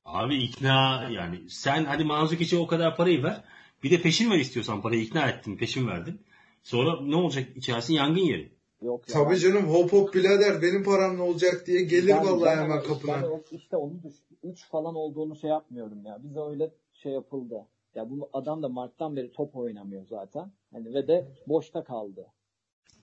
Abi 0.06 0.35
ikna 0.43 1.10
yani 1.11 1.49
sen 1.49 1.85
hadi 1.85 2.03
Manzuk 2.03 2.41
için 2.41 2.57
o 2.57 2.68
kadar 2.68 2.97
parayı 2.97 3.23
ver. 3.23 3.43
Bir 3.84 3.91
de 3.91 4.02
peşin 4.02 4.31
ver 4.31 4.39
istiyorsan 4.39 4.81
parayı 4.81 5.02
ikna 5.02 5.30
ettin 5.30 5.57
peşin 5.57 5.88
verdin. 5.88 6.22
Sonra 6.64 7.02
ne 7.02 7.15
olacak 7.15 7.49
içerisi 7.57 7.93
yangın 7.93 8.22
yeri. 8.22 8.52
Yok 8.81 9.10
ya. 9.10 9.14
Tabii 9.14 9.39
canım 9.39 9.64
hop 9.69 9.93
hop 9.93 10.14
birader 10.14 10.61
benim 10.61 10.84
param 10.84 11.18
ne 11.18 11.22
olacak 11.22 11.68
diye 11.68 11.81
gelir 11.84 12.07
Ben- 12.07 12.26
vallahi 12.26 12.57
ben- 12.57 12.64
hemen 12.64 12.77
Ben 12.81 12.88
kapına. 12.88 13.27
o- 13.27 13.43
işte 13.52 13.77
onu 13.77 14.03
düş. 14.03 14.15
3 14.43 14.65
falan 14.69 14.95
olduğunu 14.95 15.35
şey 15.35 15.49
yapmıyorum 15.49 16.06
ya. 16.06 16.19
Bize 16.23 16.39
öyle 16.39 16.72
şey 17.03 17.11
yapıldı. 17.11 17.65
Ya 17.95 18.09
bu 18.09 18.30
adam 18.34 18.63
da 18.63 18.69
Mart'tan 18.69 19.15
beri 19.15 19.31
top 19.31 19.55
oynamıyor 19.55 20.07
zaten. 20.07 20.51
Hani 20.73 20.93
ve 20.93 21.07
de 21.07 21.27
boşta 21.47 21.84
kaldı. 21.84 22.26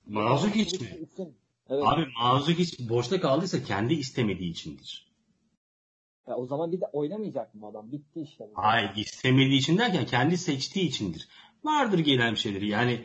Manzuk 0.07 0.55
hiç 0.55 0.81
mi? 0.81 0.99
İsim. 1.01 1.35
Evet. 1.69 1.85
Abi 1.87 2.07
Manzuk 2.23 2.59
hiç 2.59 2.91
boşta 2.91 3.21
kaldıysa 3.21 3.63
kendi 3.63 3.95
istemediği 3.95 4.51
içindir. 4.51 5.13
Ya 6.29 6.37
o 6.37 6.47
zaman 6.47 6.73
bir 6.73 6.81
de 6.81 6.85
oynamayacak 6.93 7.55
mı 7.55 7.67
adam? 7.67 7.93
Bitti 7.93 8.21
işte. 8.21 8.45
bu. 8.45 8.53
Hayır 8.55 8.91
istemediği 8.97 9.59
için 9.59 9.79
derken 9.79 10.07
kendi 10.07 10.39
seçtiği 10.39 10.89
içindir. 10.89 11.29
Vardır 11.65 11.99
gelen 11.99 12.35
şeyleri 12.35 12.69
yani 12.69 13.05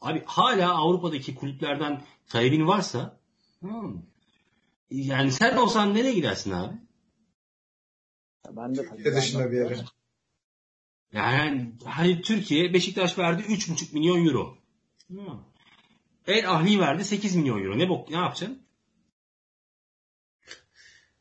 abi 0.00 0.22
hala 0.26 0.74
Avrupa'daki 0.74 1.34
kulüplerden 1.34 2.02
talebin 2.28 2.66
varsa 2.66 3.20
hmm, 3.60 4.02
yani 4.90 5.32
sen 5.32 5.56
olsan 5.56 5.94
nereye 5.94 6.14
gidersin 6.14 6.50
abi? 6.50 6.74
Ya 8.46 8.56
ben 8.56 8.74
de 8.74 8.86
tabii. 8.86 8.96
Türkiye 8.96 9.14
dışında 9.14 9.52
bir 9.52 9.56
yere. 9.56 9.76
Yani 11.12 11.72
hani 11.84 12.22
Türkiye 12.22 12.72
Beşiktaş 12.72 13.18
verdi 13.18 13.42
3,5 13.42 13.94
milyon 13.94 14.26
euro. 14.26 14.58
Hmm. 15.08 15.40
El 16.26 16.50
Ahli 16.50 16.80
verdi 16.80 17.04
8 17.04 17.36
milyon 17.36 17.64
euro. 17.64 17.78
Ne 17.78 17.88
bok 17.88 18.10
ne 18.10 18.16
yapacaksın? 18.16 18.62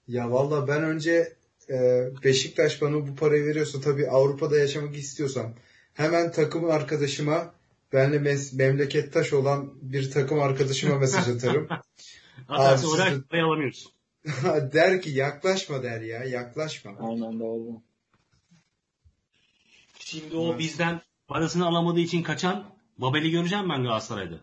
Ya 0.07 0.31
valla 0.31 0.67
ben 0.67 0.83
önce 0.83 1.33
e, 1.69 1.75
Beşiktaş 2.23 2.81
bana 2.81 3.07
bu 3.07 3.15
parayı 3.15 3.45
veriyorsa 3.45 3.81
tabii 3.81 4.07
Avrupa'da 4.09 4.57
yaşamak 4.57 4.95
istiyorsam 4.97 5.53
hemen 5.93 6.31
takım 6.31 6.69
arkadaşıma 6.71 7.53
benle 7.93 8.15
mes- 8.15 8.55
memlekettaş 8.55 9.33
olan 9.33 9.73
bir 9.81 10.11
takım 10.11 10.39
arkadaşıma 10.41 10.97
mesaj 10.97 11.29
atarım. 11.29 11.67
Atarsın 12.49 12.87
Abi 12.87 12.95
oraya 12.95 13.09
siz 13.09 13.19
de- 13.19 13.27
parayı 13.27 13.45
alamıyorsun. 13.45 13.91
der 14.73 15.01
ki 15.01 15.09
yaklaşma 15.09 15.83
der 15.83 16.01
ya 16.01 16.23
yaklaşma. 16.23 16.91
Aynen 16.99 17.39
doğru. 17.39 17.81
Şimdi 19.99 20.35
o 20.35 20.57
bizden 20.59 21.01
parasını 21.27 21.67
alamadığı 21.67 21.99
için 21.99 22.23
kaçan 22.23 22.65
Babel'i 22.97 23.31
göreceğim 23.31 23.69
ben 23.69 23.83
Galatasaray'da. 23.83 24.35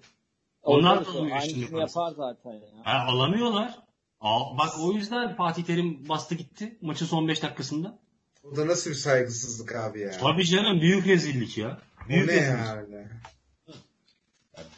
Onlar 0.63 1.07
da 1.07 1.11
alıyor 1.11 1.41
şimdi 1.41 1.71
parasını. 1.71 1.81
yapar 1.81 2.13
zaten 2.17 2.53
ya. 2.53 2.61
Ha, 2.85 3.05
alamıyorlar. 3.09 3.79
Aa, 4.21 4.59
bak 4.59 4.69
o 4.81 4.93
yüzden 4.93 5.37
Fatih 5.37 5.65
Terim 5.65 6.09
bastı 6.09 6.35
gitti 6.35 6.79
maçın 6.83 7.07
son 7.07 7.29
5 7.29 7.43
dakikasında. 7.43 7.99
O 8.45 8.57
da 8.57 8.67
nasıl 8.67 8.91
bir 8.91 8.95
saygısızlık 8.97 9.75
abi 9.75 10.01
ya. 10.01 10.11
Tabii 10.11 10.47
canım 10.47 10.81
büyük 10.81 11.07
rezillik 11.07 11.59
ya. 11.59 11.81
O 12.07 12.09
Büyük 12.09 12.27
ne 12.29 12.33
rezillik. 12.33 12.59
yani? 12.59 13.09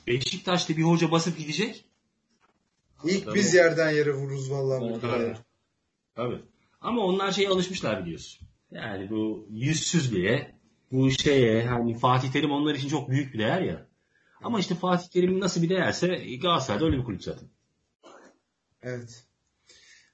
Beşiktaş'ta 0.06 0.76
bir 0.76 0.82
hoca 0.82 1.10
basıp 1.10 1.38
gidecek. 1.38 1.84
İlk 3.04 3.24
Tabii. 3.24 3.34
biz 3.34 3.54
yerden 3.54 3.90
yere 3.90 4.12
vururuz 4.12 4.50
vallahi 4.50 4.84
Evet, 4.84 5.02
burada. 5.02 5.16
Tabii. 5.16 5.36
Tabii. 6.14 6.40
Ama 6.80 7.02
onlar 7.02 7.32
şeye 7.32 7.48
alışmışlar 7.48 8.04
biliyorsun. 8.04 8.48
Yani 8.70 9.10
bu 9.10 9.46
yüzsüzlüğe, 9.50 10.54
bu 10.92 11.10
şeye 11.10 11.66
hani 11.66 11.98
Fatih 11.98 12.32
Terim 12.32 12.50
onlar 12.50 12.74
için 12.74 12.88
çok 12.88 13.10
büyük 13.10 13.34
bir 13.34 13.38
değer 13.38 13.62
ya. 13.62 13.86
Ama 14.42 14.60
işte 14.60 14.74
Fatih 14.74 15.08
Terim'in 15.08 15.40
nasıl 15.40 15.62
bir 15.62 15.68
değerse 15.68 16.36
Galatasaray'da 16.42 16.84
öyle 16.84 16.96
bir 16.96 17.04
kulüp 17.04 17.22
zaten. 17.22 17.48
Evet. 18.82 19.24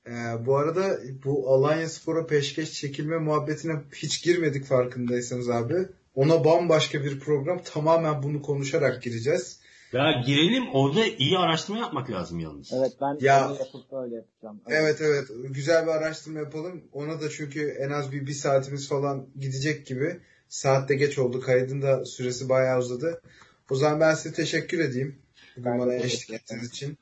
Ee, 0.07 0.47
bu 0.47 0.57
arada 0.57 0.99
bu 1.25 1.51
Alanya 1.51 1.89
Spor'a 1.89 2.27
peşkeş 2.27 2.73
çekilme 2.73 3.19
muhabbetine 3.19 3.73
hiç 3.95 4.25
girmedik 4.25 4.65
farkındaysanız 4.65 5.51
abi. 5.51 5.75
Ona 6.15 6.45
bambaşka 6.45 7.05
bir 7.05 7.21
program 7.21 7.63
tamamen 7.65 8.23
bunu 8.23 8.43
konuşarak 8.43 9.03
gireceğiz. 9.03 9.58
Ya 9.93 10.23
girelim 10.27 10.65
orada 10.73 11.07
iyi 11.07 11.39
araştırma 11.39 11.79
yapmak 11.79 12.11
lazım 12.11 12.41
yalnız. 12.41 12.73
Evet 12.73 12.93
ben 13.01 13.19
Ya- 13.21 13.49
onu 13.51 13.59
yapıp 13.59 13.93
öyle 13.93 14.15
yapacağım. 14.15 14.61
Evet 14.67 15.01
evet 15.01 15.29
güzel 15.51 15.87
bir 15.87 15.91
araştırma 15.91 16.39
yapalım. 16.39 16.85
Ona 16.93 17.21
da 17.21 17.31
çünkü 17.31 17.69
en 17.69 17.91
az 17.91 18.13
bir, 18.13 18.27
bir 18.27 18.33
saatimiz 18.33 18.89
falan 18.89 19.27
gidecek 19.39 19.87
gibi. 19.87 20.21
Saatte 20.49 20.95
geç 20.95 21.19
oldu. 21.19 21.41
Kaydın 21.41 21.83
da 21.83 22.05
süresi 22.05 22.49
bayağı 22.49 22.79
uzadı. 22.79 23.23
O 23.71 23.75
zaman 23.75 24.01
ben 24.01 24.15
size 24.15 24.35
teşekkür 24.35 24.79
edeyim. 24.81 25.19
Bugün 25.57 25.71
Ben 25.73 25.79
de 25.79 25.83
bana 25.83 25.95
eşlik 25.95 26.31
ettiğiniz 26.31 26.69
için. 26.69 26.99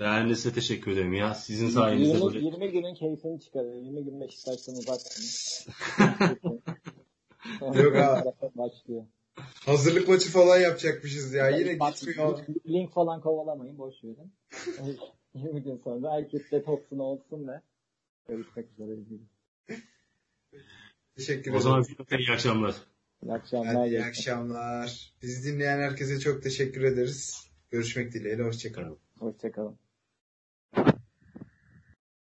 Ben 0.00 0.30
de 0.30 0.34
size 0.34 0.52
teşekkür 0.52 0.92
ederim 0.92 1.12
ya. 1.12 1.34
Sizin 1.34 1.68
sayenizde 1.68 2.18
20, 2.18 2.26
böyle 2.26 2.38
20 2.38 2.70
günün 2.72 2.94
keyfini 2.94 3.40
çıkarıyor. 3.40 3.74
20 3.74 4.04
gün 4.04 4.20
Beşiktaş'tan 4.20 4.74
uzaksınız. 4.78 5.66
Yok 7.84 7.96
ha. 7.96 8.24
Başlıyor. 8.54 9.04
Hazırlık 9.66 10.08
maçı 10.08 10.30
falan 10.30 10.58
yapacakmışız 10.58 11.34
ya. 11.34 11.48
Yine 11.48 11.80
Bak, 11.80 11.96
gitmiyor. 11.96 12.38
Link 12.68 12.92
falan 12.92 13.20
kovalamayın. 13.20 13.78
Boş 13.78 13.94
verin. 14.04 14.32
20 15.34 15.62
gün 15.62 15.80
sonra 15.84 16.12
herkes 16.12 16.50
detoksunu 16.52 17.02
olsun 17.02 17.48
ve 17.48 17.60
görüşmek 18.28 18.66
üzere. 18.72 18.96
Teşekkür 21.16 21.50
o 21.50 21.54
ederim. 21.54 21.62
zaman 21.62 21.84
iyi 22.18 22.32
akşamlar. 22.32 22.74
İyi 23.22 23.32
akşamlar. 23.32 23.74
Hadi 23.74 23.88
iyi 23.88 24.04
akşamlar. 24.04 25.12
Bizi 25.22 25.52
dinleyen 25.52 25.78
herkese 25.78 26.20
çok 26.20 26.42
teşekkür 26.42 26.82
ederiz. 26.82 27.50
Görüşmek 27.70 28.12
dileğiyle. 28.12 28.42
Hoşçakalın. 28.42 28.98
Hoşçakalın. 29.18 29.78